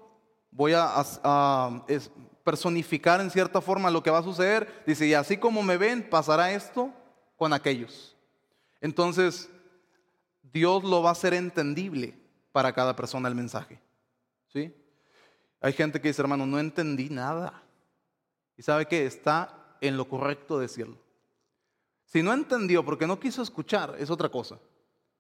voy 0.51 0.73
a, 0.75 1.85
personificar 2.43 3.21
en 3.21 3.31
cierta 3.31 3.61
forma 3.61 3.93
lo 3.93 4.03
que 4.03 4.11
va 4.11 4.19
a 4.19 4.25
suceder, 4.25 4.83
dice, 4.89 5.07
y 5.07 5.15
así 5.15 5.37
como 5.37 5.63
me 5.63 5.77
ven, 5.77 6.03
pasará 6.11 6.51
esto 6.51 6.93
con 7.37 7.53
aquellos. 7.53 8.17
Entonces, 8.81 9.49
Dios 10.43 10.83
lo 10.83 11.01
va 11.01 11.11
a 11.11 11.13
hacer 11.13 11.33
entendible 11.33 12.19
para 12.51 12.73
cada 12.73 12.97
persona 12.97 13.29
el 13.29 13.37
mensaje. 13.37 13.81
¿Sí? 14.53 14.75
Hay 15.61 15.75
gente 15.75 16.01
que 16.01 16.09
dice, 16.09 16.23
hermano, 16.23 16.45
no 16.45 16.59
entendí 16.59 17.09
nada. 17.09 17.63
Y 18.57 18.63
sabe 18.65 18.87
que 18.87 19.07
está 19.07 19.77
en 19.81 19.97
lo 19.97 20.09
correcto 20.09 20.59
decirlo. 20.59 21.04
Si 22.15 22.23
no 22.23 22.33
entendió 22.33 22.85
porque 22.85 23.09
no 23.09 23.19
quiso 23.19 23.43
escuchar, 23.43 23.97
es 23.99 24.09
otra 24.09 24.29
cosa. 24.29 24.61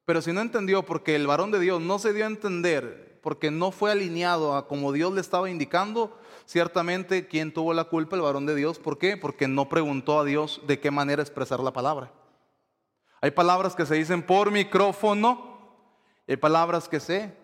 Pero 0.04 0.22
si 0.22 0.32
no 0.32 0.40
entendió 0.40 0.84
porque 0.84 1.16
el 1.16 1.26
varón 1.26 1.50
de 1.50 1.58
Dios 1.58 1.80
no 1.80 1.98
se 1.98 2.12
dio 2.12 2.22
a 2.22 2.28
entender, 2.28 3.18
porque 3.20 3.50
no 3.50 3.72
fue 3.72 3.90
alineado 3.90 4.54
a 4.54 4.68
como 4.68 4.92
Dios 4.92 5.12
le 5.12 5.20
estaba 5.20 5.50
indicando, 5.50 6.16
ciertamente 6.44 7.26
quien 7.26 7.52
tuvo 7.52 7.74
la 7.74 7.82
culpa, 7.82 8.14
el 8.14 8.22
varón 8.22 8.46
de 8.46 8.54
Dios. 8.54 8.78
¿Por 8.78 8.98
qué? 8.98 9.16
Porque 9.16 9.48
no 9.48 9.68
preguntó 9.68 10.20
a 10.20 10.24
Dios 10.24 10.60
de 10.68 10.78
qué 10.78 10.92
manera 10.92 11.20
expresar 11.20 11.58
la 11.58 11.72
palabra. 11.72 12.12
Hay 13.20 13.32
palabras 13.32 13.74
que 13.74 13.86
se 13.86 13.96
dicen 13.96 14.22
por 14.22 14.52
micrófono 14.52 15.52
hay 16.28 16.36
palabras 16.36 16.88
que 16.88 17.00
se 17.00 17.36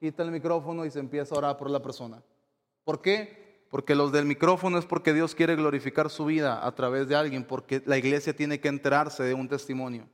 quita 0.00 0.24
el 0.24 0.32
micrófono 0.32 0.84
y 0.84 0.90
se 0.90 0.98
empieza 0.98 1.36
a 1.36 1.38
orar 1.38 1.56
por 1.56 1.70
la 1.70 1.80
persona. 1.80 2.20
¿Por 2.82 3.00
qué? 3.00 3.49
Porque 3.70 3.94
los 3.94 4.10
del 4.10 4.26
micrófono 4.26 4.78
es 4.78 4.84
porque 4.84 5.14
Dios 5.14 5.34
quiere 5.34 5.54
glorificar 5.54 6.10
su 6.10 6.24
vida 6.26 6.66
a 6.66 6.74
través 6.74 7.08
de 7.08 7.14
alguien, 7.14 7.44
porque 7.44 7.82
la 7.86 7.96
iglesia 7.96 8.34
tiene 8.34 8.60
que 8.60 8.68
enterarse 8.68 9.22
de 9.22 9.32
un 9.32 9.48
testimonio. 9.48 10.08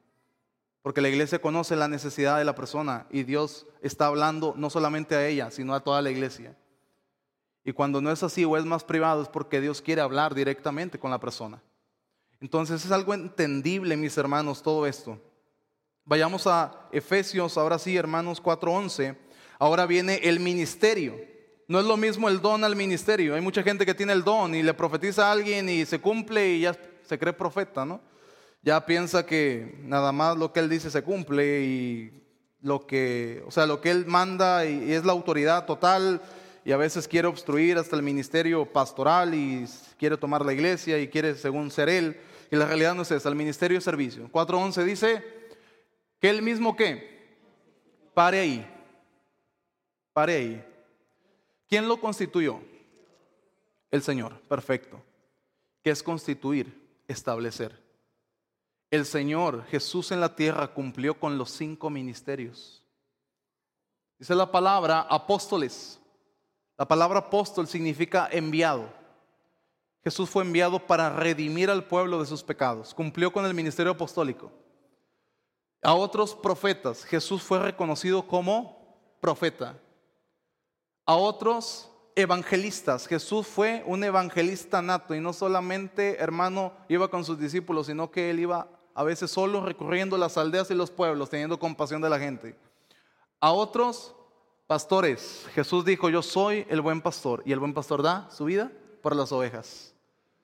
Porque 0.82 1.00
la 1.00 1.08
iglesia 1.08 1.40
conoce 1.40 1.74
la 1.74 1.88
necesidad 1.88 2.38
de 2.38 2.44
la 2.44 2.54
persona 2.54 3.06
y 3.10 3.24
Dios 3.24 3.66
está 3.80 4.06
hablando 4.06 4.54
no 4.56 4.70
solamente 4.70 5.16
a 5.16 5.26
ella, 5.26 5.50
sino 5.50 5.74
a 5.74 5.80
toda 5.80 6.02
la 6.02 6.10
iglesia. 6.10 6.54
Y 7.64 7.72
cuando 7.72 8.00
no 8.00 8.12
es 8.12 8.22
así 8.22 8.44
o 8.44 8.56
es 8.56 8.64
más 8.64 8.84
privado 8.84 9.22
es 9.22 9.28
porque 9.28 9.60
Dios 9.60 9.82
quiere 9.82 10.02
hablar 10.02 10.34
directamente 10.34 10.98
con 10.98 11.10
la 11.10 11.18
persona. 11.18 11.60
Entonces 12.40 12.84
es 12.84 12.92
algo 12.92 13.14
entendible, 13.14 13.96
mis 13.96 14.16
hermanos, 14.18 14.62
todo 14.62 14.86
esto. 14.86 15.18
Vayamos 16.04 16.46
a 16.46 16.88
Efesios, 16.92 17.58
ahora 17.58 17.78
sí, 17.78 17.96
hermanos 17.96 18.40
4:11. 18.40 19.16
Ahora 19.58 19.86
viene 19.86 20.20
el 20.22 20.38
ministerio. 20.38 21.16
No 21.68 21.80
es 21.80 21.86
lo 21.86 21.96
mismo 21.96 22.28
el 22.28 22.40
don 22.40 22.62
al 22.62 22.76
ministerio. 22.76 23.34
Hay 23.34 23.40
mucha 23.40 23.62
gente 23.62 23.84
que 23.84 23.94
tiene 23.94 24.12
el 24.12 24.22
don 24.22 24.54
y 24.54 24.62
le 24.62 24.72
profetiza 24.74 25.28
a 25.28 25.32
alguien 25.32 25.68
y 25.68 25.84
se 25.84 26.00
cumple 26.00 26.54
y 26.54 26.60
ya 26.60 26.76
se 27.02 27.18
cree 27.18 27.32
profeta, 27.32 27.84
¿no? 27.84 28.00
Ya 28.62 28.84
piensa 28.86 29.26
que 29.26 29.78
nada 29.82 30.12
más 30.12 30.36
lo 30.36 30.52
que 30.52 30.60
él 30.60 30.68
dice 30.68 30.90
se 30.90 31.02
cumple 31.02 31.62
y 31.62 32.22
lo 32.60 32.86
que, 32.86 33.42
o 33.46 33.50
sea, 33.50 33.66
lo 33.66 33.80
que 33.80 33.90
él 33.90 34.06
manda 34.06 34.64
y 34.64 34.92
es 34.92 35.04
la 35.04 35.12
autoridad 35.12 35.66
total 35.66 36.20
y 36.64 36.72
a 36.72 36.76
veces 36.76 37.06
quiere 37.06 37.28
obstruir 37.28 37.78
hasta 37.78 37.94
el 37.94 38.02
ministerio 38.02 38.66
pastoral 38.66 39.34
y 39.34 39.66
quiere 39.98 40.16
tomar 40.16 40.44
la 40.44 40.52
iglesia 40.52 40.98
y 40.98 41.08
quiere 41.08 41.36
según 41.36 41.70
ser 41.70 41.88
él. 41.88 42.20
Y 42.50 42.56
la 42.56 42.66
realidad 42.66 42.94
no 42.94 43.02
es 43.02 43.10
esa, 43.10 43.28
el 43.28 43.36
ministerio 43.36 43.78
de 43.78 43.82
servicio. 43.82 44.28
4.11 44.32 44.84
dice 44.84 45.24
que 46.20 46.30
él 46.30 46.42
mismo 46.42 46.74
qué, 46.74 47.38
pare 48.14 48.40
ahí, 48.40 48.66
pare 50.12 50.34
ahí. 50.34 50.64
¿Quién 51.68 51.88
lo 51.88 52.00
constituyó? 52.00 52.60
El 53.90 54.02
Señor, 54.02 54.40
perfecto. 54.42 55.02
¿Qué 55.82 55.90
es 55.90 56.02
constituir? 56.02 56.86
Establecer. 57.08 57.82
El 58.90 59.04
Señor 59.04 59.64
Jesús 59.66 60.12
en 60.12 60.20
la 60.20 60.34
tierra 60.34 60.72
cumplió 60.72 61.18
con 61.18 61.38
los 61.38 61.50
cinco 61.50 61.90
ministerios. 61.90 62.82
Dice 64.18 64.34
la 64.34 64.50
palabra 64.50 65.00
apóstoles. 65.00 66.00
La 66.78 66.86
palabra 66.86 67.20
apóstol 67.20 67.66
significa 67.66 68.28
enviado. 68.30 68.88
Jesús 70.04 70.30
fue 70.30 70.44
enviado 70.44 70.78
para 70.78 71.10
redimir 71.10 71.68
al 71.68 71.84
pueblo 71.84 72.20
de 72.20 72.26
sus 72.26 72.42
pecados. 72.42 72.94
Cumplió 72.94 73.32
con 73.32 73.44
el 73.44 73.54
ministerio 73.54 73.92
apostólico. 73.92 74.52
A 75.82 75.94
otros 75.94 76.34
profetas, 76.34 77.04
Jesús 77.04 77.42
fue 77.42 77.58
reconocido 77.58 78.26
como 78.26 79.16
profeta. 79.20 79.78
A 81.06 81.14
otros 81.14 81.90
evangelistas, 82.14 83.06
Jesús 83.06 83.46
fue 83.46 83.82
un 83.86 84.04
evangelista 84.04 84.82
nato 84.82 85.14
y 85.14 85.20
no 85.20 85.32
solamente, 85.32 86.18
hermano, 86.18 86.72
iba 86.88 87.08
con 87.08 87.24
sus 87.24 87.38
discípulos, 87.38 87.86
sino 87.86 88.10
que 88.10 88.30
él 88.30 88.40
iba 88.40 88.68
a 88.94 89.04
veces 89.04 89.30
solo 89.30 89.64
recorriendo 89.64 90.18
las 90.18 90.36
aldeas 90.36 90.70
y 90.70 90.74
los 90.74 90.90
pueblos, 90.90 91.30
teniendo 91.30 91.58
compasión 91.58 92.02
de 92.02 92.10
la 92.10 92.18
gente. 92.18 92.56
A 93.40 93.52
otros 93.52 94.16
Pastores, 94.66 95.46
Jesús 95.54 95.84
dijo, 95.84 96.10
yo 96.10 96.22
soy 96.22 96.66
el 96.68 96.80
buen 96.80 97.00
pastor 97.00 97.40
y 97.46 97.52
el 97.52 97.60
buen 97.60 97.72
pastor 97.72 98.02
da 98.02 98.28
su 98.32 98.46
vida 98.46 98.72
por 99.00 99.14
las 99.14 99.30
ovejas. 99.30 99.94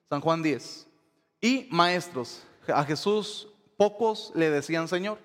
San 0.09 0.21
Juan 0.21 0.45
10. 0.45 0.87
Y 1.41 1.67
maestros, 1.73 2.45
a 2.73 2.85
Jesús 2.85 3.49
pocos 3.77 4.31
le 4.37 4.49
decían 4.49 4.87
Señor. 4.87 5.19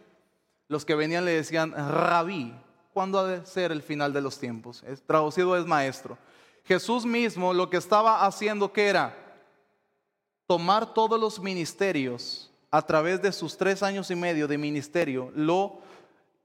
Los 0.68 0.84
que 0.84 0.96
venían 0.96 1.26
le 1.26 1.32
decían 1.32 1.74
rabí. 1.74 2.56
¿Cuándo 2.98 3.20
ha 3.20 3.28
de 3.28 3.46
ser 3.46 3.72
el 3.72 3.84
final 3.84 4.12
de 4.12 4.22
los 4.22 4.40
tiempos? 4.40 4.82
Es, 4.82 5.04
traducido 5.04 5.56
es 5.56 5.68
maestro. 5.68 6.18
Jesús 6.66 7.06
mismo 7.06 7.54
lo 7.54 7.70
que 7.70 7.78
estaba 7.78 8.26
haciendo 8.26 8.74
que 8.74 8.88
era 8.88 9.16
tomar 10.48 10.96
todos 10.96 11.20
los 11.20 11.40
ministerios 11.40 12.50
a 12.72 12.82
través 12.82 13.22
de 13.22 13.32
sus 13.32 13.56
tres 13.56 13.84
años 13.84 14.10
y 14.10 14.16
medio 14.16 14.48
de 14.48 14.58
ministerio, 14.58 15.32
lo 15.36 15.78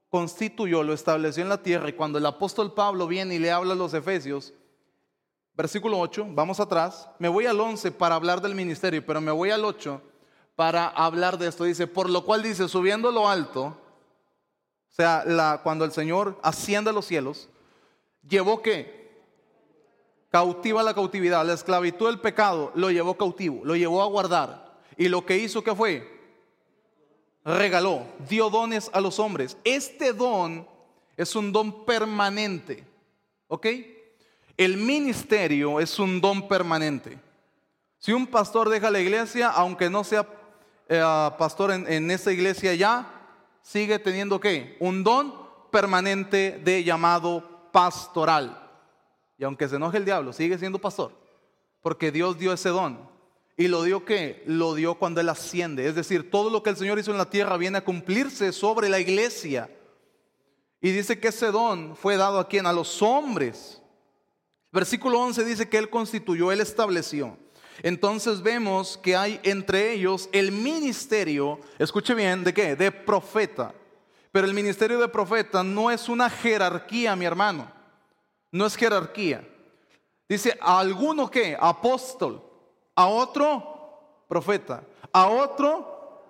constituyó, 0.09 0.83
lo 0.83 0.93
estableció 0.93 1.41
en 1.41 1.49
la 1.49 1.63
tierra. 1.63 1.89
Y 1.89 1.93
cuando 1.93 2.19
el 2.19 2.25
apóstol 2.27 2.71
Pablo 2.71 3.07
viene 3.07 3.33
y 3.33 3.39
le 3.39 3.49
habla 3.49 3.73
a 3.73 3.75
los 3.75 3.95
Efesios, 3.95 4.53
versículo 5.55 5.99
8, 5.99 6.27
vamos 6.33 6.59
atrás, 6.59 7.09
me 7.17 7.29
voy 7.29 7.47
al 7.47 7.59
11 7.59 7.93
para 7.93 8.13
hablar 8.13 8.41
del 8.41 8.53
ministerio, 8.53 9.03
pero 9.03 9.21
me 9.21 9.31
voy 9.31 9.49
al 9.49 9.65
8 9.65 9.99
para 10.55 10.87
hablar 10.87 11.39
de 11.39 11.47
esto. 11.47 11.63
Dice, 11.63 11.87
por 11.87 12.11
lo 12.11 12.23
cual 12.23 12.43
dice, 12.43 12.69
subiendo 12.69 13.11
lo 13.11 13.27
alto, 13.27 13.75
o 14.93 14.95
sea, 14.95 15.23
la, 15.25 15.61
cuando 15.63 15.85
el 15.85 15.91
Señor 15.91 16.39
asciende 16.43 16.91
a 16.91 16.93
los 16.93 17.07
cielos, 17.07 17.49
llevó 18.29 18.61
que 18.61 19.11
cautiva 20.29 20.83
la 20.83 20.93
cautividad, 20.93 21.43
la 21.43 21.53
esclavitud 21.53 22.05
del 22.05 22.19
pecado, 22.19 22.71
lo 22.75 22.91
llevó 22.91 23.17
cautivo, 23.17 23.61
lo 23.63 23.75
llevó 23.75 24.03
a 24.03 24.05
guardar. 24.05 24.77
Y 24.95 25.07
lo 25.07 25.25
que 25.25 25.39
hizo 25.39 25.63
que 25.63 25.73
fue, 25.73 26.07
regaló, 27.43 28.03
dio 28.29 28.51
dones 28.51 28.91
a 28.93 29.01
los 29.01 29.17
hombres. 29.17 29.57
Este 29.63 30.13
don 30.13 30.67
es 31.17 31.35
un 31.35 31.51
don 31.51 31.85
permanente. 31.85 32.85
¿Ok? 33.47 33.65
El 34.55 34.77
ministerio 34.77 35.79
es 35.79 35.97
un 35.97 36.21
don 36.21 36.47
permanente. 36.47 37.17
Si 37.97 38.13
un 38.13 38.27
pastor 38.27 38.69
deja 38.69 38.91
la 38.91 38.99
iglesia, 38.99 39.49
aunque 39.49 39.89
no 39.89 40.03
sea 40.03 40.27
eh, 40.87 41.01
pastor 41.39 41.71
en, 41.71 41.91
en 41.91 42.11
esa 42.11 42.31
iglesia 42.31 42.75
ya, 42.75 43.12
sigue 43.63 43.97
teniendo 43.97 44.39
qué? 44.39 44.77
Un 44.79 45.03
don 45.03 45.33
permanente 45.71 46.61
de 46.63 46.83
llamado 46.83 47.69
pastoral. 47.71 48.59
Y 49.39 49.43
aunque 49.43 49.67
se 49.67 49.77
enoje 49.77 49.97
el 49.97 50.05
diablo, 50.05 50.31
sigue 50.31 50.59
siendo 50.59 50.77
pastor. 50.77 51.11
Porque 51.81 52.11
Dios 52.11 52.37
dio 52.37 52.53
ese 52.53 52.69
don. 52.69 53.11
¿Y 53.57 53.67
lo 53.67 53.83
dio 53.83 54.05
qué? 54.05 54.43
Lo 54.45 54.75
dio 54.75 54.95
cuando 54.95 55.21
Él 55.21 55.29
asciende. 55.29 55.87
Es 55.87 55.95
decir, 55.95 56.29
todo 56.29 56.49
lo 56.49 56.61
que 56.61 56.69
el 56.69 56.77
Señor 56.77 56.99
hizo 56.99 57.11
en 57.11 57.17
la 57.17 57.29
tierra 57.29 57.57
viene 57.57 57.79
a 57.79 57.83
cumplirse 57.83 58.51
sobre 58.51 58.89
la 58.89 58.99
iglesia. 58.99 59.69
Y 60.81 60.91
dice 60.91 61.19
que 61.19 61.29
ese 61.29 61.47
don 61.47 61.95
fue 61.95 62.17
dado 62.17 62.39
a 62.39 62.47
quién? 62.47 62.65
A 62.67 62.73
los 62.73 63.01
hombres. 63.01 63.81
Versículo 64.71 65.19
11 65.19 65.45
dice 65.45 65.69
que 65.69 65.77
Él 65.77 65.89
constituyó, 65.89 66.51
Él 66.51 66.61
estableció. 66.61 67.37
Entonces 67.81 68.41
vemos 68.41 68.97
que 68.97 69.15
hay 69.15 69.39
entre 69.43 69.93
ellos 69.93 70.29
el 70.31 70.51
ministerio, 70.51 71.59
escuche 71.79 72.13
bien, 72.13 72.43
¿de 72.43 72.53
qué? 72.53 72.75
De 72.75 72.91
profeta. 72.91 73.73
Pero 74.31 74.47
el 74.47 74.53
ministerio 74.53 74.99
de 74.99 75.07
profeta 75.07 75.63
no 75.63 75.91
es 75.91 76.09
una 76.09 76.29
jerarquía, 76.29 77.15
mi 77.15 77.25
hermano. 77.25 77.71
No 78.51 78.65
es 78.65 78.75
jerarquía. 78.75 79.47
Dice, 80.29 80.57
¿a 80.61 80.79
alguno 80.79 81.29
qué? 81.29 81.57
Apóstol 81.59 82.41
a 82.95 83.07
otro 83.07 84.23
profeta, 84.27 84.83
a 85.11 85.27
otro, 85.27 86.23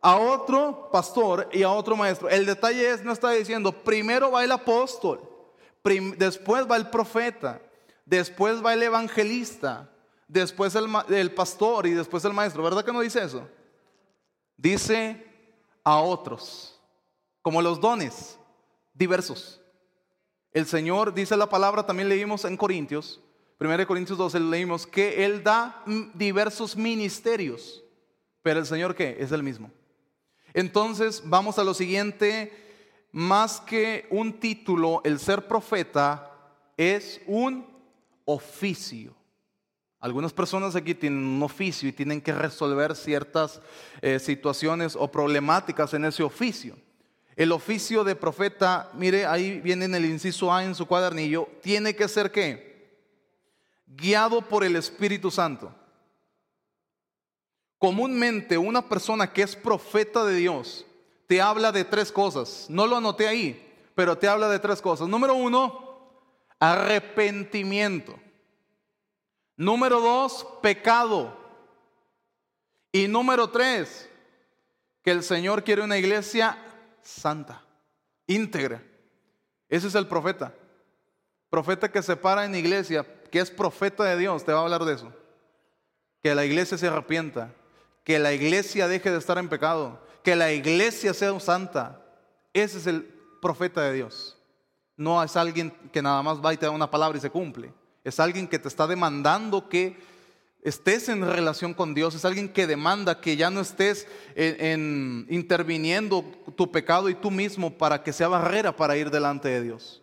a 0.00 0.16
otro 0.16 0.88
pastor 0.92 1.48
y 1.52 1.62
a 1.62 1.70
otro 1.70 1.96
maestro. 1.96 2.28
El 2.28 2.46
detalle 2.46 2.90
es, 2.90 3.02
no 3.02 3.12
está 3.12 3.30
diciendo, 3.30 3.72
primero 3.72 4.30
va 4.30 4.44
el 4.44 4.52
apóstol, 4.52 5.20
después 6.16 6.70
va 6.70 6.76
el 6.76 6.90
profeta, 6.90 7.60
después 8.04 8.64
va 8.64 8.74
el 8.74 8.82
evangelista, 8.82 9.90
después 10.28 10.74
el, 10.74 11.32
pastor 11.32 11.86
y 11.86 11.90
después 11.92 12.24
el 12.24 12.32
maestro. 12.32 12.62
¿Verdad 12.62 12.84
que 12.84 12.92
no 12.92 13.00
dice 13.00 13.22
eso? 13.22 13.48
Dice 14.56 15.26
a 15.82 15.98
otros, 15.98 16.80
como 17.42 17.60
los 17.60 17.80
dones 17.80 18.38
diversos. 18.92 19.60
El 20.52 20.66
Señor 20.66 21.12
dice 21.12 21.36
la 21.36 21.48
palabra, 21.48 21.84
también 21.84 22.08
leímos 22.08 22.44
en 22.44 22.56
Corintios, 22.56 23.20
1 23.58 23.86
Corintios 23.86 24.18
12 24.18 24.40
leímos 24.40 24.86
que 24.86 25.24
Él 25.24 25.42
da 25.42 25.82
diversos 26.14 26.76
ministerios, 26.76 27.82
pero 28.42 28.60
el 28.60 28.66
Señor 28.66 28.94
qué? 28.94 29.16
Es 29.18 29.32
el 29.32 29.42
mismo. 29.42 29.70
Entonces 30.52 31.22
vamos 31.24 31.58
a 31.58 31.64
lo 31.64 31.74
siguiente, 31.74 32.52
más 33.10 33.60
que 33.60 34.06
un 34.10 34.38
título, 34.38 35.00
el 35.04 35.18
ser 35.18 35.48
profeta 35.48 36.30
es 36.76 37.20
un 37.26 37.66
oficio. 38.24 39.14
Algunas 40.04 40.34
personas 40.34 40.76
aquí 40.76 40.94
tienen 40.94 41.24
un 41.24 41.42
oficio 41.42 41.88
y 41.88 41.92
tienen 41.92 42.20
que 42.20 42.34
resolver 42.34 42.94
ciertas 42.94 43.62
eh, 44.02 44.18
situaciones 44.18 44.96
o 44.96 45.10
problemáticas 45.10 45.94
en 45.94 46.04
ese 46.04 46.22
oficio. 46.22 46.76
El 47.36 47.52
oficio 47.52 48.04
de 48.04 48.14
profeta, 48.14 48.90
mire, 48.92 49.24
ahí 49.24 49.62
viene 49.62 49.86
en 49.86 49.94
el 49.94 50.04
inciso 50.04 50.52
A 50.52 50.62
en 50.62 50.74
su 50.74 50.84
cuadernillo, 50.84 51.48
tiene 51.62 51.96
que 51.96 52.06
ser 52.06 52.30
qué? 52.30 53.00
Guiado 53.86 54.42
por 54.42 54.62
el 54.62 54.76
Espíritu 54.76 55.30
Santo. 55.30 55.74
Comúnmente 57.78 58.58
una 58.58 58.86
persona 58.86 59.32
que 59.32 59.40
es 59.40 59.56
profeta 59.56 60.22
de 60.26 60.34
Dios 60.34 60.84
te 61.26 61.40
habla 61.40 61.72
de 61.72 61.82
tres 61.82 62.12
cosas. 62.12 62.66
No 62.68 62.86
lo 62.86 62.98
anoté 62.98 63.26
ahí, 63.26 63.74
pero 63.94 64.18
te 64.18 64.28
habla 64.28 64.50
de 64.50 64.58
tres 64.58 64.82
cosas. 64.82 65.08
Número 65.08 65.34
uno, 65.34 65.98
arrepentimiento. 66.60 68.18
Número 69.56 70.00
dos, 70.00 70.46
pecado. 70.62 71.36
Y 72.90 73.08
número 73.08 73.50
tres, 73.50 74.08
que 75.02 75.10
el 75.10 75.22
Señor 75.22 75.64
quiere 75.64 75.82
una 75.82 75.98
iglesia 75.98 76.58
santa, 77.02 77.62
íntegra. 78.26 78.82
Ese 79.68 79.88
es 79.88 79.94
el 79.94 80.06
profeta. 80.06 80.54
Profeta 81.50 81.90
que 81.90 82.02
se 82.02 82.16
para 82.16 82.44
en 82.44 82.54
iglesia, 82.54 83.06
que 83.30 83.40
es 83.40 83.50
profeta 83.50 84.04
de 84.04 84.16
Dios, 84.16 84.44
te 84.44 84.52
va 84.52 84.60
a 84.60 84.62
hablar 84.62 84.84
de 84.84 84.94
eso. 84.94 85.12
Que 86.22 86.34
la 86.34 86.44
iglesia 86.44 86.78
se 86.78 86.86
arrepienta, 86.86 87.52
que 88.02 88.18
la 88.18 88.32
iglesia 88.32 88.88
deje 88.88 89.10
de 89.10 89.18
estar 89.18 89.38
en 89.38 89.48
pecado, 89.48 90.00
que 90.22 90.36
la 90.36 90.52
iglesia 90.52 91.14
sea 91.14 91.38
santa. 91.40 92.00
Ese 92.52 92.78
es 92.78 92.86
el 92.86 93.04
profeta 93.40 93.82
de 93.82 93.92
Dios. 93.92 94.36
No 94.96 95.22
es 95.22 95.36
alguien 95.36 95.70
que 95.92 96.02
nada 96.02 96.22
más 96.22 96.40
va 96.40 96.54
y 96.54 96.56
te 96.56 96.66
da 96.66 96.70
una 96.70 96.90
palabra 96.90 97.18
y 97.18 97.20
se 97.20 97.30
cumple. 97.30 97.72
Es 98.04 98.20
alguien 98.20 98.46
que 98.46 98.58
te 98.58 98.68
está 98.68 98.86
demandando 98.86 99.68
que 99.68 99.96
estés 100.62 101.08
en 101.08 101.26
relación 101.26 101.74
con 101.74 101.94
Dios, 101.94 102.14
es 102.14 102.24
alguien 102.24 102.48
que 102.48 102.66
demanda 102.66 103.20
que 103.20 103.36
ya 103.36 103.50
no 103.50 103.60
estés 103.60 104.06
en, 104.34 105.26
interviniendo 105.28 106.24
tu 106.56 106.70
pecado 106.70 107.10
y 107.10 107.14
tú 107.14 107.30
mismo 107.30 107.76
para 107.76 108.02
que 108.02 108.12
sea 108.12 108.28
barrera 108.28 108.74
para 108.74 108.96
ir 108.96 109.10
delante 109.10 109.48
de 109.48 109.62
Dios. 109.62 110.02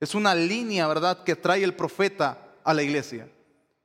Es 0.00 0.14
una 0.14 0.34
línea, 0.34 0.86
¿verdad?, 0.88 1.24
que 1.24 1.36
trae 1.36 1.62
el 1.62 1.74
profeta 1.74 2.54
a 2.64 2.74
la 2.74 2.82
iglesia. 2.82 3.28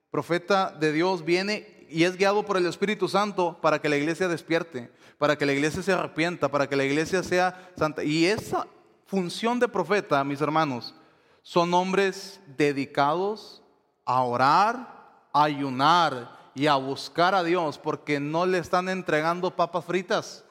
profeta 0.10 0.72
de 0.72 0.92
Dios 0.92 1.24
viene 1.24 1.86
y 1.90 2.04
es 2.04 2.18
guiado 2.18 2.46
por 2.46 2.58
el 2.58 2.66
Espíritu 2.66 3.08
Santo 3.08 3.60
para 3.62 3.80
que 3.80 3.90
la 3.90 3.98
iglesia 3.98 4.28
despierte, 4.28 4.90
para 5.18 5.38
que 5.38 5.46
la 5.46 5.54
iglesia 5.54 5.84
se 5.84 5.92
arrepienta, 5.92 6.50
para 6.50 6.68
que 6.68 6.76
la 6.76 6.86
iglesia 6.86 7.22
sea 7.22 7.72
santa. 7.78 8.04
Y 8.04 8.26
esa 8.26 8.66
función 9.06 9.60
de 9.60 9.68
profeta, 9.68 10.24
mis 10.24 10.42
hermanos, 10.42 10.96
son 11.42 11.74
hombres 11.74 12.40
dedicados 12.58 13.62
a 14.06 14.24
orar, 14.24 15.28
ayunar 15.34 16.52
y 16.54 16.68
a 16.68 16.76
buscar 16.76 17.34
a 17.36 17.44
Dios 17.44 17.78
porque 17.78 18.20
no 18.20 18.46
le 18.46 18.58
están 18.58 18.90
entregando 18.90 19.56
papas 19.56 19.86
fritas, 19.86 20.44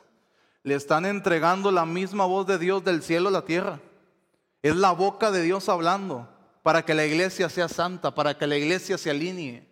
le 0.62 0.74
están 0.74 1.06
entregando 1.06 1.70
la 1.70 1.86
misma 1.86 2.24
voz 2.24 2.46
de 2.46 2.58
Dios 2.58 2.84
del 2.84 3.02
cielo 3.02 3.28
a 3.28 3.32
la 3.32 3.44
tierra. 3.44 3.80
Es 4.62 4.76
la 4.76 4.92
boca 4.92 5.30
de 5.30 5.42
Dios 5.42 5.68
hablando 5.68 6.28
para 6.62 6.84
que 6.84 6.94
la 6.94 7.06
iglesia 7.06 7.48
sea 7.48 7.68
santa, 7.68 8.14
para 8.14 8.36
que 8.36 8.46
la 8.46 8.56
iglesia 8.56 8.98
se 8.98 9.10
alinee. 9.10 9.66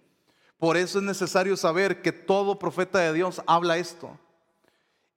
Por 0.58 0.76
eso 0.76 0.98
es 0.98 1.04
necesario 1.04 1.56
saber 1.56 2.02
que 2.02 2.12
todo 2.12 2.58
profeta 2.58 2.98
de 2.98 3.12
Dios 3.12 3.42
habla 3.46 3.76
esto. 3.76 4.18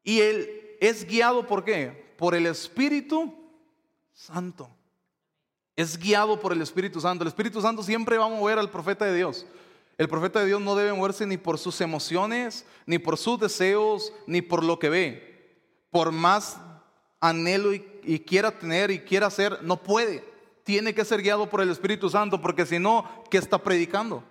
Y 0.04 0.20
él 0.20 0.78
es 0.80 1.06
guiado 1.08 1.48
por 1.48 1.64
qué? 1.64 2.14
Por 2.18 2.36
el 2.36 2.46
Espíritu 2.46 3.34
Santo. 4.14 4.70
Es 5.76 5.98
guiado 5.98 6.40
por 6.40 6.54
el 6.54 6.62
Espíritu 6.62 7.00
Santo. 7.00 7.24
El 7.24 7.30
Espíritu 7.30 7.62
Santo 7.62 7.84
siempre 7.84 8.18
va 8.18 8.26
a 8.26 8.30
mover 8.30 8.60
al 8.60 8.70
profeta 8.70 9.06
de 9.06 9.16
Dios. 9.16 9.46
El 9.98 10.10
profeta 10.10 10.40
de 10.40 10.48
Dios 10.48 10.62
no 10.62 10.76
debe 10.76 10.94
moverse 10.94 11.26
ni 11.26 11.38
por 11.38 11.60
sus 11.60 11.80
emociones, 11.82 12.66
ni 12.86 12.98
por 12.98 13.18
sus 13.18 13.40
deseos, 13.40 14.14
ni 14.26 14.42
por 14.42 14.64
lo 14.64 14.80
que 14.80 14.90
ve. 14.90 15.60
Por 15.92 16.12
más 16.12 16.58
anhelo 17.20 17.74
y, 17.74 18.20
quiera 18.20 18.52
tener 18.52 18.90
y 18.90 19.00
quiera 19.00 19.28
hacer, 19.28 19.60
no 19.62 19.82
puede. 19.82 20.24
Tiene 20.64 20.94
que 20.94 21.06
ser 21.06 21.22
guiado 21.22 21.50
por 21.50 21.62
el 21.62 21.70
Espíritu 21.70 22.10
Santo, 22.10 22.42
porque 22.42 22.66
si 22.66 22.80
no, 22.80 23.08
¿qué 23.30 23.38
está 23.38 23.60
predicando? 23.60 24.24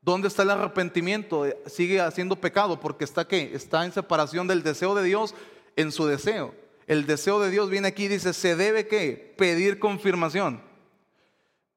¿Dónde 0.00 0.28
está 0.28 0.44
el 0.44 0.50
arrepentimiento? 0.50 1.44
Sigue 1.66 2.00
haciendo 2.00 2.36
pecado 2.36 2.80
porque 2.80 3.04
está 3.04 3.26
qué? 3.26 3.50
Está 3.54 3.84
en 3.84 3.92
separación 3.92 4.46
del 4.46 4.62
deseo 4.62 4.94
de 4.94 5.02
Dios 5.02 5.34
en 5.76 5.92
su 5.92 6.06
deseo. 6.06 6.54
El 6.86 7.06
deseo 7.06 7.40
de 7.40 7.50
Dios 7.50 7.68
viene 7.68 7.88
aquí 7.88 8.04
y 8.04 8.08
dice, 8.08 8.32
se 8.32 8.56
debe 8.56 8.86
qué? 8.86 9.34
Pedir 9.36 9.78
confirmación. 9.78 10.69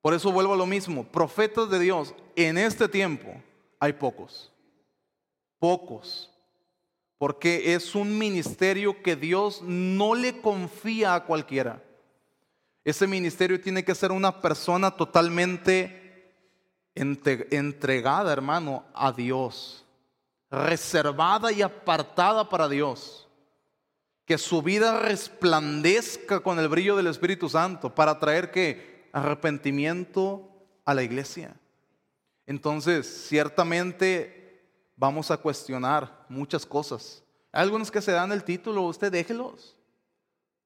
Por 0.03 0.13
eso 0.13 0.33
vuelvo 0.33 0.53
a 0.53 0.57
lo 0.57 0.65
mismo, 0.65 1.05
profetas 1.05 1.69
de 1.69 1.79
Dios 1.79 2.13
en 2.35 2.57
este 2.57 2.89
tiempo 2.89 3.41
hay 3.79 3.93
pocos, 3.93 4.51
pocos, 5.59 6.29
porque 7.17 7.73
es 7.73 7.95
un 7.95 8.17
ministerio 8.17 9.01
que 9.01 9.15
Dios 9.15 9.61
no 9.61 10.13
le 10.13 10.41
confía 10.41 11.15
a 11.15 11.23
cualquiera. 11.23 11.81
Ese 12.83 13.07
ministerio 13.07 13.61
tiene 13.61 13.85
que 13.85 13.95
ser 13.95 14.11
una 14.11 14.41
persona 14.41 14.91
totalmente 14.91 16.35
entregada, 16.95 18.33
hermano, 18.33 18.83
a 18.93 19.13
Dios, 19.13 19.85
reservada 20.51 21.49
y 21.53 21.61
apartada 21.61 22.49
para 22.49 22.67
Dios. 22.67 23.29
Que 24.25 24.37
su 24.37 24.61
vida 24.61 24.99
resplandezca 24.99 26.41
con 26.41 26.59
el 26.59 26.67
brillo 26.67 26.97
del 26.97 27.07
Espíritu 27.07 27.47
Santo 27.47 27.95
para 27.95 28.19
traer 28.19 28.51
que 28.51 28.92
arrepentimiento 29.13 30.49
a 30.83 30.93
la 30.93 31.03
iglesia. 31.03 31.55
Entonces, 32.45 33.07
ciertamente 33.29 34.61
vamos 34.97 35.31
a 35.31 35.37
cuestionar 35.37 36.25
muchas 36.27 36.65
cosas. 36.65 37.23
Hay 37.51 37.63
algunos 37.63 37.91
que 37.91 38.01
se 38.01 38.11
dan 38.11 38.31
el 38.31 38.43
título, 38.43 38.81
usted 38.81 39.11
déjelos. 39.11 39.77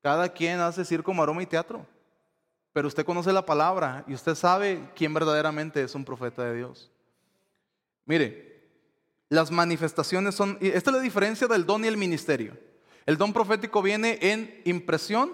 Cada 0.02 0.30
quien 0.30 0.60
hace 0.60 0.86
circo, 0.86 1.14
maroma 1.14 1.44
y 1.44 1.46
teatro. 1.46 1.86
Pero 2.74 2.88
usted 2.88 3.06
conoce 3.06 3.34
la 3.34 3.46
palabra 3.46 4.04
y 4.08 4.14
usted 4.14 4.36
sabe 4.36 4.90
quién 4.96 5.14
verdaderamente 5.14 5.84
es 5.84 5.94
un 5.94 6.06
profeta 6.06 6.44
de 6.46 6.56
Dios. 6.56 6.90
Mire, 8.06 8.48
las 9.30 9.52
manifestaciones 9.52 10.36
son, 10.36 10.58
esta 10.62 10.92
es 10.92 10.96
la 10.96 11.02
diferencia 11.02 11.48
del 11.48 11.66
don 11.66 11.84
y 11.84 11.88
el 11.88 11.98
ministerio. 11.98 12.58
El 13.06 13.18
don 13.18 13.34
profético 13.34 13.82
viene 13.82 14.18
en 14.22 14.62
impresión 14.64 15.34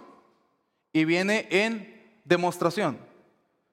y 0.91 1.05
viene 1.05 1.47
en 1.51 1.92
demostración. 2.23 2.97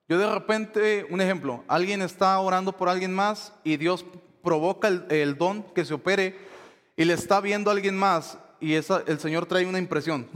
Yo 0.09 0.19
de 0.19 0.33
repente, 0.33 1.07
un 1.11 1.21
ejemplo, 1.21 1.65
alguien 1.69 2.03
está 2.03 2.39
orando 2.41 2.73
por 2.77 2.89
alguien 2.89 3.15
más 3.15 3.53
y 3.63 3.77
Dios 3.77 4.05
provoca 4.43 4.89
el, 4.89 5.37
don 5.37 5.63
que 5.63 5.85
se 5.85 5.95
opere 5.95 6.37
y 6.97 7.05
le 7.05 7.15
está 7.15 7.41
viendo 7.41 7.71
a 7.71 7.75
alguien 7.75 7.97
más 7.97 8.39
y 8.59 8.75
el 8.75 9.21
Señor 9.21 9.47
trae 9.47 9.67
una 9.67 9.79
impresión. 9.79 10.27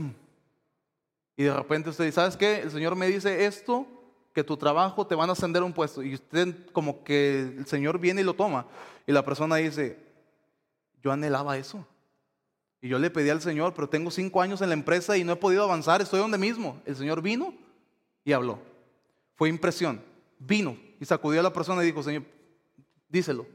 Y 1.37 1.43
de 1.43 1.53
repente 1.53 1.89
usted 1.89 2.05
dice, 2.05 2.15
¿sabes 2.15 2.37
qué? 2.37 2.61
El 2.61 2.71
Señor 2.71 2.95
me 2.95 3.07
dice 3.07 3.45
esto, 3.45 3.85
que 4.35 4.43
tu 4.43 4.57
trabajo 4.57 5.07
te 5.07 5.15
van 5.15 5.29
a 5.29 5.33
ascender 5.33 5.63
un 5.63 5.71
puesto. 5.71 6.03
Y 6.03 6.13
usted 6.13 6.53
como 6.73 7.03
que 7.03 7.39
el 7.57 7.65
Señor 7.65 7.99
viene 7.99 8.21
y 8.21 8.23
lo 8.23 8.33
toma. 8.33 8.67
Y 9.07 9.13
la 9.13 9.23
persona 9.23 9.55
dice, 9.55 9.97
yo 11.01 11.11
anhelaba 11.11 11.57
eso. 11.57 11.85
Y 12.81 12.89
yo 12.89 12.99
le 12.99 13.09
pedí 13.09 13.29
al 13.29 13.41
Señor, 13.41 13.73
pero 13.73 13.87
tengo 13.87 14.11
cinco 14.11 14.41
años 14.41 14.61
en 14.61 14.69
la 14.69 14.73
empresa 14.73 15.17
y 15.17 15.23
no 15.23 15.31
he 15.31 15.37
podido 15.37 15.63
avanzar, 15.63 16.01
estoy 16.01 16.19
donde 16.19 16.37
mismo. 16.37 16.81
El 16.85 16.97
Señor 16.97 17.21
vino 17.21 17.53
y 18.25 18.33
habló. 18.33 18.59
Fue 19.35 19.47
impresión. 19.47 20.03
Vino 20.39 20.75
y 20.99 21.05
sacudió 21.05 21.39
a 21.39 21.43
la 21.43 21.53
persona 21.53 21.81
y 21.83 21.85
dijo, 21.85 22.03
Señor, 22.03 22.23
díselo. 23.07 23.45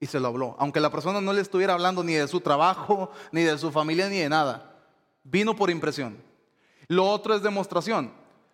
Y 0.00 0.06
se 0.06 0.20
lo 0.20 0.28
habló. 0.28 0.56
Aunque 0.58 0.80
la 0.80 0.90
persona 0.90 1.20
no 1.20 1.32
le 1.32 1.42
estuviera 1.42 1.74
hablando 1.74 2.02
ni 2.02 2.14
de 2.14 2.28
su 2.28 2.40
trabajo, 2.40 3.10
ni 3.32 3.42
de 3.42 3.58
su 3.58 3.70
familia, 3.70 4.08
ni 4.08 4.18
de 4.18 4.28
nada. 4.28 4.78
Vino 5.24 5.54
por 5.54 5.68
impresión. 5.68 6.16
Lo 6.88 7.04
otro 7.10 7.34
es 7.34 7.42
demostración. 7.42 8.12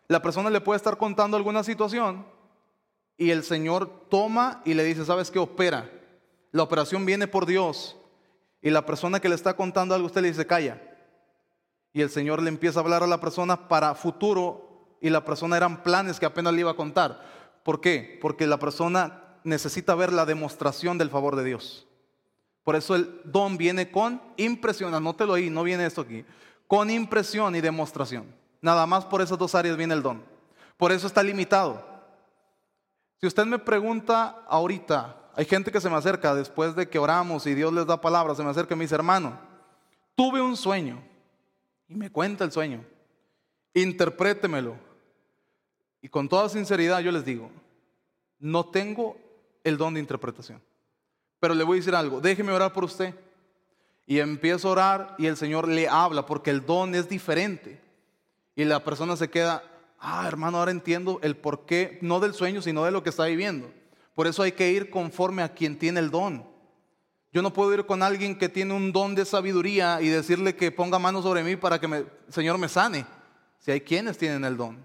La 0.09 0.23
persona 0.23 0.51
le 0.51 0.61
puede 0.61 0.79
estar 0.79 0.97
contando 0.97 1.37
alguna 1.37 1.63
situación 1.63 2.27
y 3.17 3.31
el 3.31 3.45
Señor 3.45 4.07
toma 4.09 4.63
y 4.65 4.75
le 4.75 4.83
dice, 4.83 5.05
¿sabes 5.05 5.31
qué? 5.31 5.39
Opera. 5.39 5.91
La 6.53 6.63
operación 6.63 7.05
viene 7.05 7.29
por 7.29 7.47
Dios. 7.47 7.97
Y 8.63 8.71
la 8.71 8.87
persona 8.87 9.21
que 9.21 9.29
le 9.29 9.35
está 9.35 9.55
contando 9.55 9.95
algo, 9.95 10.07
usted 10.07 10.23
le 10.23 10.29
dice, 10.29 10.47
calla. 10.47 10.81
Y 11.93 12.01
el 12.01 12.11
Señor 12.11 12.43
le 12.43 12.49
empieza 12.49 12.81
a 12.81 12.83
hablar 12.83 13.03
a 13.03 13.07
la 13.07 13.21
persona 13.21 13.69
para 13.69 13.95
futuro 13.95 14.70
y 15.01 15.11
la 15.11 15.25
persona 15.25 15.57
eran 15.57 15.83
planes 15.83 16.21
que 16.21 16.27
apenas 16.27 16.53
le 16.53 16.61
iba 16.61 16.71
a 16.71 16.77
contar. 16.77 17.23
¿Por 17.63 17.81
qué? 17.81 18.19
Porque 18.21 18.47
la 18.47 18.59
persona 18.59 19.23
necesita 19.45 19.95
ver 19.95 20.13
la 20.13 20.27
demostración 20.27 20.99
del 20.99 21.11
favor 21.11 21.37
de 21.37 21.45
Dios. 21.45 21.87
Por 22.63 22.77
eso 22.77 22.95
el 22.95 23.21
don 23.25 23.57
viene 23.57 23.91
con 23.91 24.21
impresión, 24.37 24.95
anótelo 24.95 25.35
ahí, 25.35 25.51
no 25.51 25.63
viene 25.63 25.87
esto 25.87 26.03
aquí, 26.03 26.25
con 26.67 26.91
impresión 26.91 27.57
y 27.57 27.61
demostración. 27.61 28.27
Nada 28.61 28.87
más 28.87 29.05
por 29.07 29.23
esas 29.23 29.39
dos 29.39 29.55
áreas 29.55 29.77
viene 29.77 29.95
el 29.95 30.03
don. 30.03 30.23
Por 30.77 30.93
eso 30.93 31.07
está 31.07 31.23
limitado. 31.23 31.85
Si 33.21 33.27
usted 33.27 33.45
me 33.45 33.59
pregunta 33.59 34.45
ahorita, 34.49 35.17
hay 35.35 35.45
gente 35.45 35.71
que 35.71 35.81
se 35.81 35.91
me 35.91 35.97
acerca 35.97 36.35
después 36.35 36.75
de 36.75 36.89
que 36.89 36.99
oramos 36.99 37.47
y 37.47 37.55
Dios 37.55 37.73
les 37.73 37.87
da 37.87 38.01
palabras, 38.01 38.37
se 38.37 38.43
me 38.43 38.51
acerca 38.51 38.75
y 38.75 38.77
me 38.77 38.85
dice, 38.85 38.95
hermano, 38.95 39.39
tuve 40.15 40.41
un 40.41 40.57
sueño 40.57 41.03
y 41.89 41.95
me 41.95 42.11
cuenta 42.11 42.45
el 42.45 42.53
sueño, 42.53 42.85
interprétemelo. 43.75 44.90
Y 46.03 46.09
con 46.09 46.29
toda 46.29 46.49
sinceridad 46.49 47.01
yo 47.01 47.13
les 47.13 47.25
digo, 47.25 47.51
no 48.39 48.67
tengo 48.67 49.17
el 49.65 49.77
don 49.77 49.95
de 49.95 50.01
interpretación. 50.01 50.63
Pero 51.39 51.55
le 51.55 51.65
voy 51.65 51.79
a 51.79 51.81
decir 51.81 51.95
algo, 51.95 52.21
déjeme 52.21 52.53
orar 52.53 52.73
por 52.73 52.85
usted. 52.85 53.15
y 54.07 54.19
empieza 54.19 54.67
a 54.67 54.73
orar 54.73 55.15
y 55.19 55.27
el 55.27 55.37
Señor 55.37 55.69
le 55.69 55.87
habla 55.87 56.27
porque 56.27 56.51
el 56.51 56.67
don 56.67 56.97
es 56.97 57.09
diferente. 57.09 57.81
Y 58.57 58.65
la 58.65 58.83
persona 58.83 59.15
se 59.17 59.31
queda, 59.31 59.63
ah, 60.01 60.27
hermano, 60.27 60.59
ahora 60.59 60.73
entiendo 60.73 61.21
el 61.23 61.37
porqué, 61.37 61.99
no 62.03 62.19
del 62.19 62.35
sueño, 62.35 62.61
sino 62.61 62.85
de 62.85 62.91
lo 62.91 63.05
que 63.05 63.11
está 63.11 63.27
viviendo. 63.27 63.73
Por 64.17 64.27
eso 64.27 64.43
hay 64.43 64.53
que 64.53 64.73
ir 64.73 64.91
conforme 64.91 65.43
a 65.43 65.55
quien 65.55 65.79
tiene 65.79 66.01
el 66.01 66.11
don. 66.11 66.45
Yo 67.33 67.41
no 67.41 67.53
puedo 67.53 67.73
ir 67.73 67.87
con 67.87 68.03
alguien 68.03 68.37
que 68.37 68.49
tiene 68.49 68.75
un 68.75 68.91
don 68.91 69.15
de 69.15 69.25
sabiduría 69.25 70.03
y 70.03 70.09
decirle 70.09 70.57
que 70.57 70.73
ponga 70.73 70.99
mano 70.99 71.23
sobre 71.23 71.45
mí 71.45 71.55
para 71.55 71.79
que 71.79 71.87
el 71.87 72.07
Señor 72.29 72.59
me 72.59 72.69
sane. 72.69 73.07
Si 73.61 73.71
hay 73.71 73.81
quienes 73.81 74.19
tienen 74.19 74.45
el 74.45 74.57
don. 74.57 74.85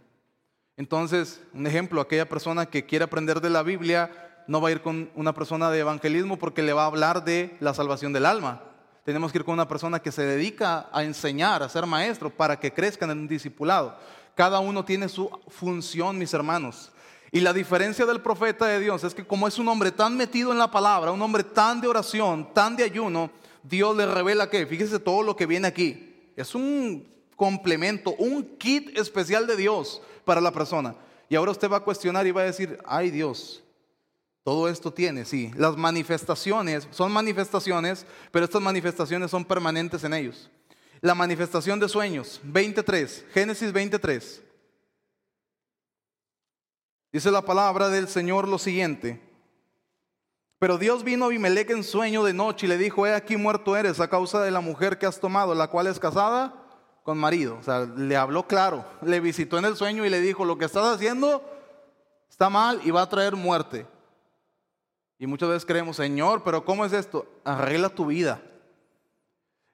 Entonces, 0.78 1.42
un 1.54 1.68
ejemplo, 1.68 2.02
aquella 2.02 2.28
persona 2.28 2.66
que 2.66 2.86
quiere 2.86 3.06
aprender 3.06 3.40
de 3.40 3.50
la 3.50 3.64
Biblia 3.64 4.44
no 4.48 4.60
va 4.60 4.70
a 4.70 4.72
ir 4.74 4.82
con 4.82 5.10
una 5.16 5.34
persona 5.34 5.72
de 5.72 5.80
evangelismo 5.80 6.38
porque 6.38 6.62
le 6.62 6.74
va 6.74 6.84
a 6.84 6.88
hablar 6.88 7.24
de 7.24 7.56
la 7.62 7.74
salvación 7.74 8.12
del 8.12 8.26
alma. 8.26 8.62
Tenemos 9.06 9.32
que 9.32 9.38
ir 9.38 9.46
con 9.46 9.54
una 9.54 9.68
persona 9.68 10.02
que 10.02 10.12
se 10.12 10.26
dedica 10.26 10.90
a 10.92 11.04
enseñar, 11.04 11.64
a 11.64 11.70
ser 11.70 11.86
maestro, 11.86 12.30
para 12.30 12.60
que 12.60 12.74
crezcan 12.74 13.12
en 13.12 13.20
un 13.20 13.28
discipulado. 13.28 13.98
Cada 14.36 14.60
uno 14.60 14.84
tiene 14.84 15.08
su 15.08 15.30
función, 15.48 16.18
mis 16.18 16.34
hermanos. 16.34 16.92
Y 17.32 17.40
la 17.40 17.54
diferencia 17.54 18.06
del 18.06 18.22
profeta 18.22 18.66
de 18.66 18.80
Dios 18.80 19.04
es 19.04 19.14
que 19.14 19.26
como 19.26 19.48
es 19.48 19.58
un 19.58 19.68
hombre 19.68 19.92
tan 19.92 20.18
metido 20.18 20.52
en 20.52 20.58
la 20.58 20.72
palabra, 20.72 21.12
un 21.12 21.22
hombre 21.22 21.44
tan 21.44 21.80
de 21.80 21.88
oración, 21.88 22.54
tan 22.54 22.76
de 22.76 22.84
ayuno, 22.84 23.30
Dios 23.64 23.96
le 23.96 24.06
revela 24.06 24.50
que, 24.50 24.66
fíjese 24.66 25.00
todo 25.00 25.24
lo 25.24 25.36
que 25.36 25.46
viene 25.46 25.68
aquí. 25.68 26.32
Es 26.36 26.54
un 26.54 27.08
complemento, 27.36 28.16
un 28.18 28.58
kit 28.58 28.98
especial 28.98 29.48
de 29.48 29.56
Dios 29.56 30.02
para 30.26 30.42
la 30.42 30.52
persona. 30.52 30.96
Y 31.30 31.36
ahora 31.36 31.52
usted 31.52 31.70
va 31.70 31.78
a 31.78 31.84
cuestionar 31.84 32.28
y 32.28 32.32
va 32.32 32.42
a 32.42 32.46
decir, 32.46 32.78
ay 32.86 33.12
Dios, 33.12 33.64
todo 34.44 34.68
esto 34.68 34.94
tiene, 34.94 35.26
sí. 35.26 35.52
Las 35.56 35.76
manifestaciones 35.76 36.88
son 36.92 37.12
manifestaciones, 37.12 38.06
pero 38.32 38.46
estas 38.46 38.62
manifestaciones 38.62 39.32
son 39.32 39.46
permanentes 39.46 40.04
en 40.04 40.14
ellos. 40.14 40.50
La 41.02 41.16
manifestación 41.16 41.80
de 41.80 41.90
sueños, 41.90 42.40
23, 42.44 43.26
Génesis 43.34 43.72
23. 43.72 44.44
Dice 47.12 47.32
la 47.32 47.44
palabra 47.44 47.90
del 47.90 48.08
Señor 48.08 48.48
lo 48.48 48.60
siguiente. 48.60 49.22
Pero 50.60 50.78
Dios 50.78 51.04
vino 51.04 51.26
a 51.26 51.28
Abimelech 51.28 51.70
en 51.70 51.84
sueño 51.84 52.24
de 52.24 52.34
noche 52.34 52.66
y 52.66 52.70
le 52.70 52.78
dijo, 52.78 53.06
he 53.06 53.14
aquí 53.14 53.38
muerto 53.38 53.76
eres 53.76 54.00
a 54.00 54.10
causa 54.10 54.42
de 54.42 54.52
la 54.52 54.62
mujer 54.62 54.98
que 54.98 55.06
has 55.06 55.20
tomado, 55.20 55.54
la 55.54 55.68
cual 55.68 55.88
es 55.88 56.00
casada 56.00 56.65
con 57.06 57.20
marido. 57.20 57.58
O 57.60 57.64
sea, 57.64 57.82
le 57.82 58.18
habló 58.18 58.48
claro, 58.48 58.84
le 59.04 59.20
visitó 59.20 59.60
en 59.60 59.66
el 59.66 59.76
sueño 59.76 60.06
y 60.06 60.10
le 60.10 60.20
dijo, 60.22 60.44
lo 60.44 60.58
que 60.58 60.66
estás 60.66 60.96
haciendo 60.96 61.48
está 62.28 62.50
mal 62.50 62.82
y 62.84 62.90
va 62.90 63.04
a 63.04 63.10
traer 63.10 63.36
muerte. 63.36 63.86
Y 65.20 65.28
muchas 65.28 65.50
veces 65.50 65.66
creemos, 65.68 65.98
Señor, 65.98 66.44
pero 66.44 66.66
¿cómo 66.66 66.84
es 66.84 66.94
esto? 66.94 67.28
Arregla 67.44 67.90
tu 67.90 68.08
vida. 68.08 68.42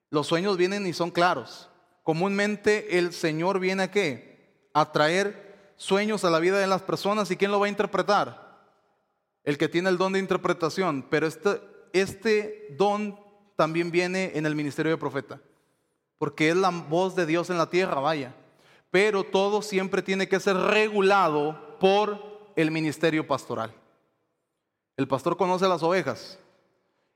Los 0.09 0.27
sueños 0.27 0.57
vienen 0.57 0.85
y 0.85 0.91
son 0.91 1.09
claros. 1.09 1.69
Comúnmente 2.03 2.97
el 2.97 3.13
Señor 3.13 3.61
viene 3.61 3.83
a 3.83 3.91
qué? 3.91 4.67
A 4.73 4.91
traer 4.91 5.73
sueños 5.77 6.25
a 6.25 6.29
la 6.29 6.39
vida 6.39 6.59
de 6.59 6.67
las 6.67 6.81
personas 6.81 7.31
y 7.31 7.37
¿quién 7.37 7.51
lo 7.51 7.61
va 7.61 7.67
a 7.67 7.69
interpretar? 7.69 8.59
El 9.45 9.57
que 9.57 9.69
tiene 9.69 9.89
el 9.89 9.97
don 9.97 10.11
de 10.11 10.19
interpretación. 10.19 11.07
Pero 11.09 11.27
este, 11.27 11.61
este 11.93 12.75
don 12.77 13.17
también 13.55 13.89
viene 13.89 14.33
en 14.35 14.45
el 14.45 14.53
ministerio 14.53 14.91
de 14.91 14.97
profeta. 14.97 15.39
Porque 16.21 16.49
es 16.49 16.55
la 16.55 16.69
voz 16.69 17.15
de 17.15 17.25
Dios 17.25 17.49
en 17.49 17.57
la 17.57 17.71
tierra, 17.71 17.99
vaya. 17.99 18.35
Pero 18.91 19.23
todo 19.23 19.63
siempre 19.63 20.03
tiene 20.03 20.27
que 20.29 20.39
ser 20.39 20.55
regulado 20.55 21.79
por 21.79 22.51
el 22.55 22.69
ministerio 22.69 23.25
pastoral. 23.25 23.73
El 24.97 25.07
pastor 25.07 25.35
conoce 25.35 25.67
las 25.67 25.81
ovejas. 25.81 26.37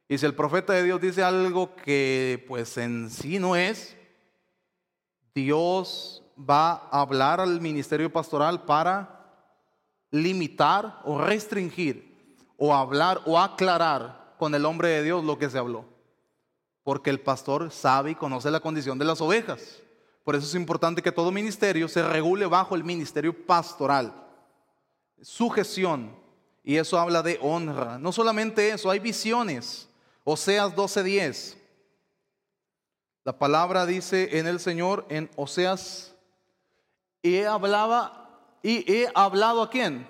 Y 0.07 0.17
si 0.17 0.25
el 0.25 0.33
profeta 0.33 0.73
de 0.73 0.81
Dios 0.81 0.99
dice 0.99 1.21
algo 1.21 1.75
que 1.75 2.43
pues 2.47 2.79
en 2.79 3.11
sí 3.11 3.37
no 3.37 3.55
es, 3.55 3.95
Dios 5.35 6.23
va 6.37 6.71
a 6.71 7.01
hablar 7.01 7.39
al 7.39 7.61
ministerio 7.61 8.11
pastoral 8.11 8.63
para 8.63 9.45
limitar 10.09 11.01
o 11.03 11.21
restringir 11.21 12.35
o 12.57 12.73
hablar 12.73 13.21
o 13.27 13.37
aclarar 13.39 14.33
con 14.39 14.55
el 14.55 14.65
hombre 14.65 14.87
de 14.87 15.03
Dios 15.03 15.23
lo 15.23 15.37
que 15.37 15.51
se 15.51 15.59
habló. 15.59 15.94
Porque 16.85 17.09
el 17.09 17.19
pastor 17.19 17.71
sabe 17.71 18.11
y 18.11 18.15
conoce 18.15 18.51
la 18.51 18.59
condición 18.59 18.99
de 18.99 19.05
las 19.05 19.19
ovejas. 19.19 19.81
Por 20.23 20.35
eso 20.35 20.45
es 20.45 20.53
importante 20.53 21.01
que 21.01 21.11
todo 21.11 21.31
ministerio 21.31 21.87
se 21.87 22.07
regule 22.07 22.45
bajo 22.45 22.75
el 22.75 22.83
ministerio 22.83 23.35
pastoral. 23.47 24.13
Sujeción, 25.19 26.15
y 26.63 26.75
eso 26.75 26.99
habla 26.99 27.23
de 27.23 27.39
honra. 27.41 27.97
No 27.97 28.11
solamente 28.11 28.69
eso, 28.69 28.91
hay 28.91 28.99
visiones. 28.99 29.89
Oseas 30.23 30.75
12:10. 30.75 31.57
La 33.23 33.39
palabra 33.39 33.87
dice 33.87 34.37
en 34.37 34.45
el 34.45 34.59
Señor, 34.59 35.07
en 35.09 35.31
Oseas, 35.35 36.13
y 37.23 37.39
hablaba, 37.41 38.29
y 38.61 38.85
he 38.91 39.09
hablado 39.15 39.63
a 39.63 39.71
quién? 39.71 40.07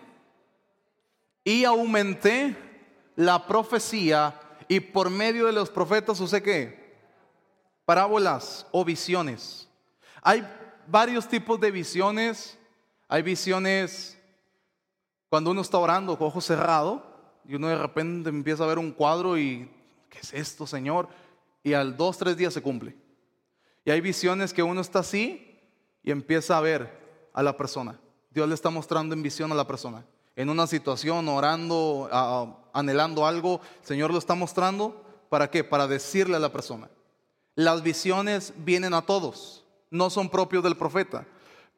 Y 1.45 1.63
aumenté 1.63 2.57
la 3.15 3.47
profecía 3.47 4.41
y 4.67 4.79
por 4.79 5.09
medio 5.09 5.45
de 5.45 5.53
los 5.53 5.69
profetas 5.69 6.19
usé 6.19 6.41
qué? 6.41 6.95
Parábolas 7.85 8.65
o 8.71 8.83
visiones. 8.83 9.69
Hay 10.21 10.45
varios 10.87 11.27
tipos 11.27 11.59
de 11.59 11.71
visiones. 11.71 12.57
Hay 13.07 13.21
visiones 13.21 14.17
cuando 15.29 15.51
uno 15.51 15.61
está 15.61 15.77
orando 15.77 16.17
con 16.17 16.27
ojos 16.27 16.45
cerrados 16.45 17.01
y 17.47 17.55
uno 17.55 17.67
de 17.67 17.77
repente 17.77 18.29
empieza 18.29 18.63
a 18.63 18.67
ver 18.67 18.79
un 18.79 18.91
cuadro 18.91 19.37
y, 19.37 19.69
¿qué 20.09 20.19
es 20.19 20.33
esto, 20.33 20.65
Señor? 20.65 21.07
Y 21.63 21.73
al 21.73 21.95
dos, 21.95 22.17
tres 22.17 22.37
días 22.37 22.53
se 22.53 22.61
cumple. 22.61 22.95
Y 23.83 23.91
hay 23.91 24.01
visiones 24.01 24.53
que 24.53 24.63
uno 24.63 24.81
está 24.81 24.99
así 24.99 25.59
y 26.01 26.11
empieza 26.11 26.57
a 26.57 26.61
ver 26.61 27.29
a 27.33 27.43
la 27.43 27.55
persona. 27.55 27.99
Dios 28.31 28.47
le 28.47 28.55
está 28.55 28.69
mostrando 28.69 29.13
en 29.13 29.21
visión 29.21 29.51
a 29.51 29.55
la 29.55 29.67
persona. 29.67 30.05
En 30.35 30.49
una 30.49 30.67
situación, 30.67 31.27
orando, 31.29 32.09
anhelando 32.75 33.25
algo, 33.25 33.61
el 33.81 33.87
Señor 33.87 34.11
lo 34.11 34.19
está 34.19 34.35
mostrando. 34.35 35.03
¿Para 35.29 35.49
qué? 35.49 35.63
Para 35.63 35.87
decirle 35.87 36.35
a 36.35 36.39
la 36.39 36.51
persona. 36.51 36.89
Las 37.55 37.81
visiones 37.81 38.53
vienen 38.57 38.93
a 38.93 39.03
todos, 39.03 39.65
no 39.89 40.09
son 40.09 40.29
propios 40.29 40.63
del 40.63 40.75
profeta, 40.75 41.25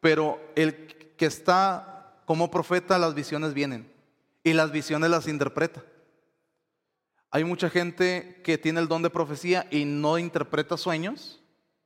pero 0.01 0.41
el 0.55 0.87
que 1.15 1.27
está 1.27 2.21
como 2.25 2.49
profeta 2.49 2.97
las 2.97 3.13
visiones 3.13 3.53
vienen 3.53 3.91
y 4.43 4.53
las 4.53 4.71
visiones 4.71 5.11
las 5.11 5.27
interpreta. 5.27 5.83
Hay 7.29 7.43
mucha 7.43 7.69
gente 7.69 8.41
que 8.43 8.57
tiene 8.57 8.79
el 8.79 8.87
don 8.87 9.03
de 9.03 9.11
profecía 9.11 9.67
y 9.69 9.85
no 9.85 10.17
interpreta 10.17 10.77
sueños 10.77 11.43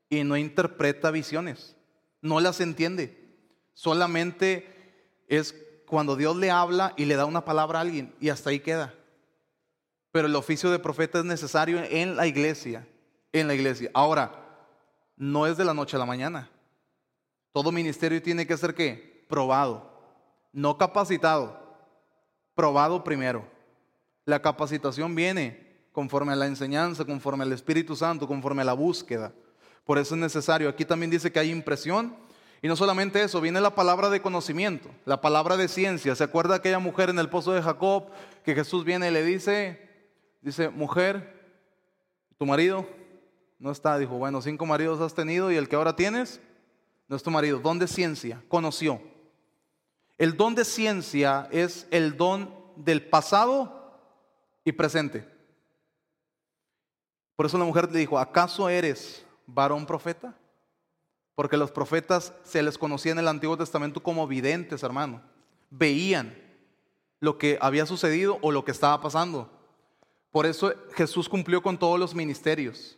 y 0.09 0.23
no 0.23 0.37
interpreta 0.37 1.11
visiones. 1.11 1.75
No 2.21 2.39
las 2.39 2.61
entiende. 2.61 3.17
Solamente 3.73 5.23
es 5.27 5.55
cuando 5.85 6.15
Dios 6.15 6.37
le 6.37 6.51
habla 6.51 6.93
y 6.95 7.05
le 7.05 7.15
da 7.15 7.25
una 7.25 7.43
palabra 7.43 7.79
a 7.79 7.81
alguien 7.81 8.15
y 8.21 8.29
hasta 8.29 8.51
ahí 8.51 8.61
queda. 8.61 8.93
Pero 10.11 10.27
el 10.27 10.35
oficio 10.35 10.69
de 10.71 10.79
profeta 10.79 11.19
es 11.19 11.25
necesario 11.25 11.81
en 11.83 12.15
la 12.15 12.27
iglesia, 12.27 12.87
en 13.31 13.47
la 13.47 13.53
iglesia. 13.53 13.89
Ahora, 13.93 14.31
no 15.15 15.47
es 15.47 15.57
de 15.57 15.65
la 15.65 15.73
noche 15.73 15.95
a 15.95 15.99
la 15.99 16.05
mañana. 16.05 16.49
Todo 17.53 17.71
ministerio 17.71 18.21
tiene 18.21 18.45
que 18.45 18.57
ser 18.57 18.73
qué? 18.75 19.25
Probado 19.29 19.91
no 20.53 20.77
capacitado, 20.77 21.59
probado 22.55 23.03
primero. 23.03 23.45
La 24.25 24.41
capacitación 24.41 25.15
viene 25.15 25.85
conforme 25.91 26.33
a 26.33 26.35
la 26.35 26.45
enseñanza, 26.45 27.05
conforme 27.05 27.43
al 27.43 27.53
Espíritu 27.53 27.95
Santo, 27.95 28.27
conforme 28.27 28.61
a 28.61 28.65
la 28.65 28.73
búsqueda. 28.73 29.31
Por 29.85 29.97
eso 29.97 30.15
es 30.15 30.21
necesario. 30.21 30.69
Aquí 30.69 30.85
también 30.85 31.11
dice 31.11 31.31
que 31.31 31.39
hay 31.39 31.51
impresión. 31.51 32.15
Y 32.61 32.67
no 32.67 32.75
solamente 32.75 33.23
eso, 33.23 33.41
viene 33.41 33.59
la 33.59 33.73
palabra 33.73 34.11
de 34.11 34.21
conocimiento, 34.21 34.89
la 35.05 35.19
palabra 35.19 35.57
de 35.57 35.67
ciencia. 35.67 36.13
¿Se 36.13 36.23
acuerda 36.23 36.55
aquella 36.55 36.77
mujer 36.77 37.09
en 37.09 37.17
el 37.17 37.27
pozo 37.27 37.53
de 37.53 37.61
Jacob 37.63 38.05
que 38.45 38.53
Jesús 38.53 38.85
viene 38.85 39.07
y 39.07 39.11
le 39.11 39.23
dice, 39.23 39.89
dice, 40.41 40.69
mujer, 40.69 41.41
tu 42.37 42.45
marido 42.45 42.87
no 43.59 43.71
está. 43.71 43.97
Dijo, 43.97 44.17
bueno, 44.17 44.41
cinco 44.41 44.65
maridos 44.65 44.99
has 44.99 45.13
tenido 45.13 45.51
y 45.51 45.55
el 45.55 45.69
que 45.69 45.75
ahora 45.75 45.95
tienes 45.95 46.41
no 47.07 47.15
es 47.15 47.23
tu 47.23 47.31
marido. 47.31 47.59
¿Dónde 47.59 47.87
ciencia? 47.87 48.43
Conoció. 48.47 49.01
El 50.17 50.37
don 50.37 50.55
de 50.55 50.65
ciencia 50.65 51.47
es 51.51 51.87
el 51.91 52.17
don 52.17 52.53
del 52.75 53.05
pasado 53.07 53.99
y 54.63 54.71
presente. 54.71 55.27
Por 57.35 57.45
eso 57.45 57.57
la 57.57 57.65
mujer 57.65 57.91
le 57.91 57.99
dijo, 57.99 58.19
¿acaso 58.19 58.69
eres 58.69 59.25
varón 59.47 59.85
profeta? 59.85 60.35
Porque 61.35 61.57
los 61.57 61.71
profetas 61.71 62.33
se 62.43 62.61
les 62.61 62.77
conocía 62.77 63.13
en 63.13 63.19
el 63.19 63.27
Antiguo 63.27 63.57
Testamento 63.57 64.03
como 64.03 64.27
videntes, 64.27 64.83
hermano. 64.83 65.21
Veían 65.69 66.37
lo 67.19 67.37
que 67.37 67.57
había 67.61 67.85
sucedido 67.85 68.37
o 68.41 68.51
lo 68.51 68.63
que 68.63 68.71
estaba 68.71 69.01
pasando. 69.01 69.60
Por 70.31 70.45
eso 70.45 70.73
Jesús 70.93 71.27
cumplió 71.27 71.61
con 71.61 71.77
todos 71.77 71.99
los 71.99 72.15
ministerios. 72.15 72.97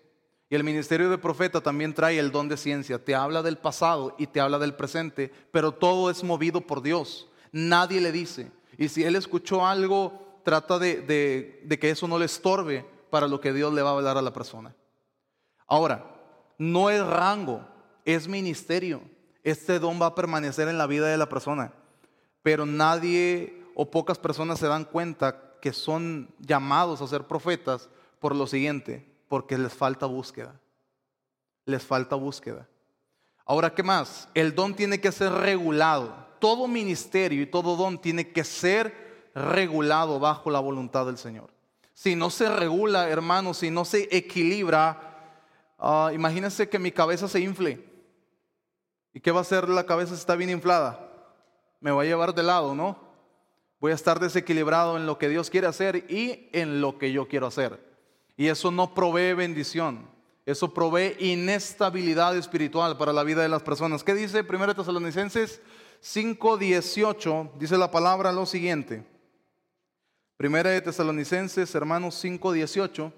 Y 0.50 0.56
el 0.56 0.64
ministerio 0.64 1.10
de 1.10 1.18
profeta 1.18 1.62
también 1.62 1.94
trae 1.96 2.20
el 2.20 2.32
don 2.32 2.48
de 2.48 2.58
ciencia. 2.58 3.04
Te 3.04 3.16
habla 3.16 3.42
del 3.42 3.58
pasado 3.58 4.16
y 4.20 4.28
te 4.28 4.40
habla 4.40 4.60
del 4.60 4.76
presente, 4.76 5.32
pero 5.52 5.72
todo 5.72 6.12
es 6.12 6.24
movido 6.24 6.62
por 6.62 6.84
Dios. 6.84 7.28
Nadie 7.52 8.00
le 8.00 8.12
dice. 8.12 8.52
Y 8.78 8.90
si 8.90 9.04
él 9.04 9.16
escuchó 9.16 9.66
algo, 9.66 10.40
trata 10.44 10.78
de, 10.78 11.66
que 11.82 11.90
eso 11.90 12.08
no 12.08 12.20
le 12.20 12.26
estorbe 12.26 12.86
para 13.10 13.28
lo 13.28 13.42
que 13.42 13.54
Dios 13.54 13.74
le 13.74 13.82
va 13.82 13.90
a 13.90 13.94
hablar 13.94 14.18
a 14.18 14.22
la 14.22 14.34
persona. 14.34 14.76
Ahora, 15.66 16.06
no 16.60 16.90
es 16.90 17.04
rango, 17.04 17.66
es 18.06 18.28
ministerio. 18.28 19.02
Este 19.44 19.80
don 19.80 20.00
va 20.00 20.08
a 20.08 20.16
permanecer 20.16 20.68
en 20.68 20.78
la 20.78 20.88
vida 20.88 21.08
de 21.08 21.18
la 21.18 21.30
persona, 21.30 21.74
pero 22.42 22.66
nadie 22.66 23.64
o 23.76 23.90
pocas 23.90 24.18
personas 24.20 24.60
se 24.60 24.68
dan 24.68 24.86
cuenta 24.86 25.53
que 25.64 25.72
son 25.72 26.30
llamados 26.40 27.02
a 27.02 27.08
ser 27.08 27.24
profetas 27.24 27.90
por 28.20 28.36
lo 28.36 28.48
siguiente, 28.48 29.10
porque 29.30 29.58
les 29.58 29.72
falta 29.72 30.06
búsqueda. 30.06 30.60
Les 31.64 31.82
falta 31.82 32.18
búsqueda. 32.18 32.68
Ahora, 33.46 33.74
¿qué 33.74 33.82
más? 33.82 34.28
El 34.34 34.56
don 34.56 34.76
tiene 34.76 35.00
que 35.00 35.14
ser 35.14 35.32
regulado. 35.32 36.14
Todo 36.40 36.68
ministerio 36.68 37.42
y 37.42 37.46
todo 37.46 37.78
don 37.78 37.98
tiene 37.98 38.34
que 38.34 38.44
ser 38.44 39.32
regulado 39.34 40.20
bajo 40.20 40.52
la 40.52 40.60
voluntad 40.60 41.06
del 41.06 41.18
Señor. 41.18 41.50
Si 41.94 42.14
no 42.14 42.30
se 42.30 42.50
regula, 42.50 43.08
hermano, 43.08 43.54
si 43.54 43.72
no 43.72 43.86
se 43.86 44.10
equilibra, 44.12 45.40
uh, 45.80 46.10
imagínense 46.14 46.68
que 46.68 46.78
mi 46.78 46.92
cabeza 46.92 47.30
se 47.30 47.40
infle. 47.40 47.82
¿Y 49.14 49.22
qué 49.22 49.32
va 49.32 49.38
a 49.40 49.44
hacer 49.44 49.70
la 49.70 49.86
cabeza 49.86 50.14
si 50.14 50.20
está 50.20 50.36
bien 50.36 50.50
inflada? 50.50 51.10
Me 51.80 51.90
va 51.90 52.02
a 52.02 52.06
llevar 52.06 52.34
de 52.34 52.44
lado, 52.44 52.76
¿no? 52.76 53.13
Voy 53.84 53.92
a 53.92 53.96
estar 53.96 54.18
desequilibrado 54.18 54.96
en 54.96 55.06
lo 55.06 55.18
que 55.18 55.28
Dios 55.28 55.50
quiere 55.50 55.68
hacer 55.68 56.06
y 56.10 56.48
en 56.54 56.80
lo 56.80 56.98
que 56.98 57.12
yo 57.12 57.28
quiero 57.28 57.48
hacer. 57.48 57.86
Y 58.38 58.48
eso 58.48 58.72
no 58.72 58.94
provee 58.94 59.34
bendición. 59.34 60.08
Eso 60.46 60.74
provee 60.74 61.18
inestabilidad 61.20 62.38
espiritual 62.38 62.98
para 62.98 63.12
la 63.12 63.26
vida 63.26 63.42
de 63.42 63.50
las 63.50 63.62
personas. 63.62 64.02
¿Qué 64.02 64.14
dice 64.14 64.46
1 64.46 64.74
Tesalonicenses 64.74 65.62
5:18? 66.02 67.52
Dice 67.60 67.78
la 67.78 67.92
palabra 67.92 68.32
lo 68.32 68.46
siguiente. 68.46 69.06
Primera 70.38 70.70
de 70.70 70.80
Tesalonicenses, 70.80 71.76
hermanos 71.76 72.16
5:18. 72.24 73.12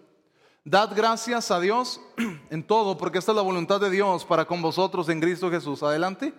Dad 0.64 0.96
gracias 0.96 1.52
a 1.52 1.60
Dios 1.60 2.02
en 2.50 2.64
todo, 2.64 2.98
porque 2.98 3.20
esta 3.20 3.34
es 3.34 3.36
la 3.36 3.44
voluntad 3.44 3.80
de 3.80 3.92
Dios 3.92 4.26
para 4.26 4.46
con 4.46 4.64
vosotros 4.64 5.10
en 5.10 5.22
Cristo 5.22 5.52
Jesús. 5.52 5.84
Adelante. 5.84 6.34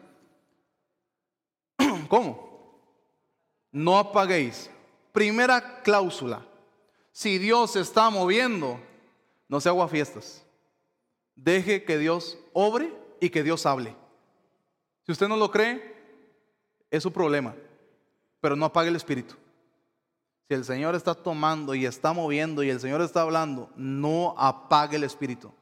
¿Cómo? 2.09 2.55
No 3.77 3.99
apaguéis. 3.99 4.70
Primera 5.12 5.83
cláusula. 5.83 6.43
Si 7.12 7.37
Dios 7.37 7.72
se 7.72 7.81
está 7.81 8.09
moviendo, 8.09 8.81
no 9.51 9.61
se 9.61 9.68
haga 9.68 9.87
fiestas. 9.87 10.43
Deje 11.35 11.85
que 11.85 11.99
Dios 11.99 12.39
obre 12.55 12.91
y 13.20 13.29
que 13.29 13.43
Dios 13.43 13.66
hable. 13.66 13.95
Si 15.05 15.12
usted 15.12 15.29
no 15.29 15.37
lo 15.37 15.51
cree, 15.51 15.95
es 16.91 17.03
su 17.03 17.12
problema, 17.12 17.55
pero 18.41 18.57
no 18.57 18.64
apague 18.64 18.89
el 18.89 18.97
espíritu. 18.97 19.35
Si 20.49 20.55
el 20.55 20.64
Señor 20.64 20.95
está 20.95 21.14
tomando 21.14 21.74
y 21.74 21.85
está 21.85 22.14
moviendo 22.14 22.62
y 22.62 22.70
el 22.70 22.81
Señor 22.81 23.03
está 23.03 23.20
hablando, 23.20 23.68
no 23.77 24.35
apague 24.39 24.97
el 24.97 25.05
espíritu. 25.05 25.53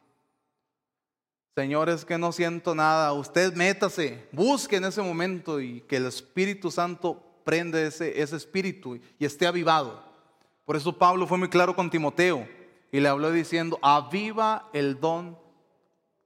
Señores, 1.57 2.05
que 2.05 2.17
no 2.17 2.31
siento 2.31 2.77
nada. 2.77 3.13
Usted 3.13 3.55
métase, 3.55 4.29
busque 4.31 4.77
en 4.77 4.85
ese 4.85 5.03
momento 5.03 5.61
y 5.61 5.81
que 5.81 5.97
el 5.97 6.07
Espíritu 6.07 6.71
Santo 6.71 7.24
prende 7.45 7.87
ese, 7.87 8.21
ese 8.21 8.37
espíritu 8.37 8.99
y 9.19 9.25
esté 9.25 9.47
avivado. 9.47 10.03
Por 10.65 10.77
eso 10.77 10.97
Pablo 10.97 11.27
fue 11.27 11.39
muy 11.39 11.49
claro 11.49 11.77
con 11.77 11.91
Timoteo 11.91 12.49
y 12.91 13.01
le 13.01 13.09
habló 13.09 13.31
diciendo, 13.31 13.79
aviva 13.83 14.71
el 14.73 14.99
don 15.01 15.39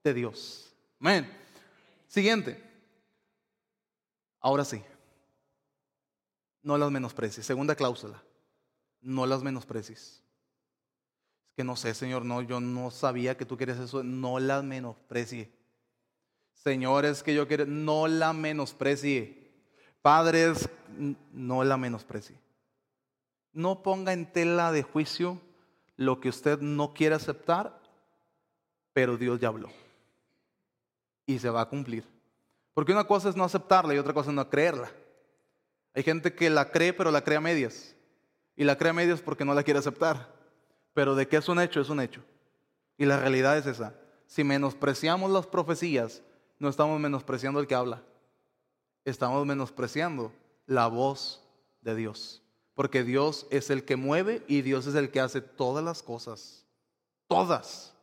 de 0.05 0.15
Dios. 0.15 0.73
Amén. 1.01 1.31
Siguiente. 2.07 2.63
Ahora 4.41 4.65
sí. 4.65 4.83
No 6.63 6.77
las 6.77 6.91
menosprecies. 6.91 7.47
Segunda 7.47 7.75
cláusula. 7.75 8.23
No 9.01 9.27
las 9.27 9.43
menosprecies. 9.43 10.23
Es 11.49 11.55
que 11.57 11.65
no 11.65 11.77
sé, 11.77 11.95
Señor, 11.95 12.25
no, 12.25 12.43
yo 12.43 12.61
no 12.61 12.91
sabía 12.91 13.37
que 13.37 13.47
tú 13.47 13.57
quieres 13.57 13.79
eso. 13.79 14.03
No 14.03 14.39
las 14.39 14.63
menosprecie. 14.63 15.51
Señores, 16.53 17.23
que 17.23 17.35
yo 17.35 17.49
quiero, 17.49 17.67
no 17.67 18.09
la 18.09 18.33
menosprecie. 18.33 19.48
Padres, 20.03 20.69
no 21.33 21.65
la 21.65 21.77
menosprecie. 21.77 22.37
No 23.53 23.83
ponga 23.83 24.13
en 24.13 24.31
tela 24.31 24.73
de 24.73 24.83
juicio 24.83 25.41
lo 25.97 26.21
que 26.21 26.29
usted 26.29 26.61
no 26.61 26.95
quiere 26.95 27.15
aceptar, 27.15 27.81
pero 28.93 29.17
Dios 29.17 29.41
ya 29.41 29.49
habló 29.49 29.71
y 31.29 31.39
se 31.39 31.51
va 31.51 31.61
a 31.61 31.69
cumplir. 31.69 32.05
Porque 32.73 32.93
una 32.93 33.05
cosa 33.05 33.29
es 33.29 33.37
no 33.37 33.45
aceptarla 33.45 33.95
y 33.95 33.99
otra 33.99 34.15
cosa 34.15 34.31
es 34.31 34.35
no 34.35 34.49
creerla. 34.49 34.91
Hay 35.95 36.03
gente 36.03 36.35
que 36.35 36.49
la 36.49 36.71
cree 36.71 36.95
pero 36.95 37.11
la 37.11 37.23
cree 37.23 37.37
a 37.37 37.41
medias. 37.41 37.95
Y 38.57 38.65
la 38.65 38.79
cree 38.79 38.91
a 38.91 38.95
medias 38.95 39.21
porque 39.21 39.45
no 39.45 39.53
la 39.53 39.63
quiere 39.63 39.79
aceptar. 39.79 40.33
Pero 40.95 41.15
de 41.15 41.29
qué 41.29 41.37
es 41.37 41.49
un 41.49 41.61
hecho, 41.61 41.83
es 41.83 41.91
un 41.91 42.01
hecho. 42.01 42.23
Y 42.97 43.05
la 43.05 43.21
realidad 43.21 43.59
es 43.59 43.67
esa. 43.67 43.95
Si 44.27 44.43
menospreciamos 44.43 45.31
las 45.31 45.47
profecías, 45.47 46.23
no 46.59 46.71
estamos 46.71 46.99
menospreciando 46.99 47.61
el 47.61 47.67
que 47.67 47.75
habla. 47.75 48.03
Estamos 49.09 49.47
menospreciando 49.47 50.33
la 50.67 50.87
voz 50.87 51.43
de 51.81 51.95
Dios. 51.95 52.43
Porque 52.75 53.05
Dios 53.05 53.47
es 53.51 53.71
el 53.71 53.85
que 53.85 53.97
mueve 53.97 54.45
y 54.47 54.61
Dios 54.61 54.87
es 54.87 54.95
el 54.95 55.11
que 55.11 55.21
hace 55.21 55.41
todas 55.41 55.83
las 55.83 56.03
cosas. 56.03 56.67
Todas. 57.27 57.95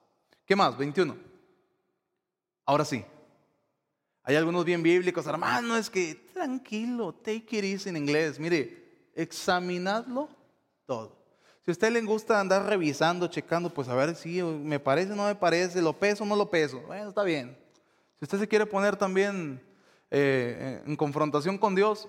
¿Qué 0.46 0.56
más? 0.56 0.76
21. 0.76 1.16
Ahora 2.66 2.84
sí, 2.84 3.06
hay 4.24 4.36
algunos 4.36 4.66
bien 4.66 4.82
bíblicos, 4.82 5.28
hermano, 5.28 5.78
es 5.78 5.92
que 5.92 6.16
tranquilo, 6.34 7.14
take 7.14 7.60
it 7.60 7.64
easy 7.64 7.90
en 7.90 7.98
inglés. 7.98 8.40
Mire, 8.40 9.12
examinadlo 9.14 10.28
todo. 10.88 11.16
Si 11.64 11.70
a 11.70 11.74
usted 11.74 11.92
le 11.92 12.02
gusta 12.02 12.40
andar 12.40 12.66
revisando, 12.66 13.28
checando, 13.28 13.72
pues 13.72 13.88
a 13.88 13.94
ver 13.94 14.16
si 14.16 14.42
me 14.42 14.80
parece 14.80 15.14
o 15.14 15.16
no 15.16 15.26
me 15.26 15.36
parece, 15.36 15.84
lo 15.84 15.94
peso 15.94 16.24
o 16.24 16.28
no 16.28 16.36
lo 16.36 16.50
peso. 16.50 16.82
Bueno, 16.88 17.10
está 17.10 17.24
bien. 17.24 17.56
Si 18.18 18.26
usted 18.26 18.40
se 18.40 18.48
quiere 18.48 18.66
poner 18.66 18.96
también 18.96 19.62
eh, 20.18 20.82
en 20.86 20.96
confrontación 20.96 21.58
con 21.58 21.76
Dios, 21.76 22.08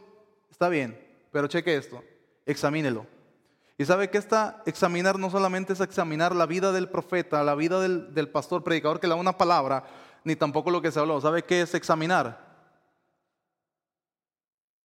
está 0.48 0.68
bien. 0.68 0.96
Pero 1.32 1.48
cheque 1.48 1.74
esto, 1.74 2.04
examínelo. 2.46 3.04
Y 3.76 3.84
sabe 3.84 4.08
que 4.10 4.18
esta 4.18 4.62
examinar 4.64 5.18
no 5.18 5.28
solamente 5.28 5.72
es 5.72 5.80
examinar 5.80 6.32
la 6.32 6.46
vida 6.46 6.70
del 6.70 6.88
profeta, 6.88 7.42
la 7.42 7.56
vida 7.56 7.80
del, 7.80 8.14
del 8.14 8.28
pastor, 8.28 8.62
predicador 8.62 9.00
que 9.00 9.08
le 9.08 9.14
da 9.14 9.20
una 9.20 9.36
palabra, 9.36 9.84
ni 10.22 10.36
tampoco 10.36 10.70
lo 10.70 10.80
que 10.80 10.92
se 10.92 11.00
habló. 11.00 11.20
¿Sabe 11.20 11.42
qué 11.42 11.62
es 11.62 11.74
examinar? 11.74 12.46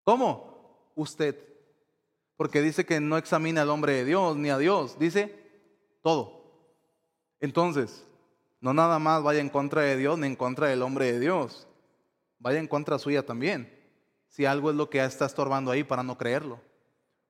¿Cómo? 0.03 0.89
Usted. 0.95 1.37
Porque 2.37 2.63
dice 2.63 2.87
que 2.87 2.99
no 2.99 3.17
examina 3.17 3.61
al 3.61 3.69
hombre 3.69 3.93
de 3.93 4.05
Dios 4.05 4.35
ni 4.35 4.49
a 4.49 4.57
Dios, 4.57 4.97
dice 4.97 5.37
todo. 6.01 6.41
Entonces, 7.39 8.03
no 8.61 8.73
nada 8.73 8.97
más 8.97 9.21
vaya 9.21 9.41
en 9.41 9.49
contra 9.49 9.83
de 9.83 9.95
Dios 9.95 10.17
ni 10.17 10.25
en 10.25 10.35
contra 10.35 10.69
del 10.69 10.81
hombre 10.81 11.11
de 11.11 11.19
Dios, 11.19 11.67
vaya 12.41 12.59
en 12.59 12.67
contra 12.67 12.99
suya 12.99 13.25
también. 13.25 13.71
Si 14.27 14.45
algo 14.45 14.69
es 14.69 14.75
lo 14.75 14.89
que 14.89 15.03
está 15.03 15.25
estorbando 15.25 15.71
ahí 15.71 15.83
para 15.83 16.03
no 16.03 16.17
creerlo. 16.17 16.59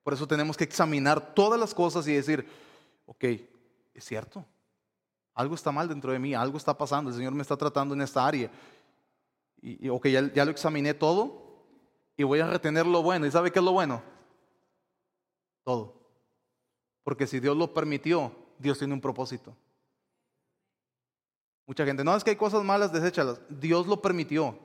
Por 0.02 0.14
eso 0.14 0.26
tenemos 0.26 0.56
que 0.56 0.64
examinar 0.64 1.34
todas 1.34 1.60
las 1.60 1.74
cosas 1.74 2.08
y 2.08 2.14
decir, 2.14 2.46
ok, 3.06 3.24
es 3.94 4.04
cierto, 4.04 4.44
algo 5.34 5.54
está 5.54 5.70
mal 5.70 5.88
dentro 5.88 6.12
de 6.12 6.18
mí, 6.18 6.34
algo 6.34 6.56
está 6.56 6.76
pasando, 6.76 7.10
el 7.10 7.16
Señor 7.16 7.32
me 7.32 7.42
está 7.42 7.56
tratando 7.56 7.94
en 7.94 8.00
esta 8.00 8.26
área. 8.26 8.50
Y, 9.60 9.88
ok, 9.88 10.08
ya, 10.08 10.44
lo 10.44 10.50
examiné 10.50 10.92
todo 10.92 11.40
y 12.16 12.24
voy 12.24 12.40
a 12.40 12.48
retener 12.48 12.84
lo 12.84 13.02
bueno. 13.02 13.26
¿Y 13.26 13.30
sabe 13.30 13.52
qué 13.52 13.60
es 13.60 13.64
lo 13.64 13.72
bueno? 13.72 14.02
Todo. 15.62 15.94
Porque 17.04 17.28
si 17.28 17.38
Dios 17.38 17.56
lo 17.56 17.72
permitió, 17.72 18.34
Dios 18.58 18.78
tiene 18.78 18.94
un 18.94 19.00
propósito. 19.00 19.54
Mucha 21.64 21.84
gente, 21.84 22.02
no 22.02 22.16
es 22.16 22.24
que 22.24 22.30
hay 22.30 22.36
cosas 22.36 22.64
malas, 22.64 22.92
deséchalas. 22.92 23.40
Dios 23.48 23.86
lo 23.86 24.02
permitió. 24.02 24.58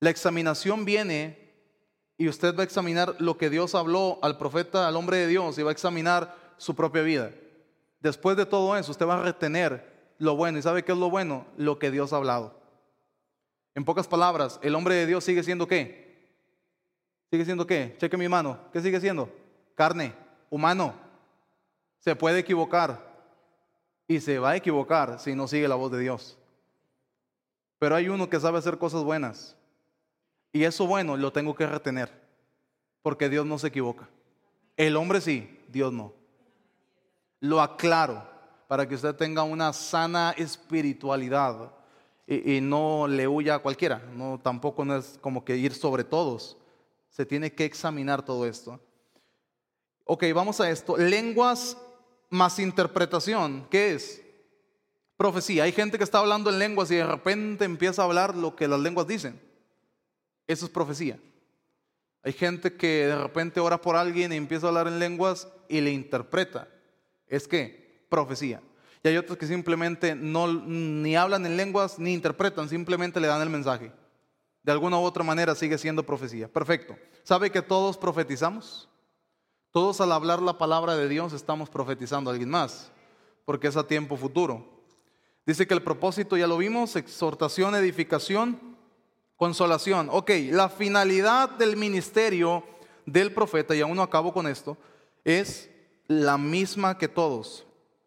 La 0.00 0.10
examinación 0.10 0.84
viene 0.84 1.48
y 2.16 2.28
usted 2.28 2.54
va 2.56 2.60
a 2.60 2.64
examinar 2.64 3.16
lo 3.18 3.38
que 3.38 3.50
Dios 3.50 3.74
habló 3.74 4.18
al 4.22 4.38
profeta, 4.38 4.88
al 4.88 4.96
hombre 4.96 5.18
de 5.18 5.26
Dios, 5.28 5.58
y 5.58 5.62
va 5.62 5.70
a 5.70 5.72
examinar 5.72 6.36
su 6.56 6.74
propia 6.74 7.02
vida. 7.02 7.32
Después 8.00 8.36
de 8.36 8.46
todo 8.46 8.76
eso, 8.76 8.90
usted 8.90 9.06
va 9.06 9.20
a 9.20 9.22
retener 9.22 10.14
lo 10.18 10.36
bueno. 10.36 10.58
¿Y 10.58 10.62
sabe 10.62 10.84
qué 10.84 10.92
es 10.92 10.98
lo 10.98 11.10
bueno? 11.10 11.46
Lo 11.56 11.78
que 11.78 11.90
Dios 11.90 12.12
ha 12.12 12.16
hablado. 12.16 12.60
En 13.74 13.84
pocas 13.84 14.08
palabras, 14.08 14.58
el 14.62 14.74
hombre 14.74 14.96
de 14.96 15.06
Dios 15.06 15.24
sigue 15.24 15.42
siendo 15.42 15.66
qué? 15.66 16.08
¿Sigue 17.30 17.44
siendo 17.44 17.66
qué? 17.66 17.96
Cheque 17.98 18.16
mi 18.16 18.28
mano. 18.28 18.58
¿Qué 18.72 18.80
sigue 18.80 19.00
siendo? 19.00 19.30
Carne, 19.74 20.14
humano. 20.50 20.94
Se 22.00 22.16
puede 22.16 22.40
equivocar. 22.40 23.06
Y 24.06 24.20
se 24.20 24.38
va 24.38 24.50
a 24.50 24.56
equivocar 24.56 25.20
si 25.20 25.34
no 25.34 25.46
sigue 25.46 25.68
la 25.68 25.74
voz 25.74 25.92
de 25.92 26.00
Dios. 26.00 26.38
Pero 27.78 27.94
hay 27.94 28.08
uno 28.08 28.28
que 28.28 28.40
sabe 28.40 28.58
hacer 28.58 28.78
cosas 28.78 29.04
buenas. 29.04 29.57
Y 30.52 30.64
eso 30.64 30.86
bueno 30.86 31.16
lo 31.16 31.32
tengo 31.32 31.54
que 31.54 31.66
retener. 31.66 32.10
Porque 33.02 33.28
Dios 33.28 33.46
no 33.46 33.58
se 33.58 33.68
equivoca. 33.68 34.08
El 34.76 34.96
hombre 34.96 35.20
sí, 35.20 35.60
Dios 35.68 35.92
no. 35.92 36.12
Lo 37.40 37.60
aclaro 37.60 38.28
para 38.66 38.86
que 38.88 38.94
usted 38.94 39.14
tenga 39.14 39.42
una 39.42 39.72
sana 39.72 40.34
espiritualidad 40.36 41.72
y, 42.26 42.60
no 42.60 43.06
le 43.08 43.26
huya 43.26 43.56
a 43.56 43.58
cualquiera. 43.60 44.02
No, 44.14 44.38
tampoco 44.38 44.84
no 44.84 44.96
es 44.96 45.18
como 45.20 45.44
que 45.44 45.56
ir 45.56 45.74
sobre 45.74 46.04
todos. 46.04 46.58
Se 47.08 47.24
tiene 47.24 47.52
que 47.52 47.64
examinar 47.64 48.22
todo 48.22 48.46
esto. 48.46 48.78
Ok, 50.04 50.24
vamos 50.34 50.60
a 50.60 50.70
esto. 50.70 50.96
Lenguas 50.96 51.76
más 52.28 52.58
interpretación. 52.58 53.66
¿Qué 53.70 53.94
es? 53.94 54.22
profecía. 55.18 55.64
Hay 55.64 55.72
gente 55.72 55.98
que 55.98 56.04
está 56.04 56.20
hablando 56.20 56.48
en 56.48 56.58
lenguas 56.58 56.90
y 56.90 56.94
de 56.94 57.06
repente 57.06 57.66
empieza 57.66 58.00
a 58.00 58.04
hablar 58.06 58.34
lo 58.34 58.56
que 58.56 58.68
las 58.68 58.80
lenguas 58.80 59.06
dicen. 59.06 59.38
Eso 60.48 60.64
es 60.64 60.72
profecía. 60.72 61.20
Hay 62.24 62.32
gente 62.32 62.74
que 62.74 63.06
de 63.06 63.16
repente 63.16 63.60
ora 63.60 63.80
por 63.80 63.94
alguien 63.94 64.32
y 64.32 64.36
empieza 64.36 64.66
a 64.66 64.70
hablar 64.70 64.88
en 64.88 64.98
lenguas 64.98 65.46
y 65.68 65.80
le 65.80 65.92
interpreta. 65.92 66.66
Es 67.28 67.46
que 67.46 68.04
profecía. 68.08 68.60
Y 69.04 69.08
hay 69.08 69.16
otros 69.16 69.38
que 69.38 69.46
simplemente 69.46 70.16
no 70.16 70.52
ni 70.52 71.14
hablan 71.14 71.46
en 71.46 71.56
lenguas 71.56 71.98
ni 71.98 72.12
interpretan, 72.12 72.68
simplemente 72.68 73.20
le 73.20 73.28
dan 73.28 73.42
el 73.42 73.50
mensaje. 73.50 73.92
De 74.62 74.72
alguna 74.72 74.98
u 74.98 75.02
otra 75.02 75.22
manera 75.22 75.54
sigue 75.54 75.78
siendo 75.78 76.04
profecía. 76.04 76.48
Perfecto. 76.48 76.96
¿Sabe 77.22 77.50
que 77.50 77.62
todos 77.62 77.96
profetizamos? 77.96 78.88
Todos 79.70 80.00
al 80.00 80.12
hablar 80.12 80.42
la 80.42 80.58
palabra 80.58 80.96
de 80.96 81.08
Dios 81.08 81.32
estamos 81.32 81.68
profetizando 81.68 82.30
a 82.30 82.32
alguien 82.32 82.50
más, 82.50 82.90
porque 83.44 83.68
es 83.68 83.76
a 83.76 83.86
tiempo 83.86 84.16
futuro. 84.16 84.66
Dice 85.46 85.66
que 85.66 85.74
el 85.74 85.82
propósito 85.82 86.36
ya 86.36 86.46
lo 86.46 86.58
vimos, 86.58 86.96
exhortación, 86.96 87.74
edificación, 87.74 88.67
consolación. 89.38 90.08
Ok, 90.12 90.30
la 90.50 90.68
finalidad 90.68 91.48
del 91.48 91.76
ministerio 91.76 92.62
del 93.06 93.32
profeta, 93.32 93.74
y 93.74 93.80
aún 93.80 93.96
no 93.96 94.02
acabo 94.02 94.34
con 94.34 94.46
esto, 94.46 94.76
es 95.24 95.70
la 96.06 96.36
misma 96.36 96.98
que 96.98 97.08
todos. 97.08 97.64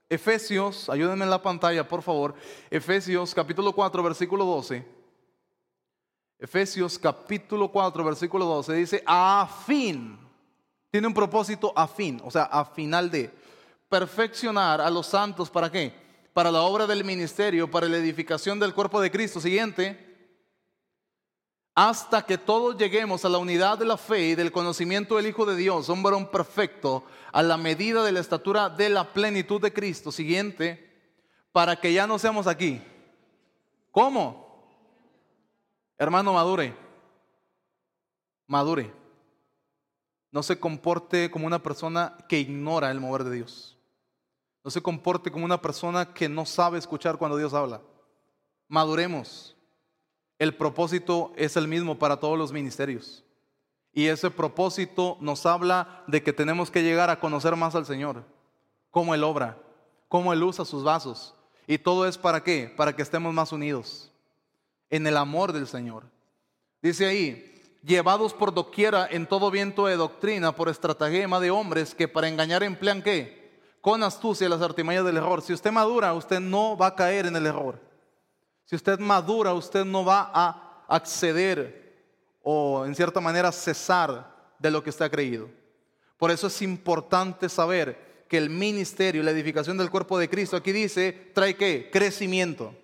Efesios, 0.08 0.88
ayúdenme 0.90 1.24
en 1.24 1.32
la 1.32 1.42
pantalla, 1.42 1.88
por 1.88 2.04
favor. 2.04 2.36
Efesios 2.70 3.34
capítulo 3.34 3.72
4, 3.72 4.04
versículo 4.04 4.46
12. 4.46 4.86
Efesios 6.38 7.00
capítulo 7.00 7.72
4, 7.72 8.04
versículo 8.04 8.46
12 8.46 8.74
dice, 8.74 9.04
a 9.08 9.50
fin, 9.66 10.20
tiene 10.92 11.08
un 11.08 11.14
propósito 11.14 11.74
a 11.76 11.88
fin, 11.88 12.22
o 12.24 12.30
sea, 12.30 12.44
a 12.44 12.66
final 12.66 13.10
de 13.10 13.32
perfeccionar 13.90 14.80
a 14.82 14.90
los 14.90 15.08
santos, 15.08 15.50
¿para 15.50 15.72
qué? 15.72 16.02
para 16.34 16.52
la 16.52 16.62
obra 16.62 16.88
del 16.88 17.04
ministerio, 17.04 17.70
para 17.70 17.88
la 17.88 17.98
edificación 17.98 18.60
del 18.60 18.74
cuerpo 18.74 19.02
de 19.02 19.12
Cristo. 19.12 19.40
Siguiente. 19.40 20.11
Hasta 21.74 22.26
que 22.26 22.38
todos 22.38 22.78
lleguemos 22.78 23.24
a 23.24 23.30
la 23.30 23.38
unidad 23.38 23.78
de 23.78 23.86
la 23.86 23.98
fe 23.98 24.30
y 24.30 24.36
del 24.36 24.52
conocimiento 24.52 25.16
del 25.16 25.28
Hijo 25.28 25.46
de 25.46 25.56
Dios, 25.56 25.88
un 25.88 26.04
varón 26.04 26.30
perfecto, 26.30 27.06
a 27.32 27.42
la 27.42 27.56
medida 27.56 28.04
de 28.04 28.12
la 28.12 28.20
estatura 28.20 28.70
de 28.70 28.90
la 28.90 29.14
plenitud 29.14 29.62
de 29.62 29.72
Cristo. 29.72 30.12
Siguiente. 30.12 30.90
Para 31.52 31.78
que 31.78 31.94
ya 31.94 32.08
no 32.08 32.20
seamos 32.20 32.48
aquí. 32.48 32.82
¿Cómo? 33.92 34.66
Hermano, 35.98 36.34
madure. 36.34 36.76
Madure. 38.48 38.94
No 40.32 40.44
se 40.44 40.60
comporte 40.60 41.30
como 41.30 41.46
una 41.46 41.62
persona 41.62 42.18
que 42.28 42.40
ignora 42.40 42.90
el 42.92 43.00
mover 43.00 43.26
de 43.26 43.36
Dios. 43.36 43.78
No 44.64 44.72
se 44.72 44.82
comporte 44.82 45.32
como 45.32 45.46
una 45.46 45.62
persona 45.62 46.14
que 46.14 46.30
no 46.30 46.46
sabe 46.46 46.78
escuchar 46.78 47.18
cuando 47.18 47.38
Dios 47.38 47.54
habla. 47.54 47.82
Maduremos. 48.68 49.56
El 50.42 50.56
propósito 50.56 51.34
es 51.36 51.56
el 51.56 51.68
mismo 51.68 52.00
para 52.00 52.18
todos 52.18 52.36
los 52.36 52.52
ministerios. 52.52 53.24
Y 53.94 54.08
ese 54.08 54.32
propósito 54.32 55.16
nos 55.22 55.46
habla 55.46 56.04
de 56.08 56.24
que 56.24 56.34
tenemos 56.34 56.72
que 56.72 56.82
llegar 56.82 57.12
a 57.12 57.20
conocer 57.20 57.56
más 57.56 57.76
al 57.76 57.86
Señor, 57.86 58.24
cómo 58.90 59.14
Él 59.14 59.24
obra, 59.24 59.60
cómo 60.08 60.34
Él 60.34 60.42
usa 60.42 60.66
sus 60.66 60.84
vasos. 60.84 61.36
Y 61.68 61.78
todo 61.78 62.08
es 62.08 62.18
para 62.18 62.42
qué? 62.42 62.74
Para 62.76 62.96
que 62.96 63.04
estemos 63.04 63.32
más 63.36 63.52
unidos 63.52 64.12
en 64.90 65.06
el 65.06 65.18
amor 65.18 65.54
del 65.54 65.68
Señor. 65.68 66.06
Dice 66.82 67.06
ahí, 67.06 67.62
llevados 67.84 68.34
por 68.34 68.52
doquiera 68.52 69.08
en 69.12 69.28
todo 69.28 69.52
viento 69.52 69.86
de 69.86 69.96
doctrina, 69.96 70.56
por 70.56 70.70
estratagema 70.70 71.40
de 71.40 71.52
hombres 71.52 71.94
que 71.94 72.08
para 72.08 72.28
engañar 72.28 72.64
emplean 72.64 73.04
qué? 73.04 73.42
con 73.80 74.02
astucia 74.02 74.50
las 74.50 74.64
artimañas 74.64 75.06
del 75.06 75.18
error. 75.18 75.44
Si 75.44 75.54
usted 75.54 75.72
madura, 75.72 76.16
usted 76.16 76.40
no 76.40 76.76
va 76.76 76.88
a 76.88 76.96
caer 76.96 77.28
en 77.28 77.36
el 77.36 77.46
error. 77.46 77.91
Si 78.66 78.76
usted 78.76 79.00
madura, 79.00 79.54
usted 79.54 79.86
no 79.86 80.06
va 80.06 80.32
a 80.34 80.86
acceder 80.88 81.82
o 82.44 82.86
en 82.86 82.96
cierta 82.96 83.20
manera 83.20 83.52
cesar 83.52 84.54
de 84.60 84.72
lo 84.72 84.84
que 84.84 84.90
está 84.90 85.10
creído. 85.10 85.50
Por 86.18 86.32
eso 86.32 86.48
es 86.48 86.62
importante 86.62 87.50
saber 87.50 88.26
que 88.30 88.38
el 88.38 88.50
ministerio, 88.50 89.24
la 89.24 89.32
edificación 89.32 89.78
del 89.78 89.90
cuerpo 89.90 90.18
de 90.18 90.30
Cristo, 90.30 90.56
aquí 90.56 90.72
dice, 90.72 91.32
trae 91.34 91.56
qué? 91.56 91.90
Crecimiento. 91.92 92.76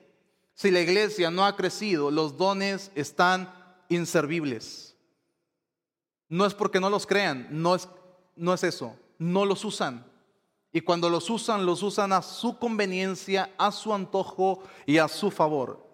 Si 0.54 0.72
la 0.72 0.82
iglesia 0.82 1.30
no 1.30 1.46
ha 1.46 1.56
crecido, 1.56 2.10
los 2.12 2.36
dones 2.36 2.92
están 2.96 3.54
inservibles. 3.90 4.96
No 6.30 6.46
es 6.46 6.54
porque 6.54 6.80
no 6.80 6.90
los 6.90 7.06
crean, 7.06 7.48
no 7.52 7.76
es, 7.76 7.88
no 8.36 8.54
es 8.54 8.64
eso, 8.64 8.96
no 9.20 9.46
los 9.46 9.64
usan. 9.64 10.06
Y 10.72 10.82
cuando 10.82 11.10
los 11.10 11.30
usan, 11.30 11.66
los 11.66 11.82
usan 11.82 12.14
a 12.14 12.22
su 12.22 12.58
conveniencia, 12.60 13.52
a 13.58 13.72
su 13.72 13.94
antojo 13.94 14.64
y 14.86 14.98
a 14.98 15.08
su 15.08 15.32
favor. 15.32 15.86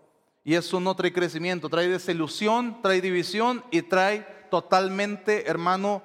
Y 0.43 0.55
eso 0.55 0.79
no 0.79 0.95
trae 0.95 1.13
crecimiento, 1.13 1.69
trae 1.69 1.87
desilusión, 1.87 2.81
trae 2.81 2.99
división 2.99 3.63
y 3.71 3.81
trae 3.81 4.47
totalmente, 4.49 5.49
hermano, 5.49 6.03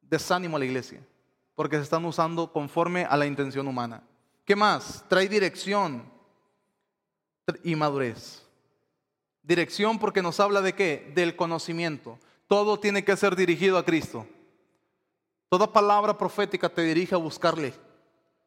desánimo 0.00 0.56
a 0.56 0.60
la 0.60 0.64
iglesia. 0.64 1.04
Porque 1.54 1.76
se 1.76 1.82
están 1.82 2.04
usando 2.04 2.52
conforme 2.52 3.04
a 3.04 3.16
la 3.16 3.26
intención 3.26 3.68
humana. 3.68 4.02
¿Qué 4.44 4.56
más? 4.56 5.04
Trae 5.08 5.28
dirección 5.28 6.10
y 7.62 7.74
madurez. 7.74 8.42
Dirección 9.42 9.98
porque 9.98 10.22
nos 10.22 10.40
habla 10.40 10.62
de 10.62 10.74
qué? 10.74 11.12
Del 11.14 11.36
conocimiento. 11.36 12.18
Todo 12.46 12.80
tiene 12.80 13.04
que 13.04 13.16
ser 13.16 13.36
dirigido 13.36 13.76
a 13.76 13.84
Cristo. 13.84 14.26
Toda 15.50 15.72
palabra 15.72 16.16
profética 16.16 16.68
te 16.68 16.82
dirige 16.82 17.14
a 17.14 17.18
buscarle. 17.18 17.74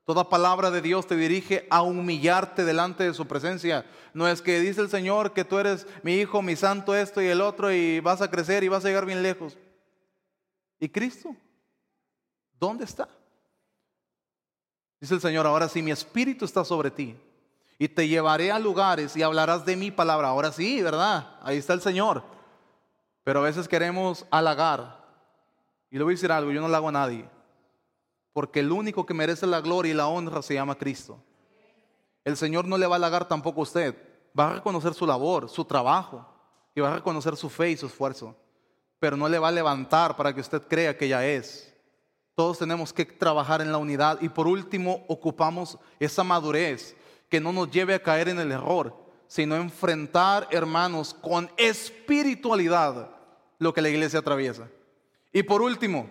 Toda 0.05 0.29
palabra 0.29 0.71
de 0.71 0.81
Dios 0.81 1.05
te 1.05 1.17
dirige 1.17 1.67
a 1.69 1.81
humillarte 1.81 2.63
delante 2.63 3.03
de 3.03 3.13
su 3.13 3.27
presencia. 3.27 3.85
No 4.13 4.25
es 4.27 4.41
que 4.41 4.61
dice 4.61 4.79
el 4.79 4.89
Señor 4.89 5.33
que 5.33 5.43
tú 5.43 5.59
eres 5.59 5.85
mi 6.01 6.15
hijo, 6.15 6.41
mi 6.41 6.55
santo, 6.55 6.95
esto 6.95 7.21
y 7.21 7.27
el 7.27 7.41
otro, 7.41 7.73
y 7.73 7.99
vas 7.99 8.21
a 8.21 8.29
crecer 8.31 8.63
y 8.63 8.69
vas 8.69 8.85
a 8.85 8.87
llegar 8.87 9.05
bien 9.05 9.21
lejos. 9.21 9.57
¿Y 10.79 10.87
Cristo? 10.87 11.35
¿Dónde 12.57 12.85
está? 12.85 13.09
Dice 15.01 15.13
el 15.13 15.21
Señor, 15.21 15.45
ahora 15.45 15.67
sí, 15.67 15.81
mi 15.81 15.91
espíritu 15.91 16.45
está 16.45 16.63
sobre 16.63 16.89
ti. 16.89 17.17
Y 17.77 17.89
te 17.89 18.07
llevaré 18.07 18.49
a 18.49 18.59
lugares 18.59 19.17
y 19.17 19.23
hablarás 19.23 19.65
de 19.65 19.75
mi 19.75 19.91
palabra. 19.91 20.29
Ahora 20.29 20.53
sí, 20.53 20.81
¿verdad? 20.81 21.35
Ahí 21.41 21.57
está 21.57 21.73
el 21.73 21.81
Señor. 21.81 22.23
Pero 23.25 23.41
a 23.41 23.43
veces 23.43 23.67
queremos 23.67 24.25
halagar, 24.31 25.02
y 25.93 25.97
le 25.99 26.03
voy 26.03 26.13
a 26.13 26.15
decir 26.15 26.31
algo, 26.31 26.51
yo 26.51 26.59
no 26.59 26.67
lo 26.67 26.75
hago 26.75 26.89
a 26.89 26.91
nadie. 26.91 27.23
Porque 28.33 28.61
el 28.61 28.71
único 28.71 29.05
que 29.05 29.13
merece 29.13 29.45
la 29.45 29.61
gloria 29.61 29.91
y 29.91 29.93
la 29.93 30.07
honra 30.07 30.41
se 30.41 30.55
llama 30.55 30.73
Cristo. 30.73 31.19
El 32.23 32.35
Señor 32.35 32.65
no 32.65 32.79
le 32.79 32.87
va 32.87 32.95
a 32.95 32.97
halagar 32.97 33.27
tampoco 33.27 33.59
a 33.59 33.63
usted. 33.63 33.95
Va 34.37 34.49
a 34.49 34.53
reconocer 34.55 34.95
su 34.95 35.05
labor, 35.05 35.47
su 35.49 35.63
trabajo. 35.63 36.27
Y 36.73 36.81
va 36.81 36.91
a 36.91 36.95
reconocer 36.95 37.35
su 37.35 37.47
fe 37.47 37.69
y 37.69 37.77
su 37.77 37.85
esfuerzo. 37.85 38.35
Pero 38.97 39.15
no 39.15 39.29
le 39.29 39.37
va 39.37 39.49
a 39.49 39.51
levantar 39.51 40.15
para 40.15 40.33
que 40.33 40.41
usted 40.41 40.63
crea 40.63 40.97
que 40.97 41.07
ya 41.07 41.23
es. 41.27 41.71
Todos 42.33 42.57
tenemos 42.57 42.91
que 42.91 43.05
trabajar 43.05 43.61
en 43.61 43.71
la 43.71 43.77
unidad. 43.77 44.19
Y 44.19 44.29
por 44.29 44.47
último, 44.47 45.05
ocupamos 45.07 45.77
esa 45.99 46.23
madurez 46.23 46.95
que 47.29 47.39
no 47.39 47.53
nos 47.53 47.69
lleve 47.69 47.93
a 47.93 48.01
caer 48.01 48.29
en 48.29 48.39
el 48.39 48.51
error, 48.51 48.95
sino 49.27 49.55
enfrentar, 49.57 50.47
hermanos, 50.49 51.13
con 51.13 51.51
espiritualidad 51.55 53.11
lo 53.59 53.71
que 53.75 53.81
la 53.83 53.89
iglesia 53.89 54.21
atraviesa. 54.21 54.67
Y 55.33 55.43
por 55.43 55.63
último, 55.63 56.09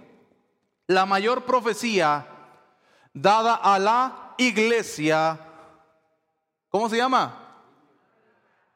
la 0.88 1.06
mayor 1.06 1.44
profecía 1.44 2.26
dada 3.14 3.54
a 3.54 3.78
la 3.78 4.34
iglesia, 4.36 5.38
¿cómo 6.68 6.88
se 6.88 6.96
llama? 6.96 7.38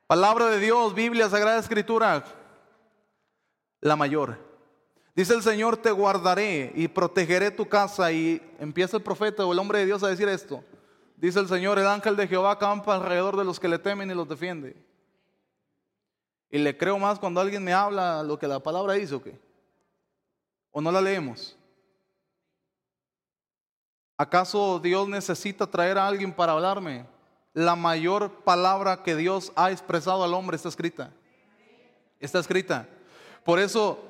Palabra 0.06 0.46
de 0.46 0.60
Dios, 0.60 0.94
Biblia, 0.94 1.28
Sagrada 1.28 1.58
Escritura, 1.58 2.24
la 3.80 3.96
mayor. 3.96 4.38
Dice 5.16 5.34
el 5.34 5.42
Señor, 5.42 5.78
te 5.78 5.90
guardaré 5.90 6.72
y 6.76 6.86
protegeré 6.86 7.50
tu 7.50 7.66
casa. 7.66 8.12
Y 8.12 8.40
empieza 8.60 8.98
el 8.98 9.02
profeta 9.02 9.44
o 9.44 9.52
el 9.52 9.58
hombre 9.58 9.80
de 9.80 9.86
Dios 9.86 10.02
a 10.04 10.08
decir 10.08 10.28
esto. 10.28 10.62
Dice 11.16 11.40
el 11.40 11.48
Señor, 11.48 11.78
el 11.78 11.86
ángel 11.86 12.14
de 12.14 12.28
Jehová 12.28 12.58
campa 12.58 12.94
alrededor 12.94 13.36
de 13.36 13.44
los 13.44 13.58
que 13.58 13.68
le 13.68 13.78
temen 13.78 14.10
y 14.10 14.14
los 14.14 14.28
defiende. 14.28 14.76
Y 16.50 16.58
le 16.58 16.76
creo 16.76 16.98
más 16.98 17.18
cuando 17.18 17.40
alguien 17.40 17.64
me 17.64 17.72
habla 17.72 18.22
lo 18.22 18.38
que 18.38 18.46
la 18.46 18.60
palabra 18.60 18.92
dice 18.92 19.14
o 19.14 19.22
qué. 19.22 19.45
¿O 20.78 20.82
no 20.82 20.92
la 20.92 21.00
leemos? 21.00 21.56
¿Acaso 24.18 24.78
Dios 24.78 25.08
necesita 25.08 25.66
traer 25.66 25.96
a 25.96 26.06
alguien 26.06 26.30
para 26.30 26.52
hablarme? 26.52 27.06
La 27.54 27.74
mayor 27.76 28.30
palabra 28.44 29.02
que 29.02 29.16
Dios 29.16 29.54
ha 29.56 29.70
expresado 29.70 30.22
al 30.22 30.34
hombre 30.34 30.56
está 30.56 30.68
escrita. 30.68 31.14
Está 32.20 32.40
escrita. 32.40 32.86
Por 33.42 33.58
eso 33.58 34.04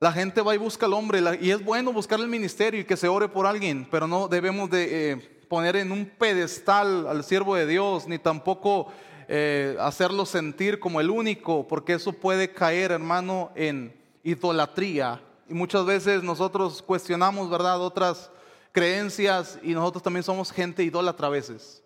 la 0.00 0.10
gente 0.10 0.40
va 0.40 0.52
y 0.52 0.58
busca 0.58 0.86
al 0.86 0.94
hombre 0.94 1.20
y 1.40 1.52
es 1.52 1.64
bueno 1.64 1.92
buscar 1.92 2.18
el 2.18 2.26
ministerio 2.26 2.80
y 2.80 2.84
que 2.84 2.96
se 2.96 3.06
ore 3.06 3.28
por 3.28 3.46
alguien, 3.46 3.86
pero 3.88 4.08
no 4.08 4.26
debemos 4.26 4.68
de 4.68 5.12
eh, 5.12 5.16
poner 5.48 5.76
en 5.76 5.92
un 5.92 6.06
pedestal 6.06 7.06
al 7.06 7.22
siervo 7.22 7.54
de 7.54 7.68
Dios, 7.68 8.08
ni 8.08 8.18
tampoco 8.18 8.92
eh, 9.28 9.76
hacerlo 9.78 10.26
sentir 10.26 10.80
como 10.80 11.00
el 11.00 11.08
único, 11.08 11.68
porque 11.68 11.92
eso 11.92 12.12
puede 12.12 12.52
caer, 12.52 12.90
hermano, 12.90 13.52
en 13.54 13.94
idolatría 14.24 15.22
y 15.48 15.54
muchas 15.54 15.84
veces 15.84 16.22
nosotros 16.22 16.82
cuestionamos, 16.82 17.50
¿verdad?, 17.50 17.80
otras 17.80 18.30
creencias 18.72 19.58
y 19.62 19.74
nosotros 19.74 20.02
también 20.02 20.22
somos 20.22 20.50
gente 20.50 20.82
idólatra 20.82 21.26
a 21.26 21.30
veces. 21.30 21.82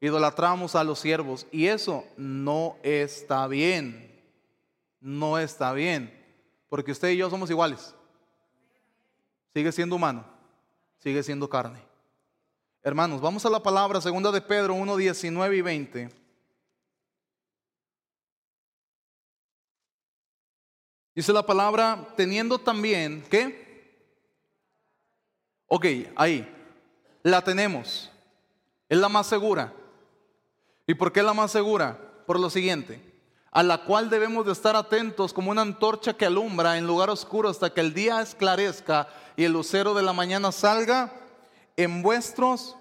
idolatramos 0.00 0.74
a 0.74 0.84
los 0.84 0.98
siervos 0.98 1.46
y 1.50 1.66
eso 1.66 2.04
no 2.16 2.76
está 2.82 3.46
bien. 3.46 4.12
No 5.00 5.38
está 5.38 5.74
bien, 5.74 6.10
porque 6.70 6.92
usted 6.92 7.10
y 7.10 7.18
yo 7.18 7.28
somos 7.28 7.50
iguales. 7.50 7.94
Sigue 9.52 9.70
siendo 9.70 9.96
humano, 9.96 10.24
sigue 10.98 11.22
siendo 11.22 11.46
carne. 11.46 11.78
Hermanos, 12.82 13.20
vamos 13.20 13.44
a 13.44 13.50
la 13.50 13.62
palabra 13.62 14.00
segunda 14.00 14.32
de 14.32 14.40
Pedro 14.40 14.74
1, 14.74 14.96
19 14.96 15.56
y 15.56 15.60
20. 15.60 16.23
Dice 21.14 21.32
la 21.32 21.46
palabra, 21.46 22.08
teniendo 22.16 22.58
también, 22.58 23.24
¿qué? 23.30 23.64
Ok, 25.68 25.86
ahí, 26.16 26.48
la 27.22 27.42
tenemos. 27.42 28.10
Es 28.88 28.98
la 28.98 29.08
más 29.08 29.26
segura. 29.26 29.72
¿Y 30.86 30.94
por 30.94 31.12
qué 31.12 31.22
la 31.22 31.32
más 31.32 31.52
segura? 31.52 31.98
Por 32.26 32.40
lo 32.40 32.50
siguiente, 32.50 33.00
a 33.52 33.62
la 33.62 33.84
cual 33.84 34.10
debemos 34.10 34.44
de 34.44 34.52
estar 34.52 34.76
atentos 34.76 35.32
como 35.32 35.50
una 35.50 35.62
antorcha 35.62 36.14
que 36.14 36.26
alumbra 36.26 36.78
en 36.78 36.86
lugar 36.86 37.10
oscuro 37.10 37.48
hasta 37.48 37.72
que 37.72 37.80
el 37.80 37.94
día 37.94 38.20
esclarezca 38.20 39.08
y 39.36 39.44
el 39.44 39.52
lucero 39.52 39.94
de 39.94 40.02
la 40.02 40.12
mañana 40.12 40.52
salga 40.52 41.12
en 41.76 42.02
vuestros 42.02 42.76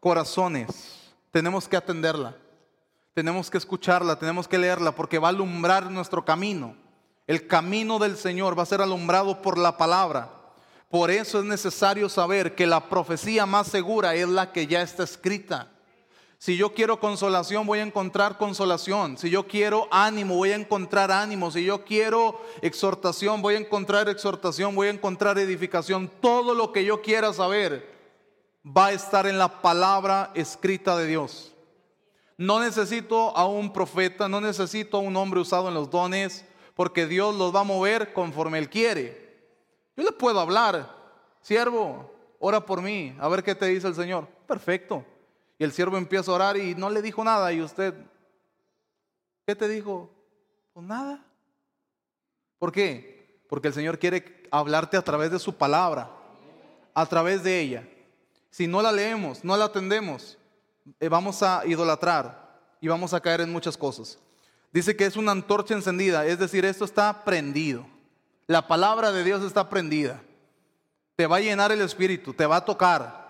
corazones. 0.00 1.12
Tenemos 1.30 1.68
que 1.68 1.76
atenderla, 1.76 2.34
tenemos 3.14 3.50
que 3.50 3.58
escucharla, 3.58 4.18
tenemos 4.18 4.48
que 4.48 4.58
leerla 4.58 4.92
porque 4.92 5.18
va 5.18 5.28
a 5.28 5.30
alumbrar 5.30 5.90
nuestro 5.90 6.24
camino. 6.24 6.87
El 7.28 7.46
camino 7.46 7.98
del 7.98 8.16
Señor 8.16 8.58
va 8.58 8.62
a 8.62 8.66
ser 8.66 8.80
alumbrado 8.80 9.42
por 9.42 9.58
la 9.58 9.76
palabra. 9.76 10.30
Por 10.90 11.10
eso 11.10 11.38
es 11.38 11.44
necesario 11.44 12.08
saber 12.08 12.54
que 12.54 12.66
la 12.66 12.88
profecía 12.88 13.44
más 13.44 13.66
segura 13.66 14.14
es 14.14 14.26
la 14.26 14.50
que 14.50 14.66
ya 14.66 14.80
está 14.80 15.04
escrita. 15.04 15.70
Si 16.38 16.56
yo 16.56 16.72
quiero 16.72 17.00
consolación, 17.00 17.66
voy 17.66 17.80
a 17.80 17.82
encontrar 17.82 18.38
consolación. 18.38 19.18
Si 19.18 19.28
yo 19.28 19.46
quiero 19.46 19.88
ánimo, 19.90 20.36
voy 20.36 20.52
a 20.52 20.54
encontrar 20.54 21.12
ánimo. 21.12 21.50
Si 21.50 21.64
yo 21.64 21.84
quiero 21.84 22.40
exhortación, 22.62 23.42
voy 23.42 23.56
a 23.56 23.58
encontrar 23.58 24.08
exhortación, 24.08 24.74
voy 24.74 24.88
a 24.88 24.92
encontrar 24.92 25.38
edificación. 25.38 26.10
Todo 26.22 26.54
lo 26.54 26.72
que 26.72 26.86
yo 26.86 27.02
quiera 27.02 27.34
saber 27.34 27.92
va 28.64 28.86
a 28.86 28.92
estar 28.92 29.26
en 29.26 29.36
la 29.36 29.60
palabra 29.60 30.30
escrita 30.34 30.96
de 30.96 31.06
Dios. 31.06 31.52
No 32.38 32.60
necesito 32.60 33.36
a 33.36 33.46
un 33.46 33.70
profeta, 33.70 34.30
no 34.30 34.40
necesito 34.40 34.96
a 34.96 35.00
un 35.00 35.14
hombre 35.16 35.40
usado 35.40 35.68
en 35.68 35.74
los 35.74 35.90
dones, 35.90 36.46
porque 36.78 37.08
Dios 37.08 37.34
los 37.34 37.52
va 37.52 37.62
a 37.62 37.64
mover 37.64 38.12
conforme 38.12 38.56
Él 38.56 38.70
quiere. 38.70 39.36
Yo 39.96 40.04
le 40.04 40.12
puedo 40.12 40.38
hablar, 40.38 40.88
siervo, 41.40 42.08
ora 42.38 42.64
por 42.64 42.82
mí, 42.82 43.16
a 43.18 43.26
ver 43.26 43.42
qué 43.42 43.56
te 43.56 43.66
dice 43.66 43.88
el 43.88 43.96
Señor. 43.96 44.28
Perfecto. 44.46 45.04
Y 45.58 45.64
el 45.64 45.72
siervo 45.72 45.96
empieza 45.96 46.30
a 46.30 46.36
orar 46.36 46.56
y 46.56 46.76
no 46.76 46.88
le 46.88 47.02
dijo 47.02 47.24
nada. 47.24 47.52
Y 47.52 47.60
usted, 47.62 47.94
¿qué 49.44 49.56
te 49.56 49.66
dijo? 49.66 50.08
Pues 50.72 50.86
nada. 50.86 51.26
¿Por 52.60 52.70
qué? 52.70 53.42
Porque 53.48 53.66
el 53.66 53.74
Señor 53.74 53.98
quiere 53.98 54.46
hablarte 54.52 54.96
a 54.96 55.02
través 55.02 55.32
de 55.32 55.40
su 55.40 55.56
palabra, 55.56 56.08
a 56.94 57.06
través 57.06 57.42
de 57.42 57.58
ella. 57.58 57.88
Si 58.50 58.68
no 58.68 58.82
la 58.82 58.92
leemos, 58.92 59.42
no 59.42 59.56
la 59.56 59.64
atendemos, 59.64 60.38
eh, 61.00 61.08
vamos 61.08 61.42
a 61.42 61.66
idolatrar 61.66 62.56
y 62.80 62.86
vamos 62.86 63.14
a 63.14 63.20
caer 63.20 63.40
en 63.40 63.50
muchas 63.50 63.76
cosas. 63.76 64.20
Dice 64.72 64.96
que 64.96 65.06
es 65.06 65.16
una 65.16 65.32
antorcha 65.32 65.74
encendida, 65.74 66.26
es 66.26 66.38
decir, 66.38 66.64
esto 66.64 66.84
está 66.84 67.24
prendido. 67.24 67.86
La 68.46 68.66
palabra 68.66 69.12
de 69.12 69.24
Dios 69.24 69.42
está 69.42 69.68
prendida. 69.68 70.22
Te 71.16 71.26
va 71.26 71.36
a 71.36 71.40
llenar 71.40 71.72
el 71.72 71.80
espíritu, 71.80 72.32
te 72.34 72.46
va 72.46 72.56
a 72.56 72.64
tocar. 72.64 73.28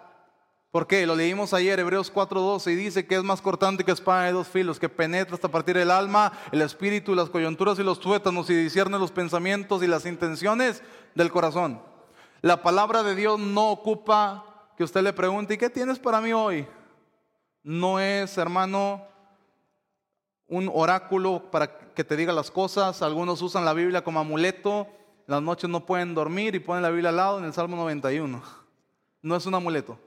¿Por 0.71 0.87
qué? 0.87 1.07
Lo 1.07 1.17
leímos 1.17 1.55
ayer, 1.55 1.81
Hebreos 1.81 2.13
4:12, 2.13 2.73
y 2.73 2.77
dice 2.77 3.07
que 3.07 3.17
es 3.17 3.23
más 3.23 3.41
cortante 3.41 3.85
que 3.85 3.93
espada 3.93 4.25
de 4.25 4.33
dos 4.33 4.49
filos, 4.49 4.79
que 4.79 4.89
penetra 4.89 5.35
hasta 5.35 5.49
partir 5.49 5.79
el 5.79 5.91
alma, 5.91 6.33
el 6.53 6.61
espíritu, 6.61 7.15
las 7.15 7.31
coyunturas 7.31 7.79
y 7.79 7.83
los 7.83 8.01
tuétanos, 8.01 8.51
y 8.51 8.55
discierne 8.55 8.99
los 8.99 9.11
pensamientos 9.11 9.83
y 9.83 9.87
las 9.87 10.05
intenciones 10.05 10.83
del 11.15 11.31
corazón. 11.31 11.81
La 12.43 12.63
palabra 12.63 13.03
de 13.03 13.15
Dios 13.15 13.41
no 13.41 13.71
ocupa 13.71 14.45
que 14.77 14.85
usted 14.85 15.03
le 15.03 15.13
pregunte, 15.13 15.55
¿y 15.55 15.59
qué 15.59 15.71
tienes 15.71 15.99
para 15.99 16.21
mí 16.21 16.33
hoy? 16.33 16.69
No 17.63 17.99
es, 17.99 18.37
hermano, 18.37 19.03
un 20.49 20.71
oráculo 20.73 21.51
para 21.51 21.79
que 21.95 22.05
te 22.05 22.17
diga 22.17 22.33
las 22.33 22.51
cosas. 22.51 23.03
Algunos 23.03 23.43
usan 23.43 23.65
la 23.65 23.75
Biblia 23.75 24.03
como 24.03 24.21
amuleto. 24.21 24.89
las 25.27 25.43
noches 25.43 25.69
no 25.69 25.85
pueden 25.85 26.15
dormir 26.15 26.55
y 26.55 26.59
ponen 26.59 26.83
la 26.83 26.91
Biblia 26.91 27.11
al 27.11 27.17
lado 27.17 27.39
en 27.39 27.45
el 27.45 27.53
Salmo 27.53 27.77
91. 27.77 28.43
No 29.23 29.37
es 29.37 29.47
un 29.47 29.55
amuleto. 29.55 29.99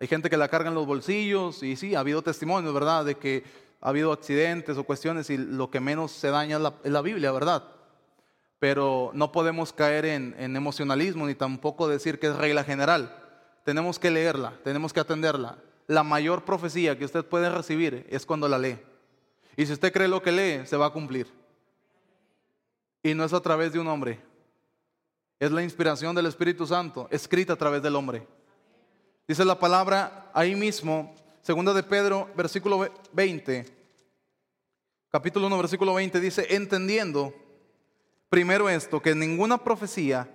Hay 0.00 0.06
gente 0.06 0.30
que 0.30 0.36
la 0.36 0.48
carga 0.48 0.68
en 0.68 0.76
los 0.76 0.86
bolsillos 0.86 1.62
y 1.64 1.74
sí, 1.74 1.96
ha 1.96 2.00
habido 2.00 2.22
testimonios, 2.22 2.72
¿verdad? 2.72 3.04
De 3.04 3.16
que 3.16 3.42
ha 3.80 3.88
habido 3.88 4.12
accidentes 4.12 4.76
o 4.76 4.84
cuestiones 4.84 5.28
y 5.30 5.36
lo 5.36 5.70
que 5.70 5.80
menos 5.80 6.12
se 6.12 6.28
daña 6.28 6.58
es 6.84 6.92
la, 6.92 7.02
Biblia, 7.02 7.32
¿verdad? 7.32 7.64
Pero 8.60 9.10
no 9.14 9.32
podemos 9.32 9.72
caer 9.72 10.04
en, 10.04 10.36
en 10.38 10.54
emocionalismo 10.54 11.26
ni 11.26 11.34
tampoco 11.34 11.88
decir 11.88 12.20
que 12.20 12.28
es 12.28 12.36
regla 12.36 12.62
general. 12.62 13.24
Tenemos 13.64 13.98
que 13.98 14.10
leerla, 14.10 14.52
tenemos 14.62 14.92
que 14.92 15.00
atenderla. 15.00 15.58
La 15.88 16.02
mayor 16.02 16.44
profecía 16.44 16.98
que 16.98 17.06
usted 17.06 17.24
puede 17.24 17.48
recibir 17.48 18.06
es 18.10 18.26
cuando 18.26 18.46
la 18.46 18.58
lee. 18.58 18.78
Y 19.56 19.64
si 19.64 19.72
usted 19.72 19.90
cree 19.90 20.06
lo 20.06 20.22
que 20.22 20.30
lee, 20.30 20.66
se 20.66 20.76
va 20.76 20.86
a 20.86 20.92
cumplir. 20.92 21.26
Y 23.02 23.14
no 23.14 23.24
es 23.24 23.32
a 23.32 23.40
través 23.40 23.72
de 23.72 23.78
un 23.78 23.88
hombre. 23.88 24.20
Es 25.40 25.50
la 25.50 25.62
inspiración 25.62 26.14
del 26.14 26.26
Espíritu 26.26 26.66
Santo, 26.66 27.08
escrita 27.10 27.54
a 27.54 27.56
través 27.56 27.82
del 27.82 27.96
hombre. 27.96 28.26
Dice 29.26 29.46
la 29.46 29.58
palabra 29.58 30.30
ahí 30.34 30.54
mismo, 30.54 31.14
segunda 31.40 31.72
de 31.72 31.82
Pedro, 31.82 32.28
versículo 32.36 32.86
20, 33.12 33.64
capítulo 35.10 35.46
1, 35.46 35.56
versículo 35.56 35.94
20, 35.94 36.20
dice, 36.20 36.46
entendiendo 36.50 37.32
primero 38.28 38.68
esto, 38.68 39.00
que 39.00 39.14
ninguna 39.14 39.56
profecía 39.56 40.28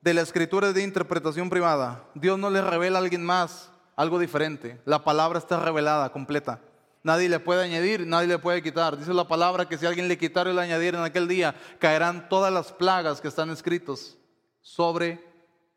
de 0.00 0.14
la 0.14 0.20
escritura 0.20 0.68
es 0.68 0.74
de 0.74 0.84
interpretación 0.84 1.50
privada. 1.50 2.04
Dios 2.14 2.38
no 2.38 2.50
le 2.50 2.62
revela 2.62 2.98
a 2.98 3.02
alguien 3.02 3.24
más 3.24 3.71
algo 3.96 4.18
diferente. 4.18 4.80
La 4.84 5.04
palabra 5.04 5.38
está 5.38 5.60
revelada, 5.60 6.12
completa. 6.12 6.60
Nadie 7.02 7.28
le 7.28 7.40
puede 7.40 7.64
añadir, 7.64 8.06
nadie 8.06 8.28
le 8.28 8.38
puede 8.38 8.62
quitar. 8.62 8.96
Dice 8.96 9.12
la 9.12 9.26
palabra 9.26 9.68
que 9.68 9.76
si 9.76 9.86
alguien 9.86 10.08
le 10.08 10.18
quitara 10.18 10.50
y 10.50 10.54
le 10.54 10.62
añadiera 10.62 10.98
en 10.98 11.04
aquel 11.04 11.26
día, 11.26 11.54
caerán 11.78 12.28
todas 12.28 12.52
las 12.52 12.72
plagas 12.72 13.20
que 13.20 13.28
están 13.28 13.50
escritos 13.50 14.16
sobre 14.60 15.24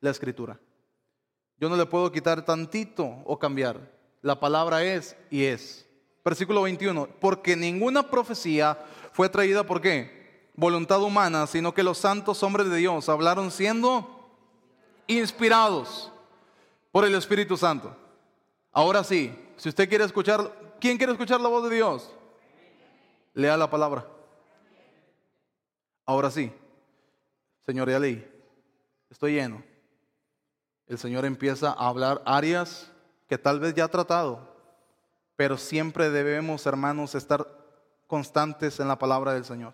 la 0.02 0.12
escritura. 0.12 0.60
Yo 1.58 1.68
no 1.70 1.78
le 1.78 1.86
puedo 1.86 2.12
quitar 2.12 2.46
tantito 2.46 3.24
o 3.26 3.40
cambiar. 3.40 3.92
La 4.22 4.40
palabra 4.40 4.84
es 4.84 5.16
y 5.32 5.46
es. 5.46 5.88
Versículo 6.24 6.62
21. 6.62 7.08
Porque 7.20 7.56
ninguna 7.56 8.10
profecía 8.10 8.78
fue 9.12 9.30
traída 9.30 9.64
por 9.64 9.82
qué? 9.82 10.52
Voluntad 10.56 11.02
humana, 11.02 11.48
sino 11.48 11.74
que 11.74 11.84
los 11.84 11.98
santos 11.98 12.44
hombres 12.44 12.70
de 12.70 12.78
Dios 12.78 13.10
hablaron 13.10 13.52
siendo 13.52 14.30
inspirados 15.08 16.12
por 16.92 17.04
el 17.04 17.16
Espíritu 17.16 17.58
Santo. 17.58 17.96
Ahora 18.76 19.04
sí, 19.04 19.36
si 19.58 19.70
usted 19.70 19.90
quiere 19.90 20.04
escuchar, 20.04 20.76
¿quién 20.80 20.98
quiere 20.98 21.14
escuchar 21.14 21.42
la 21.42 21.50
voz 21.50 21.68
de 21.68 21.76
Dios? 21.76 22.14
Lea 23.34 23.58
la 23.58 23.72
palabra. 23.72 24.06
Ahora 26.06 26.30
sí, 26.30 26.54
Señor, 27.66 27.90
ya 27.90 27.98
leí. 27.98 28.24
Estoy 29.10 29.34
lleno 29.34 29.64
el 30.88 30.98
Señor 30.98 31.26
empieza 31.26 31.70
a 31.70 31.88
hablar 31.88 32.22
áreas 32.26 32.92
que 33.28 33.38
tal 33.38 33.60
vez 33.60 33.74
ya 33.74 33.86
ha 33.86 33.90
tratado, 33.90 34.56
pero 35.36 35.58
siempre 35.58 36.10
debemos, 36.10 36.66
hermanos, 36.66 37.16
estar 37.16 37.48
constantes 38.08 38.80
en 38.80 38.88
la 38.88 39.00
palabra 39.00 39.34
del 39.34 39.46
Señor. 39.46 39.74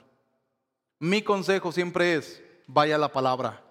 Mi 1.00 1.22
consejo 1.22 1.72
siempre 1.72 2.16
es, 2.16 2.42
vaya 2.68 2.96
a 2.96 3.00
la 3.00 3.12
palabra. 3.12 3.62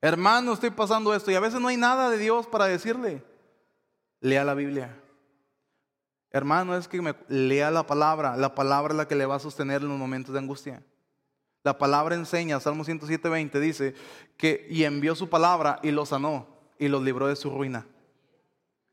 Hermano, 0.00 0.52
estoy 0.52 0.70
pasando 0.70 1.14
esto 1.14 1.30
y 1.30 1.34
a 1.34 1.40
veces 1.40 1.60
no 1.60 1.68
hay 1.68 1.76
nada 1.76 2.10
de 2.10 2.18
Dios 2.18 2.46
para 2.46 2.66
decirle. 2.66 3.24
Lea 4.22 4.44
la 4.44 4.54
Biblia. 4.54 4.96
Hermano, 6.30 6.76
es 6.76 6.88
que 6.88 7.02
me, 7.02 7.14
lea 7.28 7.70
la 7.70 7.86
palabra. 7.86 8.36
La 8.36 8.54
palabra 8.54 8.94
es 8.94 8.96
la 8.96 9.08
que 9.08 9.16
le 9.16 9.26
va 9.26 9.34
a 9.34 9.40
sostener 9.40 9.82
en 9.82 9.88
los 9.88 9.98
momentos 9.98 10.32
de 10.32 10.38
angustia. 10.38 10.82
La 11.64 11.76
palabra 11.76 12.14
enseña, 12.14 12.58
Salmo 12.60 12.84
107, 12.84 13.60
dice 13.60 13.94
que 14.36 14.66
y 14.70 14.84
envió 14.84 15.14
su 15.14 15.28
palabra 15.28 15.78
y 15.82 15.90
los 15.90 16.08
sanó 16.08 16.46
y 16.78 16.88
los 16.88 17.02
libró 17.02 17.26
de 17.26 17.36
su 17.36 17.50
ruina. 17.50 17.84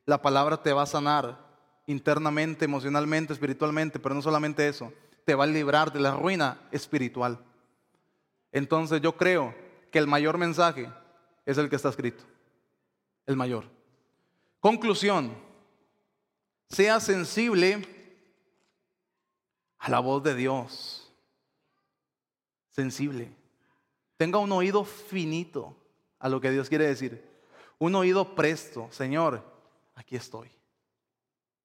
La 0.05 0.21
palabra 0.21 0.61
te 0.61 0.73
va 0.73 0.81
a 0.81 0.87
sanar 0.87 1.37
internamente, 1.85 2.65
emocionalmente, 2.65 3.33
espiritualmente, 3.33 3.99
pero 3.99 4.15
no 4.15 4.21
solamente 4.21 4.67
eso, 4.67 4.91
te 5.25 5.35
va 5.35 5.43
a 5.43 5.47
librar 5.47 5.93
de 5.93 5.99
la 5.99 6.15
ruina 6.15 6.59
espiritual. 6.71 7.39
Entonces 8.51 8.99
yo 9.01 9.15
creo 9.15 9.53
que 9.91 9.99
el 9.99 10.07
mayor 10.07 10.39
mensaje 10.39 10.91
es 11.45 11.57
el 11.59 11.69
que 11.69 11.75
está 11.75 11.89
escrito, 11.89 12.23
el 13.27 13.35
mayor. 13.35 13.78
Conclusión, 14.59 15.35
sea 16.67 16.99
sensible 16.99 17.83
a 19.77 19.89
la 19.89 19.99
voz 19.99 20.21
de 20.23 20.35
Dios 20.35 21.09
sensible. 22.79 23.35
Tenga 24.15 24.39
un 24.39 24.51
oído 24.53 24.85
finito 24.85 25.75
a 26.17 26.29
lo 26.29 26.39
que 26.39 26.51
Dios 26.51 26.69
quiere 26.69 26.87
decir. 26.87 27.25
Un 27.77 27.93
oído 27.95 28.35
presto. 28.35 28.87
Señor, 28.91 29.43
aquí 29.95 30.15
estoy. 30.15 30.49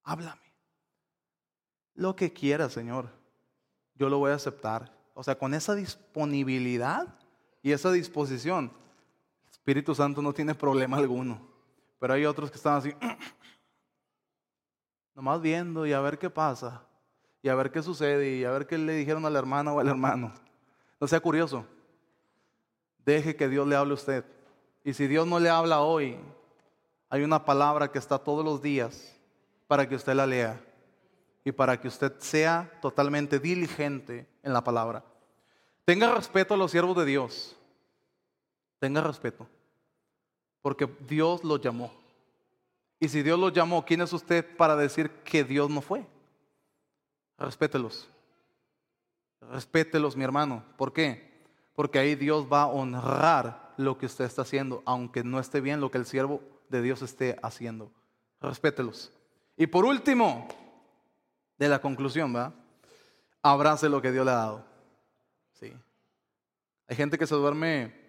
háblame. 0.02 0.42
Lo 1.94 2.16
que 2.16 2.32
quieras, 2.32 2.72
Señor, 2.72 3.08
yo 3.94 4.08
lo 4.08 4.18
voy 4.18 4.32
a 4.32 4.34
aceptar. 4.34 4.92
O 5.14 5.22
sea, 5.22 5.38
con 5.38 5.54
esa 5.54 5.76
disponibilidad 5.76 7.16
y 7.62 7.70
esa 7.70 7.92
disposición, 7.92 8.72
el 9.44 9.50
Espíritu 9.50 9.94
Santo 9.94 10.20
no 10.20 10.32
tiene 10.32 10.56
problema 10.56 10.96
alguno. 10.96 11.53
Pero 11.98 12.14
hay 12.14 12.26
otros 12.26 12.50
que 12.50 12.56
están 12.56 12.74
así, 12.74 12.94
nomás 15.14 15.40
viendo 15.40 15.86
y 15.86 15.92
a 15.92 16.00
ver 16.00 16.18
qué 16.18 16.30
pasa, 16.30 16.82
y 17.42 17.48
a 17.48 17.54
ver 17.54 17.70
qué 17.70 17.82
sucede, 17.82 18.36
y 18.36 18.44
a 18.44 18.50
ver 18.50 18.66
qué 18.66 18.78
le 18.78 18.94
dijeron 18.94 19.24
a 19.26 19.30
la 19.30 19.38
hermana 19.38 19.72
o 19.72 19.80
al 19.80 19.88
hermano. 19.88 20.32
No 21.00 21.06
sea 21.06 21.20
curioso. 21.20 21.66
Deje 23.04 23.36
que 23.36 23.48
Dios 23.48 23.66
le 23.66 23.76
hable 23.76 23.92
a 23.92 23.94
usted. 23.94 24.24
Y 24.82 24.94
si 24.94 25.06
Dios 25.06 25.26
no 25.26 25.38
le 25.38 25.50
habla 25.50 25.80
hoy, 25.80 26.18
hay 27.08 27.22
una 27.22 27.44
palabra 27.44 27.90
que 27.90 27.98
está 27.98 28.18
todos 28.18 28.44
los 28.44 28.62
días 28.62 29.14
para 29.66 29.88
que 29.88 29.94
usted 29.94 30.14
la 30.14 30.26
lea 30.26 30.60
y 31.44 31.52
para 31.52 31.80
que 31.80 31.88
usted 31.88 32.12
sea 32.18 32.70
totalmente 32.80 33.38
diligente 33.38 34.26
en 34.42 34.52
la 34.52 34.64
palabra. 34.64 35.04
Tenga 35.84 36.14
respeto 36.14 36.54
a 36.54 36.56
los 36.56 36.70
siervos 36.70 36.96
de 36.96 37.04
Dios. 37.04 37.56
Tenga 38.78 39.02
respeto. 39.02 39.46
Porque 40.64 40.88
Dios 41.06 41.44
los 41.44 41.60
llamó. 41.60 41.92
Y 42.98 43.10
si 43.10 43.22
Dios 43.22 43.38
los 43.38 43.52
llamó, 43.52 43.84
¿quién 43.84 44.00
es 44.00 44.14
usted 44.14 44.56
para 44.56 44.74
decir 44.74 45.10
que 45.22 45.44
Dios 45.44 45.68
no 45.68 45.82
fue? 45.82 46.06
Respételos. 47.36 48.08
Respételos, 49.42 50.16
mi 50.16 50.24
hermano. 50.24 50.64
¿Por 50.78 50.94
qué? 50.94 51.44
Porque 51.74 51.98
ahí 51.98 52.14
Dios 52.14 52.46
va 52.50 52.62
a 52.62 52.68
honrar 52.68 53.74
lo 53.76 53.98
que 53.98 54.06
usted 54.06 54.24
está 54.24 54.40
haciendo, 54.40 54.82
aunque 54.86 55.22
no 55.22 55.38
esté 55.38 55.60
bien 55.60 55.82
lo 55.82 55.90
que 55.90 55.98
el 55.98 56.06
siervo 56.06 56.40
de 56.70 56.80
Dios 56.80 57.02
esté 57.02 57.36
haciendo. 57.42 57.92
Respételos. 58.40 59.12
Y 59.58 59.66
por 59.66 59.84
último, 59.84 60.48
de 61.58 61.68
la 61.68 61.78
conclusión, 61.82 62.34
¿va? 62.34 62.54
Abrace 63.42 63.90
lo 63.90 64.00
que 64.00 64.12
Dios 64.12 64.24
le 64.24 64.32
ha 64.32 64.36
dado. 64.36 64.64
Sí. 65.60 65.74
Hay 66.88 66.96
gente 66.96 67.18
que 67.18 67.26
se 67.26 67.34
duerme 67.34 68.03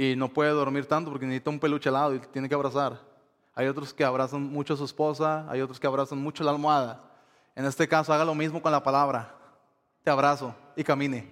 y 0.00 0.16
no 0.16 0.30
puede 0.30 0.48
dormir 0.52 0.86
tanto 0.86 1.10
porque 1.10 1.26
necesita 1.26 1.50
un 1.50 1.60
peluche 1.60 1.90
al 1.90 1.92
lado 1.92 2.14
y 2.14 2.20
tiene 2.20 2.48
que 2.48 2.54
abrazar. 2.54 2.98
Hay 3.54 3.66
otros 3.66 3.92
que 3.92 4.02
abrazan 4.02 4.42
mucho 4.44 4.72
a 4.72 4.76
su 4.78 4.86
esposa, 4.86 5.44
hay 5.50 5.60
otros 5.60 5.78
que 5.78 5.86
abrazan 5.86 6.16
mucho 6.16 6.42
la 6.42 6.52
almohada. 6.52 7.04
En 7.54 7.66
este 7.66 7.86
caso, 7.86 8.10
haga 8.10 8.24
lo 8.24 8.34
mismo 8.34 8.62
con 8.62 8.72
la 8.72 8.82
palabra. 8.82 9.34
Te 10.02 10.10
abrazo 10.10 10.54
y 10.74 10.82
camine. 10.82 11.28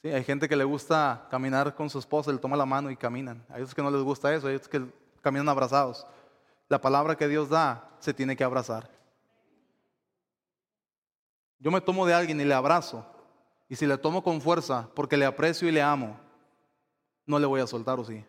Sí, 0.00 0.08
hay 0.08 0.24
gente 0.24 0.48
que 0.48 0.56
le 0.56 0.64
gusta 0.64 1.26
caminar 1.30 1.74
con 1.74 1.90
su 1.90 1.98
esposa, 1.98 2.32
le 2.32 2.38
toma 2.38 2.56
la 2.56 2.64
mano 2.64 2.90
y 2.90 2.96
caminan. 2.96 3.44
Hay 3.50 3.60
otros 3.60 3.74
que 3.74 3.82
no 3.82 3.90
les 3.90 4.00
gusta 4.00 4.34
eso, 4.34 4.48
hay 4.48 4.54
otros 4.54 4.70
que 4.70 4.82
caminan 5.20 5.46
abrazados. 5.50 6.06
La 6.70 6.80
palabra 6.80 7.14
que 7.14 7.28
Dios 7.28 7.50
da 7.50 7.90
se 7.98 8.14
tiene 8.14 8.36
que 8.36 8.44
abrazar. 8.44 8.88
Yo 11.58 11.70
me 11.70 11.82
tomo 11.82 12.06
de 12.06 12.14
alguien 12.14 12.40
y 12.40 12.44
le 12.46 12.54
abrazo. 12.54 13.04
Y 13.68 13.76
si 13.76 13.84
le 13.84 13.98
tomo 13.98 14.24
con 14.24 14.40
fuerza 14.40 14.88
porque 14.94 15.18
le 15.18 15.26
aprecio 15.26 15.68
y 15.68 15.72
le 15.72 15.82
amo, 15.82 16.24
no 17.26 17.38
le 17.38 17.46
voy 17.46 17.60
a 17.60 17.66
soltar 17.66 17.98
o 17.98 18.04
sí. 18.04 18.24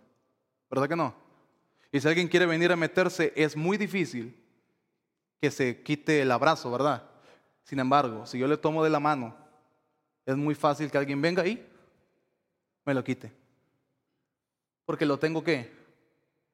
¿Verdad 0.70 0.90
que 0.90 0.96
no? 0.96 1.14
Y 1.92 2.00
si 2.00 2.08
alguien 2.08 2.28
quiere 2.28 2.46
venir 2.46 2.72
a 2.72 2.76
meterse, 2.76 3.32
es 3.36 3.56
muy 3.56 3.78
difícil 3.78 4.36
que 5.40 5.52
se 5.52 5.82
quite 5.84 6.22
el 6.22 6.32
abrazo, 6.32 6.72
¿verdad? 6.72 7.04
Sin 7.64 7.80
embargo, 7.80 8.26
si 8.26 8.38
yo 8.38 8.48
le 8.48 8.58
tomo 8.58 8.84
de 8.84 8.90
la 8.90 9.00
mano, 9.00 9.36
es 10.26 10.36
muy 10.36 10.56
fácil 10.56 10.92
que 10.92 10.98
alguien 10.98 11.22
venga 11.22 11.46
y 11.46 11.66
me 12.86 12.94
lo 12.94 13.04
quite. 13.04 13.32
Porque 14.86 15.06
lo 15.06 15.20
tengo 15.20 15.44
que 15.44 15.72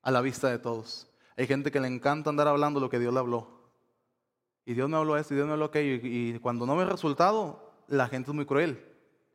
a 0.02 0.12
la 0.12 0.22
vista 0.22 0.50
de 0.50 0.60
todos. 0.60 1.08
Hay 1.38 1.48
gente 1.48 1.72
que 1.72 1.80
le 1.80 1.88
encanta 1.88 2.30
andar 2.30 2.48
hablando 2.48 2.80
lo 2.80 2.90
que 2.90 3.00
Dios 3.00 3.14
le 3.14 3.20
habló. 3.20 3.48
Y 4.66 4.74
Dios 4.74 4.90
me 4.90 4.98
habló 4.98 5.18
esto 5.18 5.34
y 5.34 5.38
Dios 5.38 5.48
me 5.48 5.54
habló 5.54 5.66
aquello. 5.66 6.00
Y, 6.04 6.40
cuando 6.40 6.66
no 6.66 6.76
ve 6.76 6.86
resultado, 6.86 7.74
la 7.88 8.08
gente 8.08 8.32
es 8.32 8.36
muy 8.36 8.46
cruel. 8.46 8.84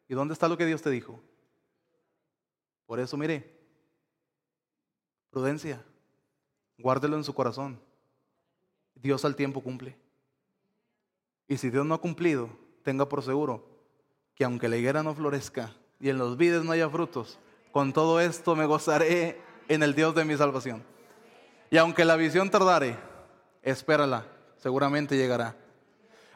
¿Y 0.08 0.14
dónde 0.14 0.34
está 0.34 0.48
lo 0.48 0.56
que 0.56 0.66
Dios 0.66 0.82
te 0.82 0.90
dijo? 0.90 1.20
Por 2.88 2.98
eso, 3.00 3.18
mire, 3.18 3.44
prudencia, 5.28 5.84
guárdelo 6.78 7.18
en 7.18 7.22
su 7.22 7.34
corazón. 7.34 7.78
Dios 8.94 9.26
al 9.26 9.36
tiempo 9.36 9.60
cumple. 9.60 9.94
Y 11.46 11.58
si 11.58 11.68
Dios 11.68 11.84
no 11.84 11.94
ha 11.94 12.00
cumplido, 12.00 12.48
tenga 12.82 13.06
por 13.06 13.22
seguro 13.22 13.62
que 14.34 14.44
aunque 14.44 14.68
la 14.68 14.78
higuera 14.78 15.02
no 15.02 15.14
florezca 15.14 15.76
y 16.00 16.08
en 16.08 16.16
los 16.16 16.38
vides 16.38 16.64
no 16.64 16.72
haya 16.72 16.88
frutos, 16.88 17.38
con 17.72 17.92
todo 17.92 18.20
esto 18.20 18.56
me 18.56 18.64
gozaré 18.64 19.38
en 19.68 19.82
el 19.82 19.94
Dios 19.94 20.14
de 20.14 20.24
mi 20.24 20.38
salvación. 20.38 20.82
Y 21.70 21.76
aunque 21.76 22.06
la 22.06 22.16
visión 22.16 22.48
tardare, 22.48 22.96
espérala, 23.62 24.26
seguramente 24.56 25.14
llegará. 25.14 25.54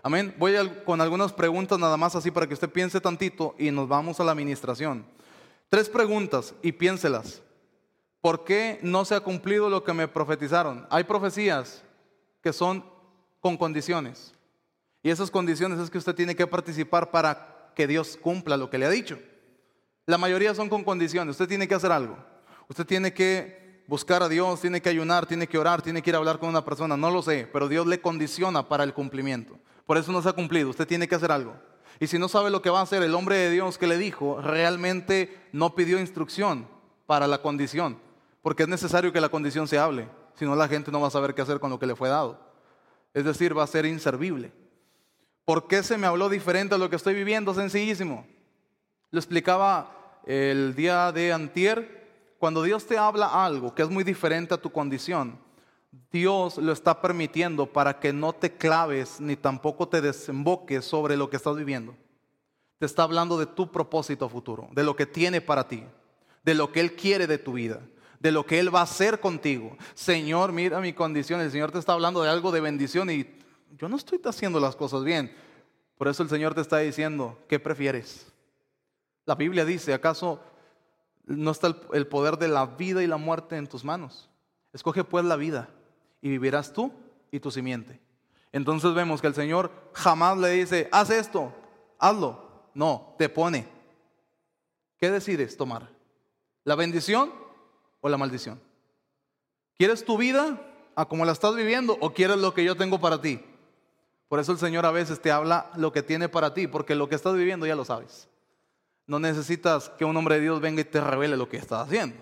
Amén. 0.02 0.34
Voy 0.38 0.54
con 0.84 1.00
algunas 1.00 1.32
preguntas 1.32 1.78
nada 1.78 1.96
más 1.96 2.14
así 2.14 2.30
para 2.30 2.46
que 2.46 2.52
usted 2.52 2.68
piense 2.68 3.00
tantito 3.00 3.54
y 3.58 3.70
nos 3.70 3.88
vamos 3.88 4.20
a 4.20 4.24
la 4.24 4.32
administración. 4.32 5.06
Tres 5.72 5.88
preguntas 5.88 6.52
y 6.60 6.70
piénselas. 6.70 7.40
¿Por 8.20 8.44
qué 8.44 8.78
no 8.82 9.06
se 9.06 9.14
ha 9.14 9.20
cumplido 9.20 9.70
lo 9.70 9.82
que 9.82 9.94
me 9.94 10.06
profetizaron? 10.06 10.86
Hay 10.90 11.04
profecías 11.04 11.82
que 12.42 12.52
son 12.52 12.84
con 13.40 13.56
condiciones. 13.56 14.34
Y 15.02 15.08
esas 15.08 15.30
condiciones 15.30 15.78
es 15.78 15.88
que 15.88 15.96
usted 15.96 16.14
tiene 16.14 16.36
que 16.36 16.46
participar 16.46 17.10
para 17.10 17.72
que 17.74 17.86
Dios 17.86 18.18
cumpla 18.20 18.58
lo 18.58 18.68
que 18.68 18.76
le 18.76 18.84
ha 18.84 18.90
dicho. 18.90 19.18
La 20.04 20.18
mayoría 20.18 20.54
son 20.54 20.68
con 20.68 20.84
condiciones. 20.84 21.36
Usted 21.36 21.48
tiene 21.48 21.66
que 21.66 21.74
hacer 21.74 21.90
algo. 21.90 22.18
Usted 22.68 22.84
tiene 22.84 23.14
que 23.14 23.82
buscar 23.86 24.22
a 24.22 24.28
Dios, 24.28 24.60
tiene 24.60 24.82
que 24.82 24.90
ayunar, 24.90 25.24
tiene 25.24 25.46
que 25.46 25.56
orar, 25.56 25.80
tiene 25.80 26.02
que 26.02 26.10
ir 26.10 26.16
a 26.16 26.18
hablar 26.18 26.38
con 26.38 26.50
una 26.50 26.66
persona. 26.66 26.98
No 26.98 27.10
lo 27.10 27.22
sé, 27.22 27.48
pero 27.50 27.66
Dios 27.66 27.86
le 27.86 27.98
condiciona 27.98 28.68
para 28.68 28.84
el 28.84 28.92
cumplimiento. 28.92 29.58
Por 29.86 29.96
eso 29.96 30.12
no 30.12 30.20
se 30.20 30.28
ha 30.28 30.34
cumplido. 30.34 30.68
Usted 30.68 30.86
tiene 30.86 31.08
que 31.08 31.14
hacer 31.14 31.32
algo. 31.32 31.56
Y 32.02 32.08
si 32.08 32.18
no 32.18 32.26
sabe 32.26 32.50
lo 32.50 32.62
que 32.62 32.68
va 32.68 32.80
a 32.80 32.82
hacer, 32.82 33.00
el 33.04 33.14
hombre 33.14 33.36
de 33.36 33.50
Dios 33.50 33.78
que 33.78 33.86
le 33.86 33.96
dijo 33.96 34.40
realmente 34.40 35.40
no 35.52 35.76
pidió 35.76 36.00
instrucción 36.00 36.66
para 37.06 37.28
la 37.28 37.42
condición. 37.42 37.96
Porque 38.42 38.64
es 38.64 38.68
necesario 38.68 39.12
que 39.12 39.20
la 39.20 39.28
condición 39.28 39.68
se 39.68 39.78
hable. 39.78 40.08
Si 40.34 40.44
no, 40.44 40.56
la 40.56 40.66
gente 40.66 40.90
no 40.90 41.00
va 41.00 41.06
a 41.06 41.12
saber 41.12 41.32
qué 41.32 41.42
hacer 41.42 41.60
con 41.60 41.70
lo 41.70 41.78
que 41.78 41.86
le 41.86 41.94
fue 41.94 42.08
dado. 42.08 42.40
Es 43.14 43.24
decir, 43.24 43.56
va 43.56 43.62
a 43.62 43.68
ser 43.68 43.86
inservible. 43.86 44.50
¿Por 45.44 45.68
qué 45.68 45.84
se 45.84 45.96
me 45.96 46.08
habló 46.08 46.28
diferente 46.28 46.74
a 46.74 46.78
lo 46.78 46.90
que 46.90 46.96
estoy 46.96 47.14
viviendo? 47.14 47.54
Sencillísimo. 47.54 48.26
Lo 49.12 49.20
explicaba 49.20 50.18
el 50.26 50.74
día 50.74 51.12
de 51.12 51.32
antier. 51.32 52.34
Cuando 52.40 52.64
Dios 52.64 52.84
te 52.84 52.98
habla 52.98 53.44
algo 53.44 53.76
que 53.76 53.82
es 53.82 53.88
muy 53.88 54.02
diferente 54.02 54.54
a 54.54 54.60
tu 54.60 54.72
condición, 54.72 55.38
Dios 56.10 56.56
lo 56.56 56.72
está 56.72 57.00
permitiendo 57.00 57.66
para 57.66 57.98
que 57.98 58.12
no 58.12 58.32
te 58.32 58.54
claves 58.54 59.20
ni 59.20 59.36
tampoco 59.36 59.88
te 59.88 60.00
desemboques 60.00 60.84
sobre 60.84 61.16
lo 61.16 61.28
que 61.28 61.36
estás 61.36 61.56
viviendo. 61.56 61.94
Te 62.82 62.86
está 62.86 63.04
hablando 63.04 63.38
de 63.38 63.46
tu 63.46 63.70
propósito 63.70 64.28
futuro, 64.28 64.68
de 64.72 64.82
lo 64.82 64.96
que 64.96 65.06
tiene 65.06 65.40
para 65.40 65.68
ti, 65.68 65.84
de 66.42 66.52
lo 66.52 66.72
que 66.72 66.80
Él 66.80 66.96
quiere 66.96 67.28
de 67.28 67.38
tu 67.38 67.52
vida, 67.52 67.78
de 68.18 68.32
lo 68.32 68.44
que 68.44 68.58
Él 68.58 68.74
va 68.74 68.80
a 68.80 68.82
hacer 68.82 69.20
contigo. 69.20 69.76
Señor, 69.94 70.50
mira 70.50 70.80
mi 70.80 70.92
condición. 70.92 71.40
El 71.40 71.52
Señor 71.52 71.70
te 71.70 71.78
está 71.78 71.92
hablando 71.92 72.24
de 72.24 72.28
algo 72.28 72.50
de 72.50 72.60
bendición 72.60 73.08
y 73.08 73.38
yo 73.78 73.88
no 73.88 73.94
estoy 73.94 74.20
haciendo 74.24 74.58
las 74.58 74.74
cosas 74.74 75.04
bien. 75.04 75.32
Por 75.96 76.08
eso 76.08 76.24
el 76.24 76.28
Señor 76.28 76.54
te 76.54 76.60
está 76.60 76.78
diciendo, 76.78 77.38
¿qué 77.46 77.60
prefieres? 77.60 78.32
La 79.26 79.36
Biblia 79.36 79.64
dice, 79.64 79.94
¿acaso 79.94 80.40
no 81.24 81.52
está 81.52 81.76
el 81.92 82.08
poder 82.08 82.36
de 82.36 82.48
la 82.48 82.66
vida 82.66 83.00
y 83.00 83.06
la 83.06 83.16
muerte 83.16 83.58
en 83.58 83.68
tus 83.68 83.84
manos? 83.84 84.28
Escoge 84.72 85.04
pues 85.04 85.24
la 85.24 85.36
vida 85.36 85.68
y 86.20 86.30
vivirás 86.30 86.72
tú 86.72 86.92
y 87.30 87.38
tu 87.38 87.52
simiente. 87.52 88.00
Entonces 88.50 88.92
vemos 88.92 89.20
que 89.20 89.28
el 89.28 89.34
Señor 89.34 89.70
jamás 89.92 90.36
le 90.36 90.50
dice, 90.50 90.88
haz 90.90 91.10
esto, 91.10 91.54
hazlo. 92.00 92.50
No, 92.74 93.14
te 93.18 93.28
pone. 93.28 93.66
¿Qué 94.98 95.10
decides 95.10 95.56
tomar? 95.56 95.88
¿La 96.64 96.74
bendición 96.74 97.32
o 98.00 98.08
la 98.08 98.16
maldición? 98.16 98.60
¿Quieres 99.76 100.04
tu 100.04 100.16
vida 100.16 100.60
a 100.94 101.06
como 101.06 101.24
la 101.24 101.32
estás 101.32 101.54
viviendo 101.54 101.96
o 102.00 102.12
quieres 102.12 102.36
lo 102.36 102.54
que 102.54 102.64
yo 102.64 102.76
tengo 102.76 103.00
para 103.00 103.20
ti? 103.20 103.40
Por 104.28 104.38
eso 104.38 104.52
el 104.52 104.58
Señor 104.58 104.86
a 104.86 104.92
veces 104.92 105.20
te 105.20 105.30
habla 105.30 105.70
lo 105.76 105.92
que 105.92 106.02
tiene 106.02 106.28
para 106.28 106.54
ti, 106.54 106.66
porque 106.66 106.94
lo 106.94 107.08
que 107.08 107.16
estás 107.16 107.34
viviendo 107.34 107.66
ya 107.66 107.76
lo 107.76 107.84
sabes. 107.84 108.28
No 109.06 109.18
necesitas 109.18 109.90
que 109.90 110.04
un 110.04 110.16
hombre 110.16 110.36
de 110.36 110.42
Dios 110.42 110.60
venga 110.60 110.80
y 110.80 110.84
te 110.84 111.00
revele 111.00 111.36
lo 111.36 111.48
que 111.48 111.56
estás 111.56 111.86
haciendo. 111.86 112.16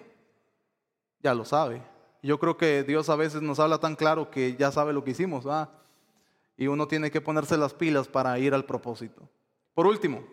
Ya 1.23 1.35
lo 1.35 1.45
sabe. 1.45 1.83
Yo 2.23 2.39
creo 2.41 2.57
que 2.57 2.83
Dios 2.83 3.09
a 3.11 3.17
veces 3.17 3.43
nos 3.43 3.61
habla 3.61 3.79
tan 3.79 3.95
claro 3.95 4.31
que 4.31 4.57
ya 4.57 4.73
sabe 4.73 4.93
lo 4.93 5.05
que 5.05 5.13
hicimos, 5.13 5.45
Y 6.57 6.67
uno 6.67 6.89
tiene 6.89 7.11
que 7.11 7.21
ponerse 7.21 7.57
las 7.57 7.75
pilas 7.75 8.09
para 8.09 8.39
ir 8.39 8.55
al 8.55 8.65
propósito. 8.65 9.29
Por 9.75 9.87
último, 9.87 10.25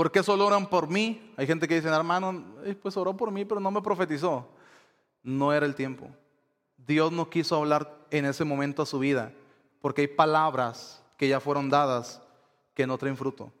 ¿por 0.00 0.10
qué 0.10 0.22
solo 0.22 0.46
oran 0.46 0.66
por 0.66 0.88
mí? 0.88 1.30
Hay 1.36 1.46
gente 1.46 1.68
que 1.68 1.74
dice, 1.74 1.88
hermano, 1.88 2.42
eh, 2.64 2.74
pues 2.74 2.96
oró 2.96 3.14
por 3.14 3.30
mí, 3.30 3.44
pero 3.44 3.60
no 3.60 3.70
me 3.70 3.82
profetizó. 3.82 4.48
No 5.22 5.52
era 5.52 5.66
el 5.66 5.74
tiempo. 5.74 6.08
Dios 6.78 7.12
no 7.12 7.28
quiso 7.28 7.56
hablar 7.56 7.98
en 8.10 8.24
ese 8.24 8.46
momento 8.46 8.80
a 8.80 8.86
su 8.86 8.98
vida 8.98 9.34
porque 9.82 10.00
hay 10.00 10.08
palabras 10.08 11.04
que 11.18 11.28
ya 11.28 11.38
fueron 11.38 11.68
dadas 11.68 12.22
que 12.72 12.86
no 12.86 12.96
traen 12.96 13.18
fruto. 13.18 13.52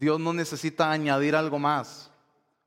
Dios 0.00 0.18
no 0.18 0.32
necesita 0.32 0.90
añadir 0.90 1.36
algo 1.36 1.58
más 1.58 2.10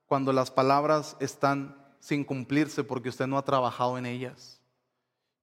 cuando 0.05 0.31
las 0.31 0.51
palabras 0.51 1.17
están 1.19 1.75
sin 1.99 2.23
cumplirse 2.23 2.83
porque 2.83 3.09
usted 3.09 3.25
no 3.25 3.39
ha 3.39 3.43
trabajado 3.45 3.97
en 3.97 4.05
ellas. 4.05 4.61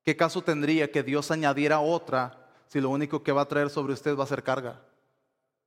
¿Qué 0.04 0.16
caso 0.16 0.40
tendría 0.40 0.92
que 0.92 1.02
Dios 1.02 1.32
añadiera 1.32 1.80
otra 1.80 2.48
si 2.68 2.80
lo 2.80 2.90
único 2.90 3.24
que 3.24 3.32
va 3.32 3.42
a 3.42 3.48
traer 3.48 3.70
sobre 3.70 3.92
usted 3.92 4.16
va 4.16 4.22
a 4.22 4.28
ser 4.28 4.44
carga? 4.44 4.80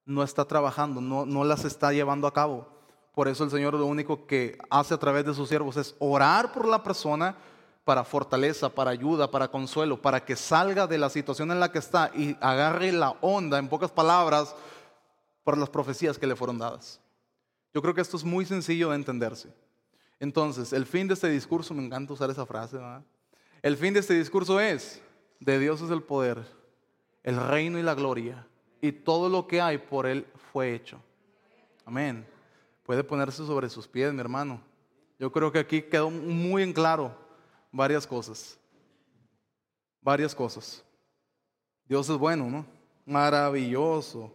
No 0.06 0.24
está 0.24 0.46
trabajando, 0.46 1.02
no, 1.02 1.26
no 1.26 1.44
las 1.44 1.66
está 1.66 1.92
llevando 1.92 2.28
a 2.28 2.34
cabo. 2.34 2.68
Por 3.14 3.28
eso 3.28 3.44
el 3.44 3.50
Señor 3.50 3.74
lo 3.74 3.86
único 3.86 4.28
que 4.28 4.58
hace 4.70 4.94
a 4.94 4.98
través 4.98 5.26
de 5.26 5.34
sus 5.34 5.50
siervos 5.50 5.78
es 5.78 5.96
orar 6.00 6.52
por 6.52 6.68
la 6.68 6.84
persona 6.84 7.36
para 7.86 8.04
fortaleza, 8.04 8.68
para 8.68 8.92
ayuda, 8.92 9.30
para 9.30 9.48
consuelo, 9.48 10.02
para 10.02 10.26
que 10.26 10.36
salga 10.36 10.88
de 10.88 10.98
la 10.98 11.10
situación 11.10 11.52
en 11.52 11.60
la 11.60 11.72
que 11.72 11.80
está 11.80 12.12
y 12.14 12.36
agarre 12.42 12.92
la 12.92 13.12
onda, 13.22 13.60
en 13.60 13.70
pocas 13.70 13.92
palabras, 13.92 14.56
por 15.44 15.58
las 15.58 15.70
profecías 15.70 16.18
que 16.18 16.28
le 16.28 16.36
fueron 16.36 16.58
dadas. 16.58 17.00
Yo 17.74 17.82
creo 17.82 17.94
que 17.94 18.02
esto 18.02 18.18
es 18.18 18.24
muy 18.24 18.46
sencillo 18.46 18.90
de 18.90 18.96
entenderse. 18.96 19.54
Entonces, 20.20 20.74
el 20.74 20.86
fin 20.86 21.08
de 21.08 21.14
este 21.14 21.30
discurso, 21.30 21.74
me 21.74 21.86
encanta 21.86 22.14
usar 22.14 22.30
esa 22.32 22.46
frase, 22.46 22.78
¿verdad? 22.78 23.04
el 23.62 23.78
fin 23.78 23.94
de 23.94 24.00
este 24.00 24.16
discurso 24.16 24.60
es, 24.60 25.02
de 25.40 25.60
Dios 25.60 25.82
es 25.82 25.92
el 25.92 26.02
poder, 26.02 26.46
el 27.24 27.38
reino 27.38 27.78
y 27.78 27.84
la 27.84 27.94
gloria, 27.94 28.48
y 28.88 28.92
todo 28.92 29.30
lo 29.30 29.48
que 29.48 29.62
hay 29.62 29.78
por 29.78 30.06
Él 30.06 30.26
fue 30.52 30.74
hecho. 30.74 31.00
Amén. 31.86 32.26
Puede 32.84 33.04
ponerse 33.04 33.46
sobre 33.46 33.70
sus 33.70 33.88
pies, 33.88 34.14
mi 34.14 34.20
hermano. 34.20 34.62
Yo 35.18 35.32
creo 35.32 35.52
que 35.52 35.60
aquí 35.60 35.82
quedó 35.82 36.10
muy 36.10 36.62
en 36.62 36.74
claro 36.74 37.16
varias 37.72 38.06
cosas. 38.06 38.60
Varias 40.02 40.36
cosas. 40.36 40.84
Dios 41.86 42.08
es 42.10 42.18
bueno, 42.18 42.50
¿no? 42.50 42.66
Maravilloso. 43.06 44.32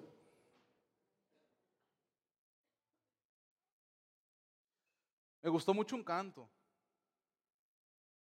Me 5.43 5.51
gustó 5.51 5.72
mucho 5.72 5.97
un 5.97 6.02
canto. 6.02 6.48